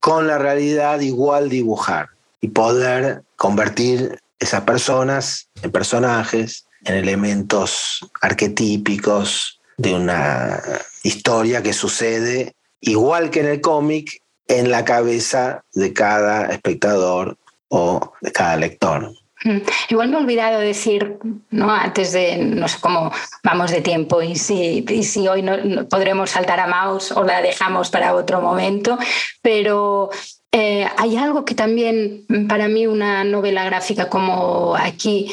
con 0.00 0.26
la 0.26 0.38
realidad 0.38 1.00
igual 1.00 1.48
dibujar 1.48 2.10
y 2.40 2.48
poder 2.48 3.22
convertir 3.36 4.18
esas 4.38 4.62
personas 4.62 5.48
en 5.62 5.70
personajes, 5.70 6.66
en 6.84 6.96
elementos 6.96 8.00
arquetípicos 8.20 9.60
de 9.76 9.94
una 9.94 10.62
historia 11.02 11.62
que 11.62 11.72
sucede 11.72 12.54
igual 12.80 13.30
que 13.30 13.40
en 13.40 13.46
el 13.46 13.60
cómic 13.60 14.22
en 14.48 14.70
la 14.70 14.84
cabeza 14.84 15.62
de 15.74 15.92
cada 15.92 16.46
espectador 16.46 17.38
o 17.68 18.12
de 18.20 18.32
cada 18.32 18.56
lector. 18.56 19.12
Mm. 19.44 19.58
Igual 19.88 20.08
me 20.08 20.16
he 20.16 20.20
olvidado 20.20 20.60
decir, 20.60 21.18
¿no? 21.50 21.70
antes 21.70 22.12
de, 22.12 22.36
no 22.38 22.68
sé 22.68 22.78
cómo 22.80 23.10
vamos 23.42 23.70
de 23.70 23.80
tiempo 23.80 24.20
y 24.20 24.36
si, 24.36 24.84
si 25.02 25.28
hoy 25.28 25.42
no, 25.42 25.88
podremos 25.88 26.30
saltar 26.30 26.60
a 26.60 26.66
Maus 26.66 27.12
o 27.12 27.24
la 27.24 27.40
dejamos 27.40 27.90
para 27.90 28.14
otro 28.14 28.40
momento, 28.40 28.98
pero 29.40 30.10
eh, 30.52 30.86
hay 30.96 31.16
algo 31.16 31.44
que 31.44 31.54
también 31.54 32.24
para 32.48 32.68
mí 32.68 32.86
una 32.86 33.22
novela 33.22 33.64
gráfica 33.64 34.08
como 34.08 34.74
aquí 34.76 35.30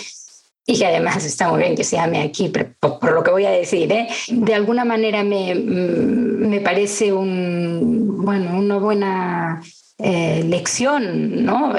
y 0.65 0.77
que 0.77 0.85
además 0.85 1.25
está 1.25 1.49
muy 1.49 1.59
bien 1.59 1.75
que 1.75 1.83
se 1.83 1.95
llame 1.95 2.21
aquí, 2.21 2.49
por, 2.49 3.11
lo 3.11 3.23
que 3.23 3.31
voy 3.31 3.45
a 3.45 3.51
decir, 3.51 3.91
¿eh? 3.91 4.09
de 4.27 4.53
alguna 4.53 4.85
manera 4.85 5.23
me, 5.23 5.55
mm, 5.55 6.49
me 6.49 6.59
parece 6.59 7.13
un, 7.13 8.23
bueno, 8.23 8.57
una 8.59 8.77
buena 8.77 9.63
eh, 9.97 10.43
lección, 10.45 11.45
¿no? 11.45 11.73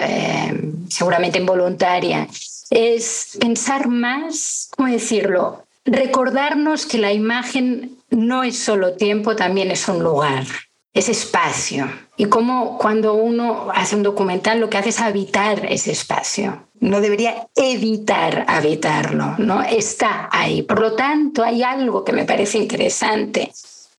Seguramente 0.89 1.39
involuntaria, 1.39 2.27
es 2.71 3.37
pensar 3.39 3.89
más, 3.89 4.69
¿cómo 4.77 4.91
decirlo? 4.91 5.65
Recordarnos 5.85 6.87
que 6.87 6.99
la 6.99 7.13
imagen 7.13 7.99
no 8.11 8.43
es 8.43 8.59
solo 8.59 8.95
tiempo, 8.95 9.37
también 9.37 9.71
es 9.71 9.87
un 9.89 10.03
lugar, 10.03 10.45
es 10.93 11.09
espacio. 11.09 11.91
Y 12.17 12.27
como 12.27 12.79
cuando 12.79 13.15
uno 13.15 13.69
hace 13.73 13.97
un 13.97 14.03
documental 14.03 14.61
lo 14.61 14.69
que 14.69 14.79
hace 14.79 14.89
es 14.89 15.01
habitar 15.01 15.67
ese 15.67 15.93
espacio. 15.93 16.69
No 16.81 17.01
debería 17.01 17.49
evitar 17.55 18.45
habitarlo, 18.49 19.35
¿no? 19.39 19.63
Está 19.63 20.29
ahí. 20.31 20.63
Por 20.63 20.81
lo 20.81 20.95
tanto, 20.95 21.43
hay 21.43 21.63
algo 21.63 22.05
que 22.05 22.13
me 22.13 22.25
parece 22.25 22.59
interesante 22.59 23.53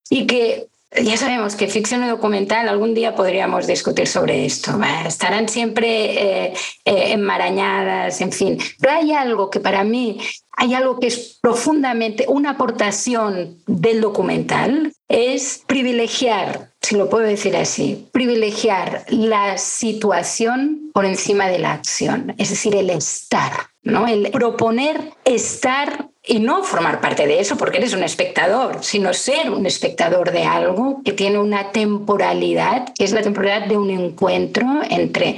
y 0.09 0.25
que 0.25 0.69
ya 0.91 1.17
sabemos 1.17 1.55
que 1.55 1.67
ficción 1.67 2.03
y 2.03 2.07
documental, 2.07 2.67
algún 2.67 2.95
día 2.95 3.15
podríamos 3.15 3.67
discutir 3.67 4.07
sobre 4.07 4.45
esto. 4.45 4.71
Estarán 5.05 5.47
siempre 5.47 6.47
eh, 6.47 6.53
eh, 6.85 7.11
enmarañadas, 7.11 8.21
en 8.21 8.31
fin. 8.31 8.57
Pero 8.79 8.93
hay 8.93 9.11
algo 9.11 9.49
que 9.51 9.59
para 9.59 9.83
mí, 9.83 10.19
hay 10.51 10.73
algo 10.73 10.99
que 10.99 11.07
es 11.07 11.37
profundamente 11.41 12.25
una 12.27 12.51
aportación 12.51 13.59
del 13.67 14.01
documental, 14.01 14.91
es 15.07 15.63
privilegiar, 15.67 16.71
si 16.81 16.95
lo 16.95 17.09
puedo 17.09 17.23
decir 17.23 17.55
así, 17.55 18.07
privilegiar 18.11 19.05
la 19.09 19.57
situación 19.57 20.89
por 20.93 21.05
encima 21.05 21.47
de 21.47 21.59
la 21.59 21.73
acción, 21.73 22.33
es 22.39 22.49
decir, 22.49 22.75
el 22.75 22.89
estar, 22.89 23.51
¿no? 23.83 24.07
El 24.07 24.31
proponer 24.31 25.13
estar 25.23 26.09
y 26.29 26.39
no 26.39 26.63
formar 26.63 27.01
parte 27.01 27.25
de 27.25 27.39
eso 27.39 27.57
porque 27.57 27.79
eres 27.79 27.93
un 27.93 28.03
espectador, 28.03 28.83
sino 28.83 29.13
ser 29.13 29.49
un 29.49 29.65
espectador 29.65 30.31
de 30.31 30.43
algo 30.43 31.01
que 31.03 31.13
tiene 31.13 31.39
una 31.39 31.71
temporalidad, 31.71 32.93
que 32.93 33.03
es 33.03 33.13
la 33.13 33.23
temporalidad 33.23 33.67
de 33.67 33.77
un 33.77 33.89
encuentro 33.89 34.67
entre 34.87 35.37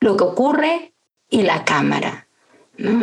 lo 0.00 0.16
que 0.16 0.24
ocurre 0.24 0.94
y 1.30 1.42
la 1.42 1.64
cámara. 1.64 2.26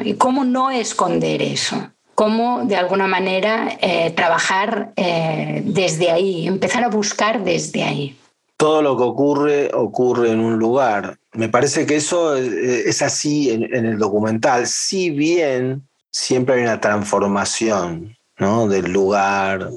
Y 0.04 0.16
cómo 0.16 0.44
no 0.44 0.70
esconder 0.70 1.42
eso, 1.42 1.92
cómo 2.14 2.66
de 2.66 2.76
alguna 2.76 3.08
manera 3.08 3.70
eh, 3.80 4.12
trabajar 4.12 4.92
eh, 4.98 5.62
desde 5.64 6.12
ahí, 6.12 6.46
empezar 6.46 6.84
a 6.84 6.90
buscar 6.90 7.46
desde 7.46 7.84
ahí. 7.84 8.18
Todo 8.58 8.82
lo 8.82 8.98
que 8.98 9.04
ocurre 9.04 9.72
ocurre 9.74 10.32
en 10.32 10.42
un 10.42 10.60
lugar. 10.60 11.18
Me 11.32 11.48
parece 11.48 11.86
que 11.86 11.96
eso 11.96 12.36
es 12.36 13.02
así 13.02 13.50
en, 13.50 13.74
en 13.74 13.86
el 13.86 13.98
documental, 13.98 14.68
si 14.68 15.10
bien 15.12 15.89
siempre 16.12 16.56
hay 16.56 16.64
una 16.64 16.82
transformación 16.82 18.18
¿no? 18.38 18.68
del 18.68 18.92
lugar 18.92 19.70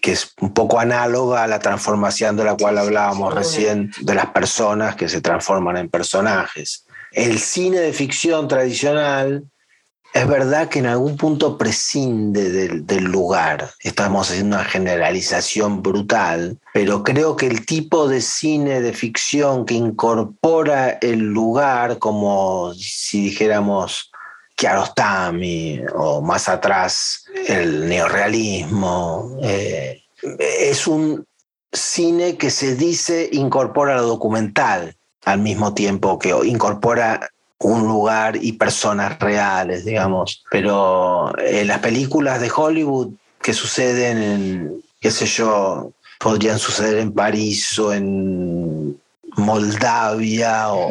que 0.00 0.12
es 0.12 0.32
un 0.40 0.52
poco 0.54 0.78
análoga 0.78 1.44
a 1.44 1.46
la 1.46 1.58
transformación 1.58 2.36
de 2.36 2.44
la 2.44 2.56
cual 2.56 2.78
hablábamos 2.78 3.34
recién 3.34 3.92
de 4.00 4.14
las 4.14 4.26
personas 4.26 4.96
que 4.96 5.08
se 5.08 5.20
transforman 5.20 5.76
en 5.76 5.88
personajes. 5.88 6.86
El 7.12 7.38
cine 7.38 7.78
de 7.78 7.92
ficción 7.92 8.48
tradicional 8.48 9.44
es 10.12 10.26
verdad 10.26 10.68
que 10.68 10.80
en 10.80 10.86
algún 10.86 11.16
punto 11.16 11.56
prescinde 11.56 12.50
del, 12.50 12.86
del, 12.86 13.04
lugar. 13.04 13.70
Estamos 13.80 14.30
haciendo 14.30 14.56
una 14.56 14.64
generalización 14.64 15.82
brutal, 15.82 16.58
pero 16.74 17.04
creo 17.04 17.36
que 17.36 17.46
el 17.46 17.64
tipo 17.64 18.08
de 18.08 18.20
cine 18.20 18.80
de 18.80 18.92
ficción 18.92 19.64
que 19.64 19.74
incorpora 19.74 20.90
el 21.00 21.20
lugar, 21.20 21.98
como 21.98 22.72
si 22.74 23.24
dijéramos 23.24 24.09
Kiarostami 24.60 25.80
o 25.94 26.20
más 26.20 26.46
atrás 26.46 27.24
el 27.48 27.88
neorrealismo. 27.88 29.38
Eh, 29.42 30.02
es 30.38 30.86
un 30.86 31.24
cine 31.72 32.36
que 32.36 32.50
se 32.50 32.76
dice 32.76 33.30
incorpora 33.32 33.96
lo 33.96 34.02
documental 34.02 34.94
al 35.24 35.38
mismo 35.38 35.72
tiempo 35.72 36.18
que 36.18 36.36
incorpora 36.44 37.30
un 37.58 37.88
lugar 37.88 38.36
y 38.36 38.52
personas 38.52 39.18
reales, 39.18 39.86
digamos. 39.86 40.44
Pero 40.50 41.34
eh, 41.38 41.64
las 41.64 41.78
películas 41.78 42.42
de 42.42 42.52
Hollywood 42.54 43.14
que 43.40 43.54
suceden 43.54 44.18
en, 44.22 44.82
qué 45.00 45.10
sé 45.10 45.24
yo, 45.24 45.90
podrían 46.18 46.58
suceder 46.58 46.98
en 46.98 47.14
París 47.14 47.78
o 47.78 47.94
en 47.94 49.00
Moldavia 49.36 50.72
o, 50.72 50.90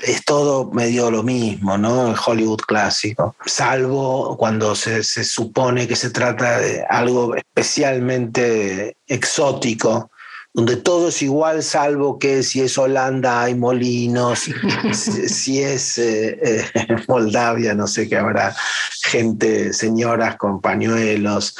es 0.00 0.24
todo 0.24 0.70
medio 0.72 1.10
lo 1.10 1.22
mismo, 1.22 1.78
¿no? 1.78 2.10
El 2.10 2.16
Hollywood 2.24 2.60
clásico, 2.60 3.36
salvo 3.46 4.36
cuando 4.36 4.74
se, 4.74 5.02
se, 5.02 5.24
supone 5.24 5.86
que 5.88 5.96
se 5.96 6.10
trata 6.10 6.58
de 6.58 6.84
algo 6.88 7.34
especialmente 7.34 8.96
exótico, 9.06 10.10
donde 10.52 10.76
todo 10.76 11.08
es 11.08 11.20
igual, 11.22 11.62
salvo 11.62 12.18
que 12.18 12.42
si 12.44 12.60
es 12.60 12.78
Holanda 12.78 13.42
hay 13.42 13.54
molinos, 13.54 14.48
si, 14.92 15.62
es 15.62 15.98
eh, 15.98 16.38
eh, 16.42 16.96
Moldavia, 17.08 17.74
no 17.74 17.86
sé 17.86 18.08
qué 18.08 18.16
habrá 18.18 18.54
gente, 19.02 19.72
señoras 19.72 20.36
con 20.36 20.60
pañuelos. 20.60 21.56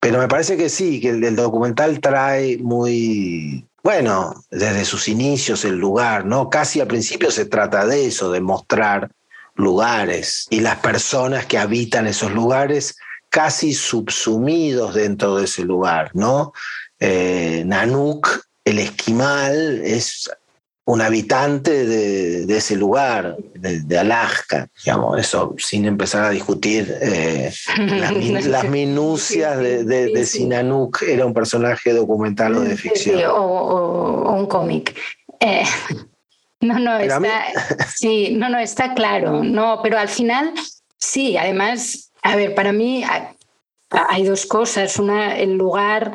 Pero 0.00 0.18
me 0.18 0.28
parece 0.28 0.56
que 0.56 0.68
sí, 0.68 1.00
que 1.00 1.10
el, 1.10 1.22
el 1.22 1.36
documental 1.36 2.00
trae 2.00 2.58
muy, 2.58 3.68
bueno, 3.82 4.44
desde 4.50 4.84
sus 4.84 5.08
inicios 5.08 5.64
el 5.64 5.76
lugar, 5.76 6.24
¿no? 6.24 6.48
Casi 6.48 6.80
al 6.80 6.86
principio 6.86 7.30
se 7.30 7.46
trata 7.46 7.84
de 7.86 8.06
eso, 8.06 8.30
de 8.30 8.40
mostrar 8.40 9.10
lugares 9.54 10.46
y 10.50 10.60
las 10.60 10.78
personas 10.78 11.46
que 11.46 11.58
habitan 11.58 12.06
esos 12.06 12.32
lugares 12.32 12.96
casi 13.28 13.72
subsumidos 13.72 14.94
dentro 14.94 15.36
de 15.36 15.44
ese 15.46 15.64
lugar, 15.64 16.10
¿no? 16.14 16.52
Eh, 17.00 17.64
Nanook, 17.66 18.44
el 18.64 18.78
esquimal, 18.78 19.82
es 19.84 20.30
un 20.84 21.00
habitante 21.00 21.86
de, 21.86 22.56
ese 22.56 22.76
lugar, 22.76 23.36
de, 23.54 23.98
Alaska, 23.98 24.68
digamos, 24.84 25.18
eso 25.20 25.54
sin 25.58 25.84
empezar 25.84 26.24
a 26.24 26.30
discutir 26.30 26.92
eh, 27.00 27.52
las, 27.78 28.68
minucias 28.68 29.58
de, 29.58 29.84
de, 29.84 30.26
si 30.26 30.44
Nanook 30.46 31.02
era 31.02 31.24
un 31.24 31.34
personaje 31.34 31.92
documental 31.92 32.56
o 32.56 32.60
de 32.60 32.76
ficción. 32.76 33.22
o, 33.32 34.34
un 34.36 34.46
cómic. 34.46 34.96
Eh, 35.38 35.64
no, 36.60 36.78
no, 36.78 36.98
está, 36.98 37.44
sí, 37.94 38.34
no, 38.34 38.48
no, 38.48 38.58
está 38.58 38.94
claro, 38.94 39.44
no, 39.44 39.80
pero 39.82 39.98
al 39.98 40.08
final, 40.08 40.52
sí, 40.98 41.36
además, 41.36 42.10
a 42.22 42.34
ver, 42.34 42.56
para 42.56 42.72
mí 42.72 43.04
hay 43.90 44.24
dos 44.24 44.46
cosas. 44.46 44.98
Una, 44.98 45.36
el 45.36 45.54
lugar 45.54 46.12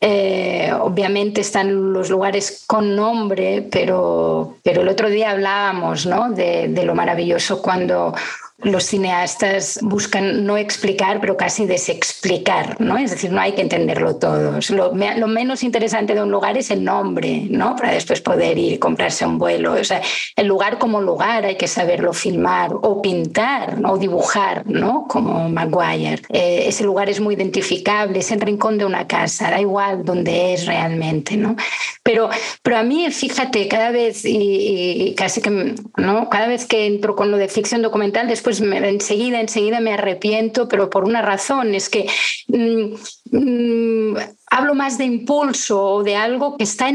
eh, 0.00 0.72
obviamente 0.80 1.42
están 1.42 1.92
los 1.92 2.08
lugares 2.08 2.64
con 2.66 2.96
nombre, 2.96 3.68
pero, 3.70 4.56
pero 4.62 4.80
el 4.80 4.88
otro 4.88 5.10
día 5.10 5.30
hablábamos 5.30 6.06
¿no? 6.06 6.30
de, 6.30 6.68
de 6.68 6.84
lo 6.84 6.94
maravilloso 6.94 7.60
cuando 7.60 8.14
los 8.62 8.84
cineastas 8.84 9.78
buscan 9.82 10.44
no 10.44 10.56
explicar, 10.56 11.20
pero 11.20 11.36
casi 11.36 11.66
desexplicar, 11.66 12.80
¿no? 12.80 12.98
Es 12.98 13.10
decir, 13.10 13.32
no 13.32 13.40
hay 13.40 13.52
que 13.52 13.62
entenderlo 13.62 14.16
todo. 14.16 14.58
Lo, 14.70 14.92
lo, 14.94 15.26
menos 15.28 15.62
interesante 15.62 16.14
de 16.14 16.22
un 16.22 16.30
lugar 16.30 16.56
es 16.58 16.70
el 16.70 16.84
nombre, 16.84 17.46
¿no? 17.50 17.76
Para 17.76 17.92
después 17.92 18.20
poder 18.20 18.58
ir 18.58 18.74
y 18.74 18.78
comprarse 18.78 19.24
un 19.24 19.38
vuelo. 19.38 19.72
O 19.72 19.84
sea, 19.84 20.02
el 20.36 20.46
lugar 20.46 20.78
como 20.78 21.00
lugar 21.00 21.44
hay 21.44 21.56
que 21.56 21.68
saberlo 21.68 22.12
filmar 22.12 22.72
o 22.74 23.00
pintar 23.00 23.78
o 23.84 23.96
dibujar, 23.96 24.66
¿no? 24.66 25.06
Como 25.08 25.48
Maguire. 25.48 26.22
Eh, 26.28 26.64
ese 26.66 26.84
lugar 26.84 27.08
es 27.08 27.20
muy 27.20 27.34
identificable, 27.34 28.18
es 28.18 28.30
el 28.30 28.40
rincón 28.40 28.78
de 28.78 28.84
una 28.84 29.06
casa, 29.06 29.50
da 29.50 29.60
igual 29.60 30.04
dónde 30.04 30.54
es 30.54 30.66
realmente, 30.66 31.36
¿no? 31.36 31.56
Pero, 32.02 32.30
pero 32.62 32.78
a 32.78 32.82
mí, 32.82 33.10
fíjate, 33.10 33.68
cada 33.68 33.90
vez, 33.90 34.22
y, 34.24 35.14
casi 35.16 35.40
que, 35.40 35.74
¿no? 35.96 36.28
Cada 36.28 36.46
vez 36.46 36.66
que 36.66 36.86
entro 36.86 37.14
con 37.14 37.30
lo 37.30 37.36
de 37.36 37.48
ficción 37.48 37.82
documental, 37.82 38.28
después 38.28 38.49
pues 38.58 38.84
enseguida, 38.84 39.40
enseguida 39.40 39.80
me 39.80 39.92
arrepiento, 39.92 40.66
pero 40.66 40.90
por 40.90 41.04
una 41.04 41.22
razón, 41.22 41.74
es 41.74 41.88
que 41.88 42.08
mm, 42.48 43.36
mm, 43.36 44.16
hablo 44.50 44.74
más 44.74 44.98
de 44.98 45.04
impulso 45.04 45.80
o 45.80 46.02
de 46.02 46.16
algo 46.16 46.56
que 46.56 46.64
está 46.64 46.90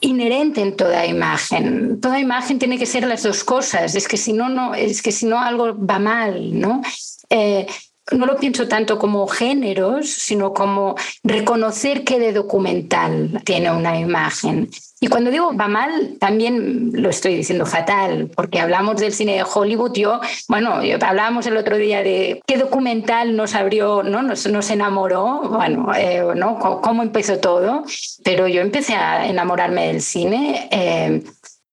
inherente 0.00 0.60
en 0.60 0.76
toda 0.76 1.06
imagen. 1.06 2.00
Toda 2.00 2.20
imagen 2.20 2.58
tiene 2.58 2.78
que 2.78 2.86
ser 2.86 3.06
las 3.06 3.22
dos 3.22 3.44
cosas, 3.44 3.94
es 3.94 4.06
que 4.06 4.18
si 4.18 4.32
no, 4.32 4.48
no 4.48 4.74
es 4.74 5.00
que 5.00 5.12
si 5.12 5.24
no 5.26 5.40
algo 5.40 5.74
va 5.74 5.98
mal, 5.98 6.58
¿no? 6.60 6.82
Eh, 7.30 7.66
no 8.12 8.26
lo 8.26 8.36
pienso 8.36 8.68
tanto 8.68 8.98
como 8.98 9.26
géneros, 9.26 10.10
sino 10.10 10.52
como 10.52 10.94
reconocer 11.22 12.04
que 12.04 12.18
de 12.18 12.32
documental 12.32 13.40
tiene 13.44 13.70
una 13.70 13.98
imagen. 13.98 14.68
Y 15.00 15.08
cuando 15.08 15.30
digo 15.30 15.54
va 15.54 15.68
mal, 15.68 16.16
también 16.18 16.90
lo 16.94 17.10
estoy 17.10 17.36
diciendo 17.36 17.66
fatal, 17.66 18.30
porque 18.34 18.60
hablamos 18.60 18.96
del 18.96 19.12
cine 19.12 19.34
de 19.34 19.44
Hollywood. 19.44 19.92
Yo, 19.94 20.20
bueno, 20.48 20.80
hablábamos 21.02 21.46
el 21.46 21.56
otro 21.56 21.76
día 21.76 22.02
de 22.02 22.40
qué 22.46 22.56
documental 22.56 23.36
nos 23.36 23.54
abrió, 23.54 24.02
¿no? 24.02 24.22
nos, 24.22 24.46
nos 24.46 24.70
enamoró, 24.70 25.42
bueno, 25.50 25.92
eh, 25.94 26.22
¿no? 26.36 26.58
cómo 26.58 27.02
empezó 27.02 27.38
todo. 27.38 27.84
Pero 28.22 28.48
yo 28.48 28.62
empecé 28.62 28.94
a 28.94 29.26
enamorarme 29.26 29.88
del 29.88 30.00
cine. 30.00 30.68
Eh, 30.70 31.22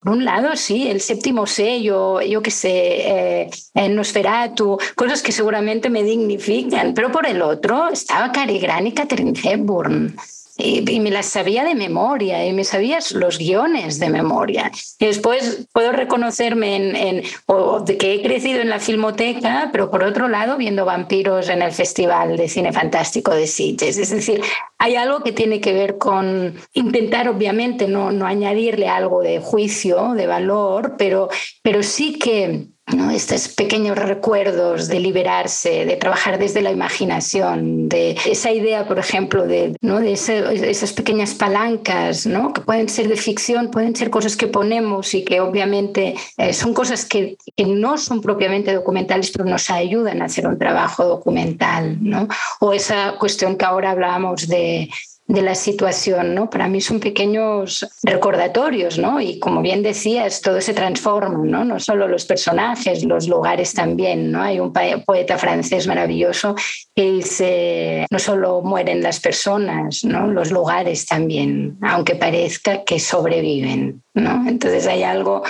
por 0.01 0.13
un 0.13 0.25
lado, 0.25 0.55
sí, 0.55 0.87
el 0.89 0.99
séptimo 0.99 1.45
sello, 1.45 2.21
yo 2.21 2.41
qué 2.41 2.49
sé, 2.49 3.45
eh, 3.75 3.89
Nosferatu, 3.89 4.79
cosas 4.95 5.21
que 5.21 5.31
seguramente 5.31 5.91
me 5.91 6.03
dignifican, 6.03 6.95
pero 6.95 7.11
por 7.11 7.27
el 7.27 7.41
otro 7.41 7.89
estaba 7.89 8.31
Cary 8.31 8.57
Grant 8.57 8.87
y 8.87 8.91
Catherine 8.93 9.33
Hepburn 9.43 10.15
y, 10.57 10.99
me 10.99 11.11
las 11.11 11.27
sabía 11.27 11.63
de 11.63 11.75
memoria 11.75 12.45
y 12.45 12.53
me 12.53 12.63
sabía 12.63 12.99
los 13.13 13.37
guiones 13.37 13.99
de 13.99 14.09
memoria. 14.09 14.71
Y 14.99 15.05
después 15.05 15.67
puedo 15.73 15.91
reconocerme 15.91 16.75
en, 16.75 16.95
en 16.95 17.23
o 17.45 17.79
de 17.79 17.97
que 17.97 18.13
he 18.13 18.21
crecido 18.21 18.61
en 18.61 18.69
la 18.69 18.79
filmoteca, 18.79 19.69
pero 19.71 19.89
por 19.89 20.03
otro 20.03 20.27
lado 20.27 20.57
viendo 20.57 20.85
vampiros 20.85 21.49
en 21.49 21.61
el 21.61 21.71
Festival 21.71 22.37
de 22.37 22.47
Cine 22.47 22.73
Fantástico 22.73 23.33
de 23.33 23.47
Sitges. 23.47 23.97
Es 23.97 24.09
decir, 24.09 24.41
hay 24.77 24.95
algo 24.95 25.23
que 25.23 25.31
tiene 25.31 25.61
que 25.61 25.73
ver 25.73 25.97
con 25.97 26.55
intentar, 26.73 27.29
obviamente, 27.29 27.87
no, 27.87 28.11
no 28.11 28.25
añadirle 28.25 28.87
algo 28.87 29.21
de 29.21 29.39
juicio, 29.39 30.13
de 30.13 30.27
valor, 30.27 30.95
pero, 30.97 31.29
pero 31.61 31.83
sí 31.83 32.17
que 32.17 32.67
¿no? 32.95 33.11
estos 33.11 33.47
pequeños 33.49 33.97
recuerdos 33.97 34.87
de 34.87 34.99
liberarse, 34.99 35.85
de 35.85 35.95
trabajar 35.97 36.39
desde 36.39 36.61
la 36.61 36.71
imaginación, 36.71 37.89
de 37.89 38.17
esa 38.25 38.51
idea, 38.51 38.87
por 38.87 38.99
ejemplo, 38.99 39.47
de, 39.47 39.75
¿no? 39.81 39.99
de 39.99 40.13
esas 40.13 40.93
pequeñas 40.93 41.33
palancas, 41.33 42.25
¿no? 42.25 42.53
que 42.53 42.61
pueden 42.61 42.89
ser 42.89 43.07
de 43.07 43.15
ficción, 43.15 43.71
pueden 43.71 43.95
ser 43.95 44.09
cosas 44.09 44.35
que 44.35 44.47
ponemos 44.47 45.13
y 45.13 45.23
que 45.23 45.41
obviamente 45.41 46.15
eh, 46.37 46.53
son 46.53 46.73
cosas 46.73 47.05
que, 47.05 47.37
que, 47.55 47.65
no 47.65 47.97
son 47.97 48.21
propiamente 48.21 48.73
documentales, 48.73 49.31
pero 49.31 49.45
nos 49.45 49.69
ayudan 49.69 50.21
a 50.21 50.25
hacer 50.25 50.47
un 50.47 50.57
trabajo 50.57 51.05
documental. 51.05 51.97
¿no? 52.01 52.27
O 52.59 52.73
esa 52.73 53.15
cuestión 53.17 53.57
que 53.57 53.65
ahora 53.65 53.91
hablábamos 53.91 54.47
de 54.47 54.89
de 55.31 55.41
la 55.41 55.55
situación, 55.55 56.35
¿no? 56.35 56.49
Para 56.49 56.67
mí 56.67 56.81
son 56.81 56.99
pequeños 56.99 57.87
recordatorios, 58.03 58.97
¿no? 58.97 59.21
Y 59.21 59.39
como 59.39 59.61
bien 59.61 59.81
decías, 59.81 60.41
todo 60.41 60.59
se 60.59 60.73
transforma, 60.73 61.39
¿no? 61.45 61.63
No 61.63 61.79
solo 61.79 62.09
los 62.09 62.25
personajes, 62.25 63.05
los 63.05 63.29
lugares 63.29 63.73
también, 63.73 64.29
¿no? 64.31 64.41
Hay 64.41 64.59
un 64.59 64.73
poeta 64.73 65.37
francés 65.37 65.87
maravilloso 65.87 66.55
que 66.93 67.03
dice, 67.03 68.07
no 68.11 68.19
solo 68.19 68.61
mueren 68.61 69.01
las 69.01 69.21
personas, 69.21 70.03
¿no? 70.03 70.27
Los 70.27 70.51
lugares 70.51 71.05
también, 71.05 71.77
aunque 71.81 72.15
parezca 72.15 72.83
que 72.83 72.99
sobreviven, 72.99 74.03
¿no? 74.13 74.43
Entonces 74.49 74.85
hay 74.85 75.03
algo 75.03 75.43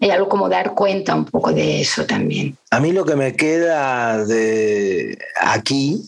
hay 0.00 0.10
algo 0.10 0.28
como 0.28 0.48
dar 0.48 0.74
cuenta 0.74 1.14
un 1.14 1.24
poco 1.26 1.52
de 1.52 1.80
eso 1.80 2.04
también. 2.04 2.56
A 2.70 2.80
mí 2.80 2.92
lo 2.92 3.04
que 3.04 3.16
me 3.16 3.34
queda 3.34 4.24
de 4.24 5.18
aquí, 5.40 6.02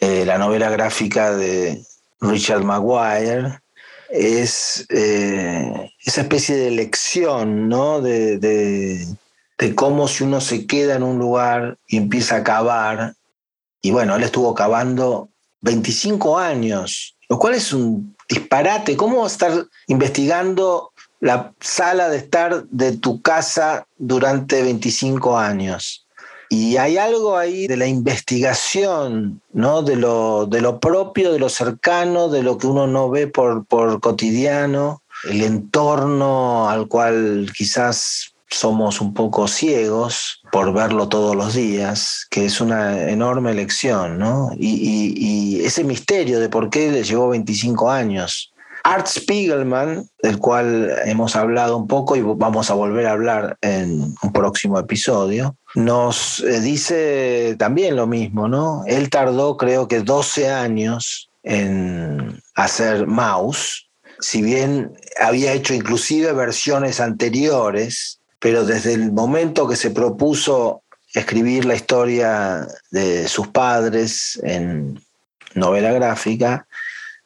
eh, 0.00 0.24
la 0.24 0.38
novela 0.38 0.70
gráfica 0.70 1.36
de, 1.36 1.82
Richard 2.20 2.64
Maguire, 2.64 3.60
es 4.10 4.86
eh, 4.90 5.90
esa 6.04 6.20
especie 6.22 6.56
de 6.56 6.70
lección, 6.70 7.68
¿no? 7.68 8.00
De, 8.00 8.38
de, 8.38 9.06
cómo 9.74 10.08
si 10.08 10.24
uno 10.24 10.40
se 10.40 10.66
queda 10.66 10.96
en 10.96 11.02
un 11.02 11.18
lugar 11.18 11.78
y 11.88 11.96
empieza 11.96 12.36
a 12.36 12.44
cavar, 12.44 13.14
y 13.80 13.90
bueno, 13.90 14.14
él 14.16 14.22
estuvo 14.22 14.54
cavando 14.54 15.30
25 15.62 16.38
años, 16.38 17.16
lo 17.28 17.38
cual 17.38 17.54
es 17.54 17.72
un 17.72 18.14
disparate. 18.28 18.96
¿Cómo 18.96 19.26
estar 19.26 19.66
investigando 19.86 20.92
la 21.20 21.52
sala 21.60 22.08
de 22.10 22.18
estar 22.18 22.64
de 22.66 22.98
tu 22.98 23.22
casa 23.22 23.86
durante 23.96 24.62
25 24.62 25.38
años? 25.38 26.03
Y 26.54 26.76
hay 26.76 26.98
algo 26.98 27.36
ahí 27.36 27.66
de 27.66 27.76
la 27.76 27.88
investigación, 27.88 29.42
¿no? 29.52 29.82
De 29.82 29.96
lo, 29.96 30.46
de 30.46 30.60
lo 30.60 30.78
propio, 30.78 31.32
de 31.32 31.40
lo 31.40 31.48
cercano, 31.48 32.28
de 32.28 32.44
lo 32.44 32.58
que 32.58 32.68
uno 32.68 32.86
no 32.86 33.10
ve 33.10 33.26
por, 33.26 33.66
por 33.66 33.98
cotidiano, 33.98 35.02
el 35.28 35.42
entorno 35.42 36.68
al 36.68 36.86
cual 36.86 37.50
quizás 37.56 38.34
somos 38.48 39.00
un 39.00 39.14
poco 39.14 39.48
ciegos 39.48 40.42
por 40.52 40.72
verlo 40.72 41.08
todos 41.08 41.34
los 41.34 41.54
días, 41.54 42.24
que 42.30 42.44
es 42.44 42.60
una 42.60 43.10
enorme 43.10 43.52
lección, 43.52 44.16
¿no? 44.16 44.50
Y, 44.56 44.68
y, 44.76 45.58
y 45.58 45.64
ese 45.64 45.82
misterio 45.82 46.38
de 46.38 46.48
por 46.48 46.70
qué 46.70 46.88
le 46.92 47.02
llevó 47.02 47.30
25 47.30 47.90
años 47.90 48.54
Art 48.84 49.06
Spiegelman, 49.06 50.06
del 50.22 50.38
cual 50.38 50.94
hemos 51.06 51.34
hablado 51.36 51.78
un 51.78 51.88
poco 51.88 52.16
y 52.16 52.20
vamos 52.20 52.70
a 52.70 52.74
volver 52.74 53.06
a 53.06 53.12
hablar 53.12 53.56
en 53.62 54.14
un 54.22 54.32
próximo 54.32 54.78
episodio, 54.78 55.56
nos 55.74 56.40
eh, 56.40 56.60
dice 56.60 57.56
también 57.58 57.96
lo 57.96 58.06
mismo, 58.06 58.48
¿no? 58.48 58.84
Él 58.86 59.10
tardó 59.10 59.56
creo 59.56 59.88
que 59.88 60.00
12 60.00 60.50
años 60.50 61.30
en 61.42 62.40
hacer 62.54 63.06
Mouse, 63.06 63.88
si 64.20 64.40
bien 64.42 64.96
había 65.20 65.52
hecho 65.52 65.74
inclusive 65.74 66.32
versiones 66.32 67.00
anteriores, 67.00 68.20
pero 68.38 68.64
desde 68.64 68.94
el 68.94 69.12
momento 69.12 69.68
que 69.68 69.76
se 69.76 69.90
propuso 69.90 70.82
escribir 71.12 71.64
la 71.64 71.74
historia 71.74 72.66
de 72.90 73.28
sus 73.28 73.48
padres 73.48 74.40
en 74.42 75.00
novela 75.54 75.92
gráfica, 75.92 76.66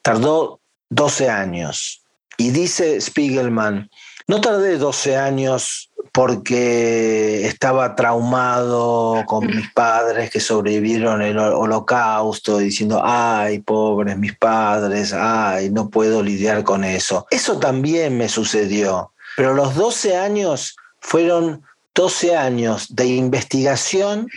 tardó 0.03 0.61
12 0.91 1.29
años. 1.29 2.03
Y 2.37 2.51
dice 2.51 3.01
Spiegelman, 3.01 3.91
no 4.29 4.41
tardé 4.41 4.77
12 4.77 5.17
años 5.17 5.91
porque 6.13 7.47
estaba 7.47 7.95
traumado 7.95 9.25
con 9.27 9.47
mis 9.47 9.71
padres 9.73 10.31
que 10.31 10.41
sobrevivieron 10.41 11.23
el 11.23 11.39
holocausto, 11.39 12.59
diciendo, 12.59 13.01
ay, 13.05 13.61
pobres 13.61 14.19
mis 14.19 14.37
padres, 14.37 15.13
ay, 15.13 15.71
no 15.71 15.89
puedo 15.89 16.23
lidiar 16.23 16.63
con 16.63 16.85
eso. 16.85 17.27
Eso 17.31 17.59
también 17.59 18.17
me 18.17 18.29
sucedió, 18.29 19.13
pero 19.37 19.55
los 19.55 19.75
12 19.75 20.17
años 20.17 20.77
fueron 21.01 21.63
12 21.95 22.37
años 22.37 22.95
de 22.95 23.07
investigación 23.07 24.29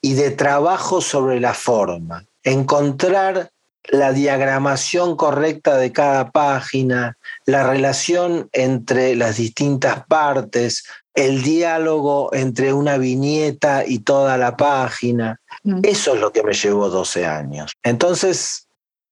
y 0.00 0.14
de 0.14 0.30
trabajo 0.30 1.00
sobre 1.00 1.38
la 1.40 1.54
forma. 1.54 2.24
Encontrar 2.42 3.50
la 3.88 4.12
diagramación 4.12 5.16
correcta 5.16 5.76
de 5.76 5.92
cada 5.92 6.30
página, 6.30 7.16
la 7.46 7.68
relación 7.68 8.48
entre 8.52 9.14
las 9.14 9.36
distintas 9.36 10.04
partes, 10.06 10.84
el 11.14 11.42
diálogo 11.42 12.34
entre 12.34 12.72
una 12.72 12.98
viñeta 12.98 13.84
y 13.86 14.00
toda 14.00 14.36
la 14.36 14.56
página. 14.56 15.40
Mm. 15.62 15.80
Eso 15.82 16.14
es 16.14 16.20
lo 16.20 16.32
que 16.32 16.42
me 16.42 16.54
llevó 16.54 16.88
12 16.88 17.26
años. 17.26 17.72
Entonces, 17.82 18.66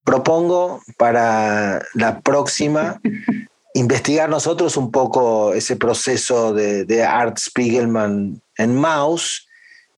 propongo 0.04 0.80
para 0.96 1.82
la 1.94 2.20
próxima 2.20 3.00
investigar 3.74 4.28
nosotros 4.28 4.76
un 4.76 4.90
poco 4.90 5.54
ese 5.54 5.76
proceso 5.76 6.52
de, 6.52 6.84
de 6.84 7.04
Art 7.04 7.38
Spiegelman 7.38 8.42
en 8.56 8.74
Mouse 8.74 9.46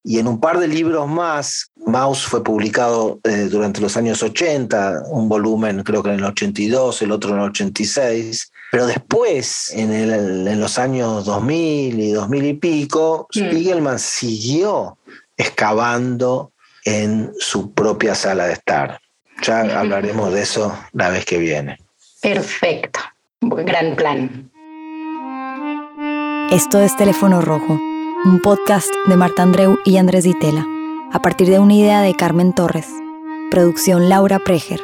y 0.07 0.19
en 0.19 0.29
un 0.29 0.39
par 0.39 0.59
de 0.59 0.69
libros 0.69 1.09
más, 1.09 1.71
Mouse 1.87 2.25
fue 2.25 2.45
publicado 2.45 3.21
eh, 3.25 3.49
durante 3.51 3.81
los 3.81 3.97
años 3.97 4.23
80, 4.23 5.05
un 5.09 5.31
volumen 5.31 5.83
creo 5.83 6.03
que 6.03 6.11
en 6.11 6.17
el 6.17 6.25
82, 6.25 7.01
el 7.03 7.11
otro 7.11 7.31
en 7.31 7.37
el 7.37 7.49
86, 7.49 8.53
pero 8.71 8.87
después, 8.87 9.73
en, 9.73 9.93
en 9.93 10.61
los 10.61 10.79
años 10.79 11.25
2000 11.25 11.99
y 11.99 12.13
2000 12.13 12.45
y 12.45 12.55
pico, 12.55 13.27
mm. 13.35 13.39
Spiegelman 13.39 13.99
siguió 13.99 14.99
excavando 15.39 16.53
en 16.85 17.33
su 17.39 17.73
propia 17.73 18.15
sala 18.15 18.47
de 18.47 18.53
estar. 18.53 19.01
Ya 19.43 19.81
hablaremos 19.81 20.33
de 20.33 20.43
eso 20.43 20.77
la 20.93 21.09
vez 21.09 21.25
que 21.25 21.39
viene. 21.39 21.79
Perfecto, 22.21 23.01
gran 23.41 23.97
plan. 23.97 24.51
Esto 26.51 26.81
es 26.81 26.95
Teléfono 26.97 27.41
Rojo 27.41 27.94
un 28.25 28.41
podcast 28.41 28.89
de 29.07 29.17
Marta 29.17 29.43
Andreu 29.43 29.79
y 29.85 29.99
Andrés 29.99 30.25
Ditela, 30.25 30.67
a 31.13 31.21
partir 31.21 31.49
de 31.49 31.59
una 31.59 31.75
idea 31.75 32.01
de 32.01 32.15
Carmen 32.15 32.55
Torres. 32.55 32.89
Producción 33.51 34.09
Laura 34.09 34.39
Preger. 34.39 34.81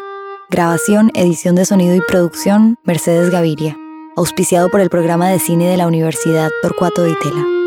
Grabación, 0.51 1.11
edición 1.15 1.55
de 1.55 1.65
sonido 1.65 1.95
y 1.95 2.03
producción 2.03 2.77
Mercedes 2.85 3.31
Gaviria. 3.31 3.79
Auspiciado 4.15 4.69
por 4.69 4.81
el 4.81 4.91
programa 4.91 5.31
de 5.31 5.39
cine 5.39 5.69
de 5.69 5.79
la 5.79 5.87
Universidad 5.87 6.51
Torcuato 6.61 7.03
Ditela. 7.03 7.60